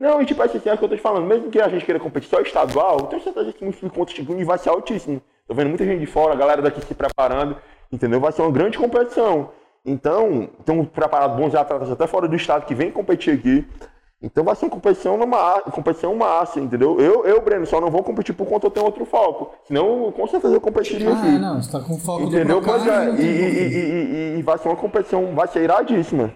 Não, 0.00 0.20
e 0.20 0.26
tipo 0.26 0.42
assim, 0.42 0.60
é 0.64 0.74
o 0.74 0.78
que 0.78 0.84
eu 0.84 0.88
tô 0.88 0.96
te 0.96 1.00
falando. 1.00 1.24
Mesmo 1.24 1.50
que 1.50 1.60
a 1.60 1.68
gente 1.68 1.84
queira 1.84 2.00
competir 2.00 2.28
só 2.28 2.40
estadual, 2.40 2.98
eu 2.98 3.06
tenho 3.06 3.22
certeza 3.22 3.52
que 3.52 3.64
o 3.64 3.90
contra 3.90 4.12
de 4.12 4.22
nível 4.22 4.46
vai 4.46 4.58
ser 4.58 4.70
altíssimo. 4.70 5.22
Tô 5.46 5.54
vendo 5.54 5.68
muita 5.68 5.84
gente 5.84 6.00
de 6.00 6.06
fora, 6.06 6.32
a 6.32 6.36
galera 6.36 6.60
daqui 6.60 6.84
se 6.84 6.94
preparando, 6.94 7.56
entendeu? 7.92 8.18
Vai 8.18 8.32
ser 8.32 8.42
uma 8.42 8.50
grande 8.50 8.76
competição. 8.76 9.50
Então, 9.84 10.48
estão 10.58 10.84
preparados 10.84 11.36
bons 11.36 11.54
atletas 11.54 11.90
até 11.90 12.06
fora 12.06 12.26
do 12.26 12.34
estado 12.34 12.66
que 12.66 12.74
vêm 12.74 12.90
competir 12.90 13.34
aqui. 13.34 13.64
Então 14.22 14.44
vai 14.44 14.54
ser 14.54 14.66
uma 14.66 14.70
competição, 14.70 15.16
numa, 15.16 15.60
competição 15.62 16.14
massa, 16.14 16.60
entendeu? 16.60 17.00
Eu, 17.00 17.26
eu, 17.26 17.42
Breno, 17.42 17.66
só 17.66 17.80
não 17.80 17.90
vou 17.90 18.04
competir 18.04 18.32
por 18.34 18.46
conta 18.46 18.66
eu 18.66 18.70
tenho 18.70 18.86
outro 18.86 19.04
foco. 19.04 19.52
Senão, 19.66 20.12
com 20.12 20.26
certeza 20.28 20.54
eu 20.54 20.60
competiria 20.60 21.10
ah, 21.10 21.18
aqui. 21.18 21.38
Não, 21.38 21.60
você 21.60 21.72
tá 21.72 21.80
com 21.80 21.98
foco 21.98 22.22
entendeu? 22.22 22.60
do 22.60 22.62
Procard, 22.62 22.88
é, 22.88 23.20
e, 23.20 23.26
e, 23.26 24.34
e, 24.36 24.38
e, 24.38 24.42
vai 24.42 24.56
ser 24.58 24.68
uma 24.68 24.76
competição, 24.76 25.34
vai 25.34 25.48
ser 25.48 25.64
iradíssima. 25.64 26.32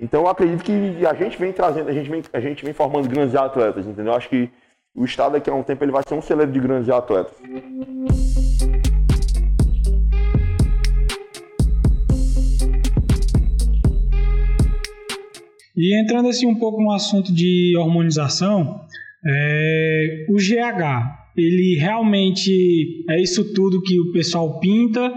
Então 0.00 0.22
eu 0.22 0.28
acredito 0.28 0.64
que 0.64 1.06
a 1.06 1.14
gente 1.14 1.38
vem 1.38 1.52
trazendo, 1.52 1.90
a 1.90 1.92
gente 1.92 2.08
vem, 2.08 2.22
a 2.32 2.40
gente 2.40 2.64
vem 2.64 2.72
formando 2.72 3.08
grandes 3.08 3.34
atletas, 3.34 3.86
entendeu? 3.86 4.12
Eu 4.12 4.16
acho 4.16 4.30
que 4.30 4.50
o 4.94 5.04
estado 5.04 5.32
daqui 5.32 5.50
a 5.50 5.54
um 5.54 5.62
tempo 5.62 5.84
ele 5.84 5.92
vai 5.92 6.02
ser 6.06 6.14
um 6.14 6.22
celeiro 6.22 6.50
de 6.50 6.60
grandes 6.60 6.88
atletas. 6.88 7.34
E 15.76 16.00
entrando 16.00 16.28
assim 16.28 16.46
um 16.46 16.58
pouco 16.58 16.80
no 16.80 16.90
assunto 16.90 17.32
de 17.32 17.76
hormonização, 17.76 18.80
é, 19.26 20.26
o 20.30 20.36
GH, 20.36 21.34
ele 21.36 21.76
realmente 21.78 23.04
é 23.10 23.20
isso 23.20 23.52
tudo 23.52 23.82
que 23.82 24.00
o 24.00 24.12
pessoal 24.12 24.58
pinta 24.58 25.12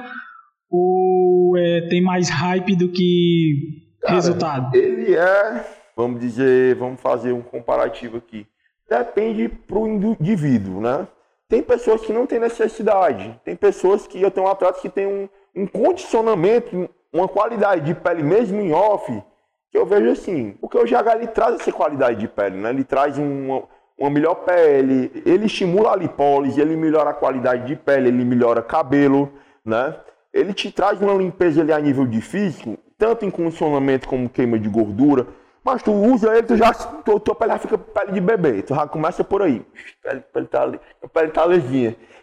ou 0.69 1.57
é, 1.57 1.87
tem 1.87 2.01
mais 2.01 2.29
hype 2.29 2.75
do 2.75 2.89
que 2.89 3.85
Cara, 4.01 4.15
resultado? 4.15 4.75
Ele 4.75 5.15
é, 5.15 5.65
vamos 5.95 6.19
dizer, 6.19 6.75
vamos 6.75 6.99
fazer 6.99 7.31
um 7.31 7.41
comparativo 7.41 8.17
aqui. 8.17 8.45
Depende 8.89 9.47
pro 9.47 9.87
indivíduo, 9.87 10.81
né? 10.81 11.07
Tem 11.47 11.63
pessoas 11.63 12.01
que 12.01 12.13
não 12.13 12.27
têm 12.27 12.39
necessidade, 12.39 13.39
tem 13.43 13.55
pessoas 13.55 14.05
que 14.05 14.21
eu 14.21 14.29
tenho 14.29 14.47
atletas 14.47 14.81
que 14.81 14.89
têm 14.89 15.07
um, 15.07 15.29
um 15.55 15.65
condicionamento, 15.65 16.89
uma 17.11 17.27
qualidade 17.27 17.85
de 17.85 17.95
pele 17.95 18.21
mesmo 18.21 18.59
em 18.59 18.71
off, 18.71 19.23
que 19.71 19.77
eu 19.77 19.85
vejo 19.85 20.09
assim, 20.09 20.51
porque 20.59 20.77
o 20.77 20.83
GH 20.83 21.15
ele 21.15 21.27
traz 21.27 21.55
essa 21.55 21.71
qualidade 21.71 22.19
de 22.19 22.27
pele, 22.27 22.57
né? 22.57 22.69
Ele 22.69 22.83
traz 22.83 23.17
uma, 23.17 23.63
uma 23.97 24.09
melhor 24.09 24.35
pele, 24.35 25.11
ele 25.25 25.45
estimula 25.45 25.93
a 25.93 25.95
lipólise, 25.95 26.59
ele 26.59 26.75
melhora 26.75 27.11
a 27.11 27.13
qualidade 27.13 27.67
de 27.67 27.75
pele, 27.75 28.07
ele 28.07 28.25
melhora 28.25 28.61
cabelo, 28.61 29.31
né? 29.63 29.95
Ele 30.33 30.53
te 30.53 30.71
traz 30.71 31.01
uma 31.01 31.13
limpeza 31.13 31.61
ali 31.61 31.71
a 31.71 31.79
nível 31.79 32.05
de 32.05 32.21
físico, 32.21 32.77
tanto 32.97 33.25
em 33.25 33.31
condicionamento 33.31 34.07
como 34.07 34.29
queima 34.29 34.57
de 34.57 34.69
gordura, 34.69 35.27
mas 35.63 35.83
tu 35.83 35.91
usa 35.91 36.35
ele, 36.35 36.47
tu 36.47 36.55
já, 36.55 36.73
tua, 36.73 37.19
tua 37.19 37.35
pele 37.35 37.51
já 37.51 37.59
fica 37.59 37.77
pele 37.77 38.11
de 38.13 38.21
bebê, 38.21 38.61
tu 38.63 38.73
já 38.73 38.87
começa 38.87 39.23
por 39.23 39.41
aí, 39.41 39.63
pele, 40.01 40.23
pele 40.33 40.47
tá, 40.47 40.71
pele 41.13 41.31
tá. 41.31 41.45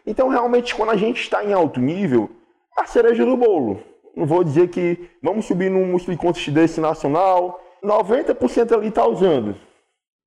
Então 0.05 0.29
realmente 0.29 0.75
quando 0.75 0.91
a 0.91 0.97
gente 0.97 1.21
está 1.21 1.45
em 1.45 1.53
alto 1.53 1.79
nível, 1.79 2.31
a 2.77 2.87
cereja 2.87 3.25
do 3.25 3.37
bolo. 3.37 3.81
Não 4.17 4.25
vou 4.25 4.43
dizer 4.43 4.69
que 4.69 5.11
vamos 5.23 5.45
subir 5.45 5.71
num 5.71 5.85
músculo 5.85 6.33
de 6.33 6.51
desse 6.51 6.81
nacional. 6.81 7.61
90% 7.85 8.73
ali 8.73 8.89
está 8.89 9.07
usando. 9.07 9.55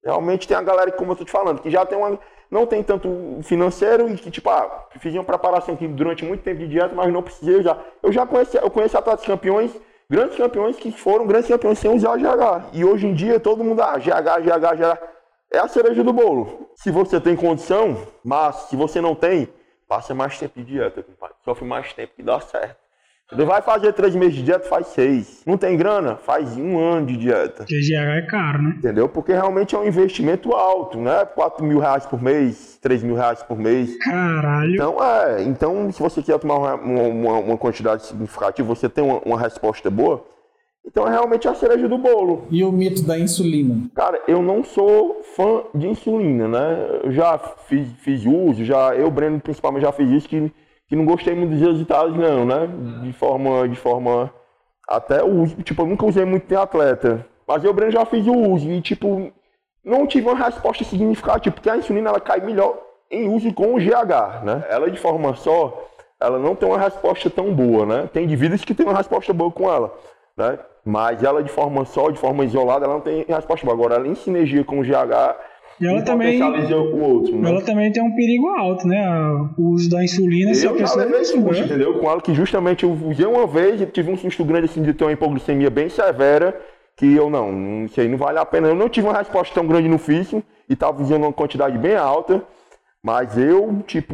Realmente 0.05 0.47
tem 0.47 0.55
a 0.55 0.61
galera, 0.61 0.91
como 0.91 1.11
eu 1.11 1.13
estou 1.13 1.25
te 1.25 1.31
falando, 1.31 1.59
que 1.59 1.71
já 1.71 1.85
tem 1.85 1.97
uma, 1.97 2.17
não 2.49 2.65
tem 2.65 2.83
tanto 2.83 3.09
financeiro 3.41 4.07
e 4.09 4.15
que, 4.15 4.31
tipo, 4.31 4.49
ah, 4.49 4.87
fiz 4.99 5.13
uma 5.13 5.23
preparação 5.23 5.73
aqui 5.73 5.87
durante 5.87 6.23
muito 6.23 6.41
tempo 6.41 6.59
de 6.59 6.67
dieta, 6.67 6.93
mas 6.95 7.11
não 7.11 7.23
precisei 7.23 7.61
já. 7.63 7.77
Eu 8.01 8.11
já 8.11 8.25
conheci, 8.25 8.57
eu 8.57 8.69
conheço 8.69 8.97
atletas 8.97 9.25
campeões, 9.25 9.75
grandes 10.09 10.37
campeões 10.37 10.77
que 10.77 10.91
foram 10.91 11.27
grandes 11.27 11.49
campeões 11.49 11.79
sem 11.79 11.93
usar 11.93 12.15
GH. 12.15 12.69
E 12.71 12.85
hoje 12.85 13.07
em 13.07 13.13
dia 13.13 13.39
todo 13.39 13.63
mundo, 13.63 13.81
ah, 13.81 13.97
GH, 13.97 14.41
GH, 14.41 14.75
GH. 14.75 15.09
É 15.51 15.57
a 15.57 15.67
cereja 15.67 16.03
do 16.03 16.13
bolo. 16.13 16.69
Se 16.75 16.91
você 16.91 17.19
tem 17.19 17.35
condição, 17.35 17.97
mas 18.23 18.55
se 18.69 18.75
você 18.75 19.01
não 19.01 19.15
tem, 19.15 19.49
passa 19.87 20.13
mais 20.13 20.37
tempo 20.37 20.59
de 20.59 20.65
dieta, 20.65 21.01
compadre. 21.01 21.35
Sofre 21.43 21.65
mais 21.65 21.91
tempo 21.91 22.13
que 22.15 22.21
dá 22.21 22.39
certo. 22.39 22.88
Ele 23.31 23.45
vai 23.45 23.61
fazer 23.61 23.93
três 23.93 24.15
meses 24.15 24.35
de 24.35 24.43
dieta, 24.43 24.67
faz 24.67 24.87
seis. 24.87 25.43
Não 25.45 25.55
tem 25.55 25.77
grana? 25.77 26.15
Faz 26.15 26.57
um 26.57 26.79
ano 26.79 27.05
de 27.05 27.15
dieta. 27.15 27.63
Porque 27.63 27.79
GH 27.79 27.93
é 27.93 28.21
caro, 28.23 28.63
né? 28.63 28.75
Entendeu? 28.77 29.07
Porque 29.07 29.31
realmente 29.31 29.75
é 29.75 29.77
um 29.77 29.85
investimento 29.85 30.51
alto, 30.53 30.97
né? 30.97 31.25
4 31.25 31.63
mil 31.63 31.77
reais 31.77 32.07
por 32.07 32.19
mês, 32.21 32.79
3 32.81 33.03
mil 33.03 33.15
reais 33.15 33.43
por 33.43 33.55
mês. 33.55 33.95
Caralho. 33.99 34.73
Então, 34.73 34.97
é. 35.03 35.43
Então, 35.43 35.91
se 35.91 36.01
você 36.01 36.23
quer 36.23 36.39
tomar 36.39 36.55
uma, 36.55 36.73
uma, 36.73 37.33
uma 37.39 37.57
quantidade 37.57 38.03
significativa, 38.03 38.67
você 38.67 38.89
tem 38.89 39.03
uma, 39.03 39.19
uma 39.19 39.39
resposta 39.39 39.91
boa, 39.91 40.25
então 40.83 41.07
é 41.07 41.11
realmente 41.11 41.47
a 41.47 41.53
cereja 41.53 41.87
do 41.87 41.99
bolo. 41.99 42.47
E 42.49 42.63
o 42.63 42.71
mito 42.71 43.03
da 43.03 43.19
insulina? 43.19 43.89
Cara, 43.93 44.19
eu 44.27 44.41
não 44.41 44.63
sou 44.63 45.21
fã 45.35 45.61
de 45.75 45.87
insulina, 45.87 46.47
né? 46.47 46.99
Eu 47.03 47.11
já 47.11 47.37
fiz, 47.37 47.87
fiz 47.99 48.25
uso, 48.25 48.65
já, 48.65 48.95
eu, 48.95 49.11
Breno, 49.11 49.39
principalmente, 49.39 49.83
já 49.83 49.91
fiz 49.91 50.09
isso 50.09 50.27
que 50.27 50.51
que 50.89 50.95
não 50.95 51.05
gostei 51.05 51.35
muito 51.35 51.51
dos 51.51 51.61
resultados, 51.61 52.17
não, 52.17 52.45
né? 52.45 52.67
De 53.03 53.13
forma, 53.13 53.69
de 53.69 53.75
forma 53.75 54.33
até 54.87 55.23
o 55.23 55.45
tipo, 55.63 55.83
eu 55.83 55.85
nunca 55.85 56.05
usei 56.05 56.25
muito 56.25 56.51
em 56.51 56.57
atleta, 56.57 57.25
mas 57.47 57.63
eu 57.63 57.71
Breno 57.71 57.91
já 57.91 58.03
fiz 58.05 58.25
o 58.25 58.33
uso 58.33 58.69
e 58.71 58.81
tipo 58.81 59.31
não 59.85 60.07
tive 60.07 60.27
uma 60.27 60.35
resposta 60.35 60.83
significativa, 60.83 61.53
porque 61.53 61.69
a 61.69 61.77
insulina 61.77 62.09
ela 62.09 62.19
cai 62.19 62.41
melhor 62.41 62.77
em 63.09 63.29
uso 63.29 63.53
com 63.53 63.75
o 63.75 63.79
GH, 63.79 64.43
né? 64.43 64.65
Ela 64.67 64.89
de 64.89 64.99
forma 64.99 65.35
só, 65.35 65.87
ela 66.19 66.39
não 66.39 66.55
tem 66.55 66.67
uma 66.67 66.77
resposta 66.77 67.29
tão 67.29 67.53
boa, 67.53 67.85
né? 67.85 68.09
Tem 68.11 68.23
indivíduos 68.23 68.65
que 68.65 68.73
têm 68.73 68.85
uma 68.85 68.97
resposta 68.97 69.31
boa 69.31 69.51
com 69.51 69.71
ela, 69.71 69.93
né? 70.35 70.59
Mas 70.83 71.23
ela 71.23 71.43
de 71.43 71.51
forma 71.51 71.85
só, 71.85 72.09
de 72.09 72.17
forma 72.17 72.43
isolada, 72.43 72.85
ela 72.85 72.95
não 72.95 73.01
tem 73.01 73.25
resposta 73.27 73.65
boa. 73.65 73.77
Agora, 73.77 73.95
ela 73.95 74.07
em 74.07 74.15
sinergia 74.15 74.63
com 74.63 74.79
o 74.79 74.83
GH, 74.83 75.37
e 75.79 75.87
ela 75.87 76.01
também, 76.01 76.41
o 76.41 76.99
outro, 76.99 77.37
né? 77.37 77.49
ela 77.49 77.61
também 77.61 77.91
tem 77.91 78.03
um 78.03 78.13
perigo 78.13 78.49
alto, 78.49 78.85
né? 78.85 79.01
O 79.57 79.69
uso 79.69 79.89
da 79.89 80.03
insulina. 80.03 80.51
Eu 80.51 80.55
se 80.55 80.67
a 80.67 80.73
pessoa 80.73 81.03
já 81.03 81.09
levei 81.09 81.23
susto, 81.23 81.51
né? 81.51 81.59
entendeu? 81.59 81.99
Com 81.99 82.11
ela 82.11 82.21
que 82.21 82.33
justamente 82.33 82.83
eu 82.83 82.91
usei 82.91 83.25
uma 83.25 83.47
vez, 83.47 83.81
tive 83.93 84.11
um 84.11 84.17
susto 84.17 84.43
grande 84.43 84.65
assim 84.65 84.81
de 84.83 84.93
ter 84.93 85.05
uma 85.05 85.13
hipoglicemia 85.13 85.69
bem 85.69 85.87
severa, 85.87 86.59
que 86.97 87.15
eu 87.15 87.29
não, 87.29 87.85
isso 87.85 88.01
aí 88.01 88.09
não 88.09 88.17
vale 88.17 88.39
a 88.39 88.45
pena. 88.45 88.67
Eu 88.67 88.75
não 88.75 88.89
tive 88.89 89.07
uma 89.07 89.17
resposta 89.17 89.53
tão 89.53 89.65
grande 89.65 89.87
no 89.87 89.97
físico 89.97 90.43
e 90.67 90.73
estava 90.73 91.01
usando 91.01 91.23
uma 91.23 91.33
quantidade 91.33 91.77
bem 91.77 91.95
alta. 91.95 92.43
Mas 93.01 93.37
eu, 93.37 93.81
tipo, 93.87 94.13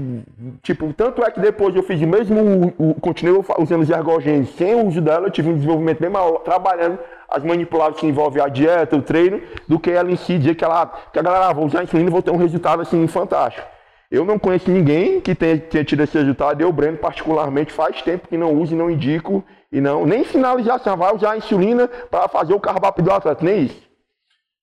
tipo, 0.62 0.94
tanto 0.94 1.24
é 1.24 1.32
que 1.32 1.40
depois 1.40 1.76
eu 1.76 1.82
fiz 1.82 2.00
o 2.02 2.08
mesmo, 2.08 2.72
o, 2.78 2.94
continuei 2.94 3.44
usando 3.58 3.82
os 3.82 3.90
ergogênios 3.90 4.50
sem 4.56 4.76
o 4.76 4.86
uso 4.86 5.02
dela, 5.02 5.26
eu 5.26 5.32
tive 5.32 5.50
um 5.50 5.56
desenvolvimento 5.56 6.00
bem 6.00 6.10
maior, 6.10 6.38
trabalhando 6.40 7.00
as 7.28 7.44
manipuladas 7.44 8.00
que 8.00 8.06
envolvem 8.06 8.44
a 8.44 8.48
dieta, 8.48 8.96
o 8.96 9.02
treino, 9.02 9.42
do 9.68 9.80
que 9.80 9.90
ela 9.90 10.12
em 10.12 10.16
si 10.16 10.38
dizer 10.38 10.54
que, 10.54 10.64
ela, 10.64 10.86
que 11.12 11.18
a 11.18 11.22
galera, 11.24 11.48
ah, 11.48 11.54
vou 11.54 11.66
usar 11.66 11.80
a 11.80 11.84
insulina 11.84 12.10
e 12.10 12.12
vou 12.12 12.22
ter 12.22 12.30
um 12.30 12.38
resultado 12.38 12.84
assim 12.84 13.08
fantástico. 13.08 13.68
Eu 14.12 14.24
não 14.24 14.38
conheço 14.38 14.70
ninguém 14.70 15.20
que 15.20 15.34
tenha, 15.34 15.58
tenha 15.58 15.84
tido 15.84 16.04
esse 16.04 16.16
resultado, 16.16 16.62
eu, 16.62 16.72
Breno, 16.72 16.98
particularmente, 16.98 17.74
faz 17.74 18.04
tempo 18.04 18.28
que 18.28 18.38
não 18.38 18.54
uso 18.54 18.76
e 18.76 18.78
não 18.78 18.92
indico, 18.92 19.44
e 19.72 19.82
não, 19.82 20.06
nem 20.06 20.24
finalização, 20.24 20.96
vai 20.96 21.14
usar 21.14 21.32
a 21.32 21.38
insulina 21.38 21.88
para 21.88 22.28
fazer 22.28 22.54
o 22.54 22.60
carboidrato 22.60 23.02
do 23.02 23.12
atleta, 23.12 23.44
nem 23.44 23.64
isso. 23.64 23.85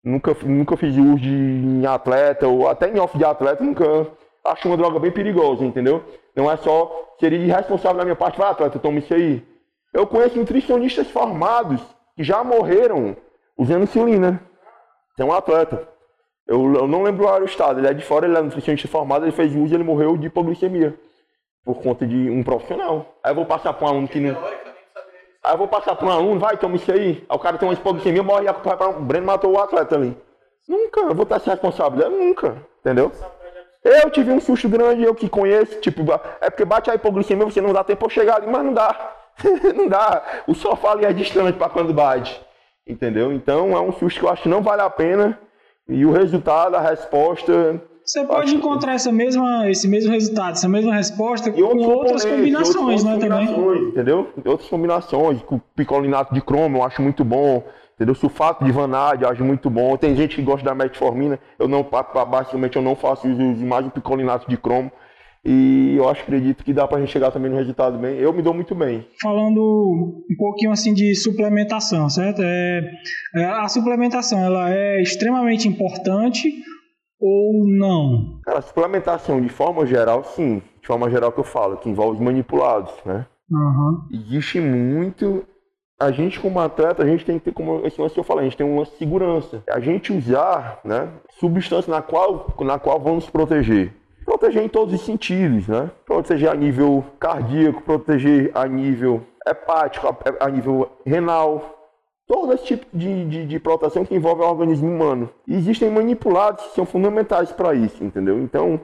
Nunca, 0.05 0.37
nunca 0.45 0.77
fiz 0.77 0.97
uso 0.97 1.17
de 1.17 1.31
em 1.31 1.87
atleta, 1.87 2.49
ou 2.49 2.69
até 2.69 2.91
em 2.91 2.99
off 2.99 3.17
de 3.17 3.25
atleta, 3.25 3.63
nunca. 3.63 4.09
Acho 4.45 4.67
uma 4.67 4.77
droga 4.77 4.99
bem 4.99 5.13
perigosa, 5.13 5.65
entendeu? 5.65 6.03
Não 6.35 6.51
é 6.51 6.57
só, 6.57 7.15
seria 7.21 7.39
irresponsável 7.39 7.99
da 7.99 8.05
minha 8.05 8.17
parte, 8.17 8.39
vai 8.39 8.51
atleta, 8.51 8.79
toma 8.79 8.99
isso 8.99 9.15
aí. 9.15 9.47
Eu 9.93 10.07
conheço 10.07 10.39
nutricionistas 10.39 11.09
formados 11.09 11.81
que 12.17 12.25
já 12.25 12.43
morreram 12.43 13.17
usando 13.57 13.85
insulina. 13.85 14.43
Tem 15.17 15.25
um 15.25 15.33
atleta. 15.33 15.89
Eu, 16.47 16.75
eu 16.75 16.89
não 16.89 17.03
lembro 17.03 17.27
o 17.27 17.45
estado, 17.45 17.79
ele 17.79 17.87
é 17.87 17.95
de 17.95 18.05
fora, 18.05 18.27
ele 18.27 18.37
é 18.37 18.43
nutricionista 18.43 18.89
formado, 18.89 19.25
ele 19.25 19.33
fez 19.33 19.55
uso 19.55 19.73
e 19.73 19.77
ele 19.77 19.85
morreu 19.85 20.17
de 20.17 20.27
hipoglicemia. 20.27 20.99
Por 21.65 21.81
conta 21.81 22.05
de 22.05 22.29
um 22.29 22.43
profissional. 22.43 23.15
Aí 23.23 23.31
eu 23.31 23.37
vou 23.37 23.47
passar 23.47 23.73
para 23.73 23.87
um 23.87 23.91
aluno 23.91 24.09
que 24.09 24.19
não. 24.19 24.37
Aí 25.45 25.55
eu 25.55 25.59
vou 25.59 25.67
passar 25.67 25.97
para 25.97 26.07
um 26.07 26.11
aluno, 26.11 26.39
vai, 26.39 26.57
toma 26.57 26.77
isso 26.77 26.91
aí. 26.93 27.25
Aí 27.29 27.37
o 27.37 27.39
cara 27.39 27.59
tem 27.59 27.69
uma 27.69 27.75
hipoglicemia, 27.75 28.23
morre, 28.23 28.45
vai 28.45 28.77
para 28.77 28.89
o 28.91 29.01
Breno 29.01 29.27
matou 29.27 29.53
o 29.53 29.61
atleta 29.61 29.97
ali. 29.97 30.17
Nunca, 30.69 31.01
eu 31.01 31.15
vou 31.15 31.25
estar 31.25 31.41
sem 31.41 31.53
responsabilidade, 31.53 32.15
nunca, 32.15 32.57
entendeu? 32.81 33.11
Eu 33.85 34.09
tive 34.11 34.31
um 34.31 34.41
susto 34.41 34.69
grande, 34.69 35.03
eu 35.03 35.15
que 35.15 35.29
conheço, 35.29 35.81
tipo, 35.81 36.03
é 36.41 36.49
porque 36.49 36.65
bate 36.65 36.89
a 36.89 36.95
hipoglicemia, 36.95 37.45
você 37.45 37.61
não 37.61 37.73
dá 37.73 37.83
tempo 37.83 38.05
para 38.05 38.15
chegar 38.15 38.37
ali, 38.37 38.47
mas 38.47 38.65
não 38.65 38.73
dá. 38.73 39.15
não 39.75 39.89
dá. 39.89 40.23
O 40.47 40.55
sofá 40.55 40.93
ali 40.93 41.05
é 41.05 41.13
distante 41.13 41.59
para 41.59 41.69
quando 41.69 41.93
bate. 41.93 42.41
Entendeu? 42.87 43.33
Então 43.33 43.77
é 43.77 43.81
um 43.81 43.93
susto 43.93 44.21
que 44.21 44.27
eu 44.27 44.31
acho 44.31 44.43
que 44.43 44.49
não 44.49 44.63
vale 44.63 44.83
a 44.83 44.91
pena. 44.91 45.39
E 45.89 46.07
o 46.07 46.13
resultado, 46.13 46.77
a 46.77 46.81
resposta. 46.81 47.81
Você 48.05 48.25
pode 48.25 48.55
encontrar 48.55 48.95
essa 48.95 49.13
mesma, 49.13 49.71
esse 49.71 49.87
mesmo 49.89 50.11
resultado, 50.11 50.53
essa 50.53 50.69
mesma 50.69 50.95
resposta 50.95 51.51
com 51.53 51.63
outras 51.63 52.25
combinações, 52.25 53.05
né? 53.05 53.13
Combinações, 53.13 53.57
também. 53.57 53.89
Entendeu? 53.89 54.29
Outras 54.45 54.69
combinações, 54.69 55.43
com 55.43 55.59
picolinato 55.77 56.35
de 56.35 56.41
cromo, 56.41 56.79
eu 56.79 56.83
acho 56.85 57.01
muito 57.01 57.25
bom. 57.25 57.63
Entendeu? 57.95 58.15
Sulfato 58.15 58.65
de 58.65 58.73
vanádio, 58.73 59.29
acho 59.29 59.45
muito 59.45 59.71
bom. 59.71 59.97
Tem 59.97 60.17
gente 60.17 60.35
que 60.35 60.43
gosta 60.43 60.65
da 60.65 60.75
metformina. 60.75 61.39
Eu 61.59 61.69
não, 61.69 61.87
basicamente, 62.29 62.77
eu 62.77 62.83
não 62.83 62.97
faço 62.97 63.29
uso 63.29 63.65
mais 63.65 63.85
do 63.85 63.91
picolinato 63.91 64.49
de 64.51 64.57
cromo. 64.57 64.91
E 65.45 65.97
eu 65.97 66.09
acho, 66.09 66.23
acredito 66.23 66.63
que 66.63 66.73
dá 66.73 66.87
pra 66.87 67.01
gente 67.01 67.11
chegar 67.11 67.33
também 67.33 67.51
no 67.51 67.57
resultado 67.57 67.99
bem. 67.99 68.17
Eu 68.17 68.33
me 68.33 68.43
dou 68.43 68.55
muito 68.55 68.75
bem. 68.77 69.05
Falando 69.21 69.61
um 70.31 70.37
pouquinho 70.37 70.71
assim 70.71 70.95
de 70.95 71.15
suplementação, 71.17 72.09
certo? 72.09 72.41
É, 72.43 72.81
é, 73.37 73.45
a 73.45 73.69
suplementação, 73.69 74.39
ela 74.39 74.71
é 74.71 75.03
extremamente 75.03 75.67
importante 75.67 76.53
ou 77.23 77.65
não? 77.65 78.41
Cara, 78.45 78.59
a 78.59 78.63
suplementação, 78.63 79.41
de 79.41 79.49
forma 79.49 79.87
geral, 79.87 80.25
sim. 80.25 80.61
De 80.81 80.87
forma 80.87 81.09
geral 81.09 81.31
que 81.31 81.39
eu 81.39 81.45
falo, 81.45 81.77
que 81.77 81.89
envolve 81.89 82.23
manipulados, 82.23 82.93
né? 83.05 83.25
Uhum. 83.49 84.03
Existe 84.11 84.61
muito 84.61 85.45
a 86.01 86.11
gente 86.11 86.41
como 86.41 86.59
atleta, 86.59 87.05
a 87.05 87.07
gente 87.07 87.25
tem 87.25 87.39
que 87.39 87.45
ter, 87.45 87.53
como 87.53 87.87
esse 87.87 88.01
lance 88.01 88.19
eu 88.19 88.25
falei, 88.25 88.43
a 88.43 88.49
gente 88.49 88.57
tem 88.57 88.67
uma 88.67 88.85
segurança. 88.85 89.63
A 89.71 89.79
gente 89.79 90.13
usar, 90.13 90.81
né, 90.85 91.09
substância 91.39 91.89
na 91.89 92.03
qual, 92.03 92.53
na 92.61 92.77
qual 92.77 92.99
vamos 92.99 93.31
proteger 93.31 93.95
proteger 94.25 94.63
em 94.63 94.69
todos 94.69 94.95
os 94.95 95.01
sentidos, 95.03 95.69
né? 95.69 95.91
Proteger 96.07 96.51
a 96.51 96.55
nível 96.55 97.05
cardíaco, 97.19 97.83
proteger 97.83 98.51
a 98.55 98.67
nível 98.67 99.23
hepático, 99.47 100.17
a 100.41 100.49
nível 100.49 100.91
renal, 101.05 101.82
todo 102.33 102.55
esse 102.55 102.65
tipo 102.65 102.87
de, 102.95 103.27
de, 103.27 103.47
de, 103.47 103.61
proteção 103.61 104.07
que 104.07 104.15
envolve 104.15 104.41
o 104.41 104.47
organismo 104.49 104.89
humano. 104.89 105.29
E 105.47 105.55
existem 105.55 105.91
manipulados 105.91 106.65
que 106.65 106.75
são 106.75 106.87
fundamentais 106.87 107.53
para 107.53 107.75
isso, 107.75 108.03
entendeu? 108.03 108.41
Então, 108.41 108.81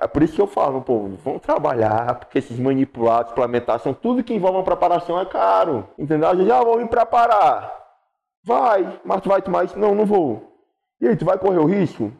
é 0.00 0.06
por 0.06 0.22
isso 0.22 0.36
que 0.36 0.40
eu 0.40 0.46
falo, 0.46 0.80
pô, 0.82 1.08
vamos 1.24 1.42
trabalhar, 1.42 2.14
porque 2.14 2.38
esses 2.38 2.56
manipulados, 2.60 3.30
suplementação, 3.30 3.92
tudo 3.92 4.22
que 4.22 4.32
envolve 4.32 4.58
uma 4.58 4.64
preparação 4.64 5.18
é 5.20 5.26
caro, 5.26 5.88
entendeu? 5.98 6.28
Às 6.28 6.36
vezes, 6.36 6.52
ah, 6.52 6.62
vou 6.62 6.78
me 6.78 6.86
preparar. 6.86 7.76
Vai, 8.44 9.00
mas 9.04 9.20
tu 9.20 9.28
vai 9.28 9.42
tomar 9.42 9.64
isso? 9.64 9.76
Não, 9.76 9.92
não 9.92 10.06
vou. 10.06 10.52
E 11.00 11.08
aí, 11.08 11.16
tu 11.16 11.24
vai 11.24 11.36
correr 11.36 11.58
o 11.58 11.66
risco? 11.66 12.12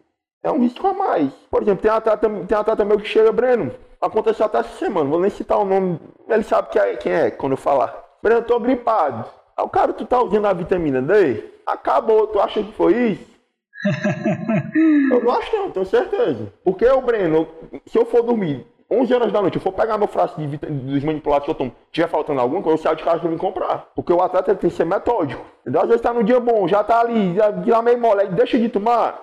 é 0.42 0.50
um 0.50 0.60
risco 0.60 0.86
a 0.86 0.92
mais. 0.92 1.32
Por 1.50 1.62
exemplo, 1.62 1.82
tem 1.82 1.90
atleta, 1.90 2.28
tem 2.28 2.58
atleta 2.58 2.84
meu 2.84 2.98
que 2.98 3.08
chega, 3.08 3.32
Breno, 3.32 3.72
aconteceu 4.00 4.46
até 4.46 4.58
essa 4.58 4.76
semana, 4.78 5.10
vou 5.10 5.20
nem 5.20 5.30
citar 5.30 5.58
o 5.58 5.64
nome, 5.64 5.98
ele 6.28 6.44
sabe 6.44 6.68
quem 6.70 6.82
é, 6.82 6.96
quem 6.96 7.12
é 7.12 7.30
quando 7.30 7.52
eu 7.52 7.56
falar. 7.56 8.04
Breno, 8.22 8.40
eu 8.40 8.44
tô 8.44 8.60
gripado. 8.60 9.28
Aí 9.56 9.64
o 9.64 9.68
cara, 9.68 9.92
tu 9.92 10.04
tá 10.04 10.20
usando 10.22 10.46
a 10.46 10.52
vitamina 10.52 11.00
D? 11.00 11.44
Acabou, 11.66 12.26
tu 12.26 12.40
acha 12.40 12.62
que 12.62 12.72
foi 12.72 12.94
isso? 13.12 13.36
eu 15.12 15.22
não 15.22 15.32
acho 15.32 15.56
não, 15.56 15.70
tenho 15.70 15.86
certeza. 15.86 16.52
Porque 16.64 16.84
eu, 16.84 17.00
Breno, 17.00 17.48
se 17.86 17.98
eu 17.98 18.04
for 18.04 18.22
dormir 18.22 18.66
11 18.90 19.14
horas 19.14 19.32
da 19.32 19.40
noite, 19.40 19.56
eu 19.56 19.62
for 19.62 19.72
pegar 19.72 19.98
meu 19.98 20.06
frasco 20.06 20.40
de 20.40 20.56
dos 20.58 21.02
manipulados 21.02 21.44
que 21.44 21.50
eu 21.50 21.54
tomo, 21.54 21.74
tiver 21.90 22.08
faltando 22.08 22.40
alguma 22.40 22.62
coisa, 22.62 22.78
eu 22.78 22.82
saio 22.82 22.96
de 22.96 23.02
casa 23.02 23.20
pra 23.20 23.30
me 23.30 23.36
comprar. 23.36 23.88
Porque 23.94 24.12
o 24.12 24.22
atleta 24.22 24.54
tem 24.54 24.70
que 24.70 24.76
ser 24.76 24.84
metódico. 24.84 25.44
Entendeu? 25.62 25.82
Às 25.82 25.88
vezes 25.88 26.02
tá 26.02 26.12
no 26.12 26.22
dia 26.22 26.38
bom, 26.38 26.68
já 26.68 26.84
tá 26.84 27.00
ali, 27.00 27.34
já, 27.34 27.50
já 27.64 27.82
meio 27.82 27.98
mole, 27.98 28.28
deixa 28.28 28.58
de 28.58 28.68
tomar. 28.68 29.20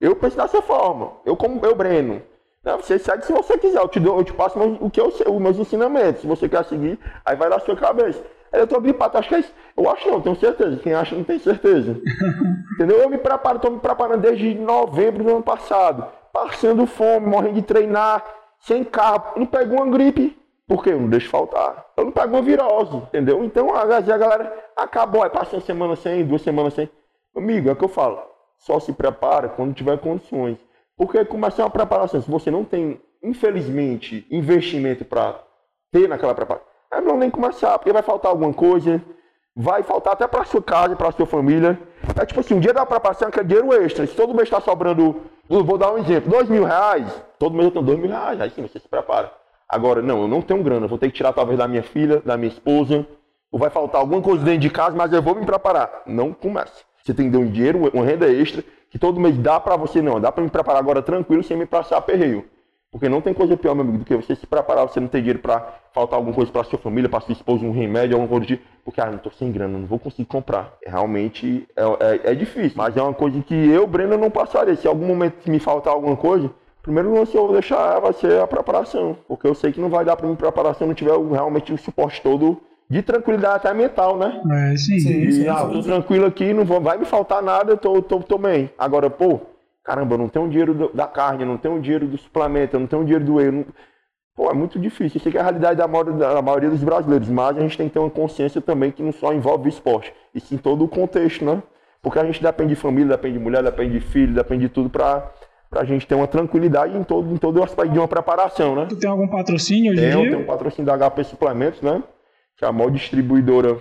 Eu 0.00 0.16
penso 0.16 0.36
dessa 0.36 0.62
forma. 0.62 1.12
Eu, 1.24 1.36
como 1.36 1.64
eu, 1.64 1.74
Breno. 1.74 2.22
Né? 2.64 2.76
Você 2.76 2.98
segue 2.98 3.24
se 3.24 3.32
você 3.32 3.56
quiser. 3.56 3.80
Eu 3.80 3.88
te, 3.88 4.00
dou, 4.00 4.18
eu 4.18 4.24
te 4.24 4.32
passo 4.32 4.58
o 4.80 4.90
que 4.90 5.00
eu 5.00 5.10
sei, 5.10 5.26
os 5.28 5.40
meus 5.40 5.58
ensinamentos. 5.58 6.22
Se 6.22 6.26
você 6.26 6.48
quer 6.48 6.64
seguir, 6.64 6.98
aí 7.24 7.36
vai 7.36 7.48
na 7.48 7.60
sua 7.60 7.76
cabeça. 7.76 8.22
Eu 8.52 8.66
tô 8.66 8.80
gripado, 8.80 9.18
acho 9.18 9.28
que 9.28 9.34
é 9.34 9.40
isso. 9.40 9.52
Eu 9.76 9.88
acho 9.90 10.10
não, 10.10 10.20
tenho 10.20 10.36
certeza. 10.36 10.76
Quem 10.78 10.94
acha 10.94 11.14
não 11.14 11.24
tem 11.24 11.38
certeza. 11.38 12.00
Entendeu? 12.74 12.98
Eu 12.98 13.08
me 13.08 13.18
preparo, 13.18 13.58
tô 13.58 13.70
me 13.70 13.78
preparando 13.78 14.20
desde 14.20 14.54
novembro 14.54 15.24
do 15.24 15.30
ano 15.30 15.42
passado. 15.42 16.06
Passando 16.32 16.86
fome, 16.86 17.26
morrendo 17.26 17.54
de 17.54 17.62
treinar, 17.62 18.24
sem 18.60 18.84
carro. 18.84 19.32
Não 19.36 19.46
pego 19.46 19.74
uma 19.74 19.86
gripe. 19.86 20.36
Por 20.66 20.82
quê? 20.82 20.92
Eu 20.92 21.00
não 21.00 21.08
deixo 21.08 21.30
faltar. 21.30 21.86
Eu 21.96 22.04
não 22.04 22.12
pego 22.12 22.34
uma 22.34 22.42
virose, 22.42 22.96
entendeu? 22.96 23.42
Então, 23.44 23.68
vezes 23.86 24.10
a 24.10 24.18
galera 24.18 24.52
acabou, 24.76 25.22
aí 25.22 25.30
passa 25.30 25.56
uma 25.56 25.62
semana 25.62 25.96
sem, 25.96 26.24
duas 26.24 26.42
semanas 26.42 26.74
sem. 26.74 26.90
Amigo, 27.34 27.68
é 27.68 27.72
o 27.72 27.76
que 27.76 27.84
eu 27.84 27.88
falo 27.88 28.28
só 28.58 28.80
se 28.80 28.92
prepara 28.92 29.48
quando 29.48 29.74
tiver 29.74 29.98
condições. 29.98 30.58
Porque 30.96 31.24
começar 31.24 31.62
uma 31.64 31.70
preparação, 31.70 32.20
se 32.20 32.30
você 32.30 32.50
não 32.50 32.64
tem, 32.64 33.00
infelizmente, 33.22 34.26
investimento 34.30 35.04
para 35.04 35.40
ter 35.92 36.08
naquela 36.08 36.34
preparação, 36.34 36.67
é 36.92 37.00
melhor 37.00 37.16
nem 37.16 37.30
começar, 37.30 37.78
porque 37.78 37.92
vai 37.92 38.02
faltar 38.02 38.30
alguma 38.30 38.52
coisa, 38.52 39.02
vai 39.54 39.82
faltar 39.82 40.14
até 40.14 40.26
para 40.26 40.44
sua 40.44 40.62
casa, 40.62 40.96
para 40.96 41.12
sua 41.12 41.26
família. 41.26 41.78
É 42.20 42.24
tipo 42.24 42.40
assim, 42.40 42.54
um 42.54 42.60
dia 42.60 42.72
da 42.72 42.86
preparação 42.86 43.28
é 43.28 43.44
dinheiro 43.44 43.72
extra. 43.74 44.06
Se 44.06 44.14
todo 44.14 44.34
mês 44.34 44.44
está 44.48 44.60
sobrando, 44.60 45.16
vou 45.48 45.76
dar 45.78 45.92
um 45.92 45.98
exemplo, 45.98 46.30
dois 46.30 46.48
mil 46.48 46.64
reais, 46.64 47.10
todo 47.38 47.54
mês 47.54 47.66
eu 47.66 47.72
tenho 47.72 47.84
dois 47.84 47.98
mil 47.98 48.08
reais, 48.08 48.40
aí 48.40 48.50
sim 48.50 48.62
você 48.62 48.78
se 48.78 48.88
prepara. 48.88 49.32
Agora, 49.68 50.00
não, 50.00 50.22
eu 50.22 50.28
não 50.28 50.40
tenho 50.40 50.62
grana, 50.62 50.86
vou 50.86 50.96
ter 50.96 51.08
que 51.08 51.16
tirar 51.16 51.32
talvez 51.32 51.58
da 51.58 51.68
minha 51.68 51.82
filha, 51.82 52.22
da 52.24 52.36
minha 52.36 52.48
esposa, 52.48 53.06
ou 53.52 53.58
vai 53.58 53.68
faltar 53.68 54.00
alguma 54.00 54.22
coisa 54.22 54.42
dentro 54.42 54.60
de 54.60 54.70
casa, 54.70 54.96
mas 54.96 55.12
eu 55.12 55.20
vou 55.20 55.34
me 55.34 55.44
preparar. 55.44 56.02
Não 56.06 56.32
comece. 56.32 56.84
Você 57.02 57.12
tem 57.12 57.26
que 57.26 57.32
dar 57.32 57.38
um 57.38 57.50
dinheiro, 57.50 57.90
uma 57.92 58.04
renda 58.04 58.30
extra, 58.30 58.64
que 58.90 58.98
todo 58.98 59.20
mês 59.20 59.36
dá 59.36 59.60
para 59.60 59.76
você, 59.76 60.00
não. 60.00 60.20
Dá 60.20 60.32
para 60.32 60.42
me 60.42 60.50
preparar 60.50 60.80
agora 60.80 61.02
tranquilo, 61.02 61.42
sem 61.42 61.56
me 61.56 61.66
passar 61.66 62.00
perreio. 62.00 62.46
Porque 62.90 63.08
não 63.08 63.20
tem 63.20 63.34
coisa 63.34 63.56
pior, 63.56 63.74
meu 63.74 63.84
amigo, 63.84 63.98
do 63.98 64.04
que 64.04 64.16
você 64.16 64.34
se 64.34 64.46
preparar, 64.46 64.88
você 64.88 64.98
não 64.98 65.08
ter 65.08 65.18
dinheiro 65.18 65.40
para 65.40 65.60
faltar 65.92 66.16
alguma 66.16 66.34
coisa 66.34 66.50
para 66.50 66.64
sua 66.64 66.78
família, 66.78 67.08
para 67.08 67.20
sua 67.20 67.32
esposa, 67.32 67.64
um 67.64 67.70
remédio, 67.70 68.16
alguma 68.16 68.28
coisa 68.28 68.44
do 68.44 68.46
tipo. 68.46 68.64
Porque, 68.82 69.00
ah, 69.00 69.10
não 69.10 69.18
tô 69.18 69.30
sem 69.30 69.52
grana, 69.52 69.78
não 69.78 69.86
vou 69.86 69.98
conseguir 69.98 70.24
comprar. 70.24 70.72
Realmente 70.86 71.68
é, 71.76 71.82
é, 71.82 72.32
é 72.32 72.34
difícil. 72.34 72.72
Mas 72.76 72.96
é 72.96 73.02
uma 73.02 73.12
coisa 73.12 73.40
que 73.42 73.54
eu, 73.54 73.86
Breno, 73.86 74.16
não 74.16 74.30
passaria. 74.30 74.74
Se 74.74 74.88
algum 74.88 75.06
momento 75.06 75.50
me 75.50 75.58
faltar 75.58 75.92
alguma 75.92 76.16
coisa, 76.16 76.50
primeiro 76.82 77.12
lance 77.12 77.34
eu 77.34 77.44
vou 77.44 77.52
deixar 77.52 78.00
vai 78.00 78.14
ser 78.14 78.40
a 78.40 78.46
preparação. 78.46 79.18
Porque 79.28 79.46
eu 79.46 79.54
sei 79.54 79.70
que 79.70 79.80
não 79.80 79.90
vai 79.90 80.04
dar 80.06 80.16
para 80.16 80.26
mim 80.26 80.34
preparação 80.34 80.78
se 80.78 80.86
não 80.86 80.94
tiver 80.94 81.12
realmente 81.30 81.72
o 81.72 81.76
suporte 81.76 82.22
todo 82.22 82.58
de 82.88 83.02
tranquilidade 83.02 83.56
até 83.56 83.74
mental, 83.74 84.16
né? 84.16 84.40
É, 84.50 84.76
sim. 84.76 84.98
sim, 84.98 85.20
e, 85.20 85.32
sim, 85.32 85.48
ah, 85.48 85.66
tô 85.66 85.82
tranquilo 85.82 86.24
aqui, 86.24 86.54
não 86.54 86.64
vou, 86.64 86.80
vai 86.80 86.96
me 86.96 87.04
faltar 87.04 87.42
nada, 87.42 87.72
eu 87.72 87.76
tô, 87.76 88.00
tô, 88.00 88.20
tô 88.20 88.38
bem. 88.38 88.70
Agora, 88.78 89.10
pô, 89.10 89.40
caramba, 89.88 90.14
eu 90.14 90.18
não 90.18 90.28
tenho 90.28 90.48
dinheiro 90.48 90.74
do, 90.74 90.92
da 90.92 91.06
carne, 91.06 91.42
eu 91.42 91.46
não 91.46 91.56
tenho 91.56 91.80
dinheiro 91.80 92.06
do 92.06 92.18
suplemento, 92.18 92.76
eu 92.76 92.80
não 92.80 92.86
tenho 92.86 93.02
dinheiro 93.04 93.24
do 93.24 93.34
whey. 93.36 93.50
Não... 93.50 93.64
Pô, 94.36 94.50
é 94.50 94.54
muito 94.54 94.78
difícil. 94.78 95.16
Isso 95.16 95.28
aqui 95.28 95.38
é 95.38 95.40
a 95.40 95.44
realidade 95.44 95.78
da 95.78 95.88
maioria, 95.88 96.14
da 96.14 96.42
maioria 96.42 96.70
dos 96.70 96.84
brasileiros, 96.84 97.28
mas 97.28 97.56
a 97.56 97.60
gente 97.60 97.76
tem 97.76 97.88
que 97.88 97.94
ter 97.94 97.98
uma 97.98 98.10
consciência 98.10 98.60
também 98.60 98.90
que 98.90 99.02
não 99.02 99.12
só 99.12 99.32
envolve 99.32 99.66
o 99.66 99.68
esporte, 99.68 100.12
e 100.34 100.40
sim 100.40 100.58
todo 100.58 100.84
o 100.84 100.88
contexto, 100.88 101.44
né? 101.44 101.62
Porque 102.02 102.18
a 102.18 102.24
gente 102.24 102.42
depende 102.42 102.70
de 102.70 102.76
família, 102.76 103.16
depende 103.16 103.38
de 103.38 103.42
mulher, 103.42 103.62
depende 103.62 103.98
de 103.98 104.00
filho, 104.00 104.34
depende 104.34 104.62
de 104.62 104.68
tudo 104.68 104.90
para 104.90 105.32
pra 105.70 105.84
gente 105.84 106.06
ter 106.06 106.14
uma 106.14 106.26
tranquilidade 106.26 106.96
em 106.96 107.04
todo, 107.04 107.30
em 107.30 107.36
todo 107.36 107.60
o 107.60 107.62
aspecto 107.62 107.92
de 107.92 107.98
uma 107.98 108.08
preparação, 108.08 108.74
né? 108.74 108.86
Tu 108.88 108.96
tem 108.96 109.10
algum 109.10 109.28
patrocínio 109.28 109.92
hoje 109.92 110.02
em 110.02 110.10
dia? 110.10 110.18
Eu 110.18 110.30
tenho 110.30 110.40
um 110.40 110.46
patrocínio 110.46 110.86
da 110.86 111.10
HP 111.10 111.24
Suplementos, 111.24 111.82
né? 111.82 112.02
que 112.58 112.64
é 112.64 112.68
a 112.68 112.72
maior 112.72 112.90
distribuidora 112.90 113.78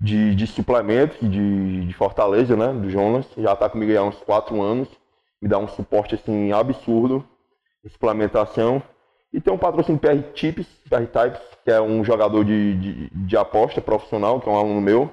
de, 0.00 0.34
de 0.34 0.46
suplementos 0.46 1.16
de, 1.22 1.86
de 1.86 1.94
Fortaleza, 1.94 2.56
né? 2.56 2.72
Do 2.72 2.90
Jonas. 2.90 3.24
Já 3.38 3.52
está 3.52 3.68
comigo 3.70 3.96
há 3.96 4.02
uns 4.02 4.16
quatro 4.16 4.60
anos. 4.60 4.88
Me 5.40 5.48
dá 5.48 5.58
um 5.58 5.68
suporte 5.68 6.14
assim 6.14 6.52
absurdo 6.52 7.26
em 7.84 7.88
suplementação. 7.88 8.82
E 9.32 9.40
tem 9.40 9.52
um 9.52 9.58
patrocínio 9.58 10.00
PR 10.00 10.32
Tips, 10.34 10.66
PR 10.88 11.06
Types, 11.06 11.40
que 11.64 11.70
é 11.70 11.80
um 11.80 12.04
jogador 12.04 12.44
de, 12.44 12.74
de, 12.74 13.10
de, 13.10 13.36
aposta 13.36 13.80
profissional, 13.80 14.40
que 14.40 14.48
é 14.48 14.52
um 14.52 14.56
aluno 14.56 14.80
meu, 14.80 15.12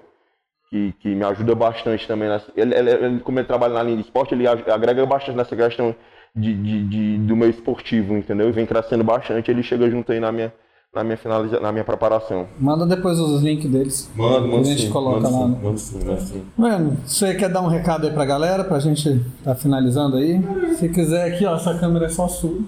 que, 0.70 0.94
que 1.00 1.10
me 1.14 1.24
ajuda 1.26 1.54
bastante 1.56 2.08
também. 2.08 2.30
Nessa, 2.30 2.52
ele, 2.56 2.74
ele, 2.76 3.20
como 3.20 3.40
ele 3.40 3.48
trabalha 3.48 3.74
na 3.74 3.84
linha 3.84 3.98
de 3.98 4.04
esporte, 4.04 4.34
ele 4.34 4.48
agrega 4.48 5.06
bastante 5.06 5.36
nessa 5.36 5.56
questão 5.56 5.96
de, 6.36 6.54
de, 6.54 6.88
de, 6.88 7.18
do 7.18 7.36
meio 7.36 7.50
esportivo, 7.50 8.16
entendeu? 8.16 8.50
E 8.50 8.52
vem 8.52 8.66
crescendo 8.66 9.04
bastante, 9.04 9.52
ele 9.52 9.62
chega 9.62 9.90
junto 9.90 10.12
aí 10.12 10.20
na 10.20 10.32
minha, 10.32 10.54
na 10.94 11.04
minha, 11.04 11.18
finaliza... 11.18 11.60
na 11.60 11.72
minha 11.72 11.84
preparação. 11.84 12.48
Manda 12.60 12.86
depois 12.86 13.20
os 13.20 13.41
links 13.41 13.70
deles. 13.70 14.12
Manda, 14.16 14.41
manda. 14.41 14.62
A 14.62 14.64
gente 14.64 14.84
sim, 14.84 14.89
coloca 14.91 15.22
manda 15.22 15.30
lá. 15.30 15.48
Sim, 15.48 15.60
manda 15.64 15.78
sim, 15.78 16.06
manda 16.06 16.22
sim. 16.22 16.46
Mano, 16.56 16.98
você 17.06 17.34
quer 17.34 17.50
dar 17.50 17.62
um 17.62 17.68
recado 17.68 18.06
aí 18.06 18.14
pra 18.14 18.26
galera, 18.26 18.64
pra 18.64 18.80
gente 18.80 19.26
tá 19.44 19.56
finalizando 19.56 20.18
aí? 20.18 20.39
Se 20.76 20.88
quiser 20.89 21.34
aqui, 21.34 21.46
ó, 21.46 21.56
essa 21.56 21.78
câmera 21.78 22.06
é 22.06 22.10
só 22.10 22.28
sua. 22.28 22.60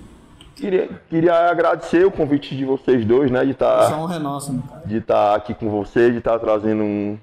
Queria, 0.55 0.89
queria 1.09 1.49
agradecer 1.49 2.05
o 2.05 2.11
convite 2.11 2.55
de 2.55 2.65
vocês 2.65 3.05
dois, 3.05 3.29
né? 3.29 3.43
De 3.43 3.51
estar. 3.51 3.77
Tá, 3.77 3.83
Essa 3.85 3.97
honra 3.97 4.15
é 4.15 4.19
nossa, 4.19 4.53
né? 4.53 4.63
De 4.85 4.97
estar 4.97 5.31
tá 5.31 5.35
aqui 5.35 5.53
com 5.53 5.69
vocês, 5.69 6.11
de 6.11 6.19
estar 6.19 6.33
tá 6.33 6.39
trazendo 6.39 6.81
um, 6.81 7.19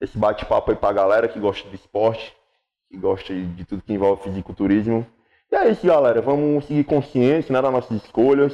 esse 0.00 0.16
bate-papo 0.16 0.70
aí 0.70 0.76
pra 0.76 0.92
galera 0.92 1.26
que 1.26 1.40
gosta 1.40 1.68
de 1.68 1.74
esporte. 1.74 2.34
que 2.90 2.98
gosta 2.98 3.34
de, 3.34 3.46
de 3.46 3.64
tudo 3.64 3.82
que 3.82 3.92
envolve 3.92 4.22
fisiculturismo. 4.22 5.06
E 5.50 5.56
é 5.56 5.70
isso, 5.70 5.86
galera. 5.86 6.20
Vamos 6.20 6.66
seguir 6.66 6.84
consciência 6.84 7.52
né, 7.52 7.62
das 7.62 7.72
nossas 7.72 8.02
escolhas. 8.02 8.52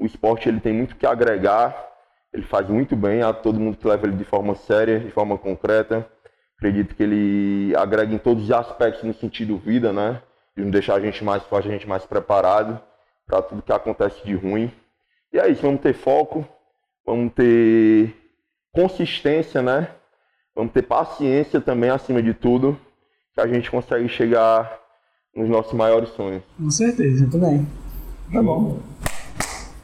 O 0.00 0.06
esporte 0.06 0.48
ele 0.48 0.60
tem 0.60 0.72
muito 0.72 0.96
que 0.96 1.04
agregar. 1.04 1.88
Ele 2.32 2.44
faz 2.44 2.66
muito 2.68 2.96
bem 2.96 3.22
a 3.22 3.34
todo 3.34 3.60
mundo 3.60 3.76
que 3.76 3.86
leva 3.86 4.06
ele 4.06 4.16
de 4.16 4.24
forma 4.24 4.54
séria, 4.54 4.98
de 4.98 5.10
forma 5.10 5.36
concreta. 5.36 6.08
Acredito 6.56 6.94
que 6.94 7.02
ele 7.02 7.76
agrega 7.76 8.14
em 8.14 8.18
todos 8.18 8.44
os 8.44 8.50
aspectos 8.50 9.02
no 9.02 9.12
sentido 9.12 9.58
vida, 9.58 9.92
né? 9.92 10.22
De 10.56 10.62
nos 10.62 10.72
deixar 10.72 10.94
a 10.94 11.00
gente 11.00 11.22
mais 11.22 11.42
forte, 11.42 11.68
a 11.68 11.72
gente 11.72 11.86
mais 11.86 12.06
preparado 12.06 12.80
para 13.26 13.42
tudo 13.42 13.62
que 13.62 13.72
acontece 13.72 14.24
de 14.24 14.34
ruim. 14.34 14.72
E 15.32 15.38
é 15.38 15.48
isso, 15.50 15.62
vamos 15.62 15.82
ter 15.82 15.92
foco, 15.92 16.46
vamos 17.04 17.32
ter 17.34 18.16
consistência, 18.72 19.60
né? 19.60 19.88
Vamos 20.54 20.72
ter 20.72 20.82
paciência 20.82 21.60
também 21.60 21.90
acima 21.90 22.22
de 22.22 22.32
tudo, 22.32 22.78
que 23.34 23.40
a 23.40 23.46
gente 23.46 23.70
consegue 23.70 24.08
chegar 24.08 24.80
nos 25.34 25.48
nossos 25.48 25.72
maiores 25.74 26.08
sonhos. 26.10 26.42
Com 26.56 26.70
certeza. 26.70 27.20
Muito 27.20 27.38
bem. 27.38 27.66
Tá 28.32 28.42
bom. 28.42 28.80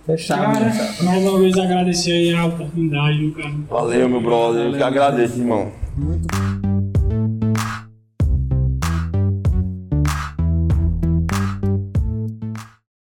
Fechado. 0.06 0.52
Cara, 0.52 0.72
mais 1.02 1.22
uma 1.24 1.38
vez 1.40 1.58
agradecer 1.58 2.12
aí 2.12 2.32
a 2.32 2.46
oportunidade, 2.46 3.30
cara. 3.32 3.54
Valeu, 3.68 4.08
meu 4.08 4.20
brother. 4.20 4.66
Eu 4.66 4.72
que 4.72 4.82
agradeço, 4.82 5.40
irmão. 5.40 5.72
Muito 5.96 6.28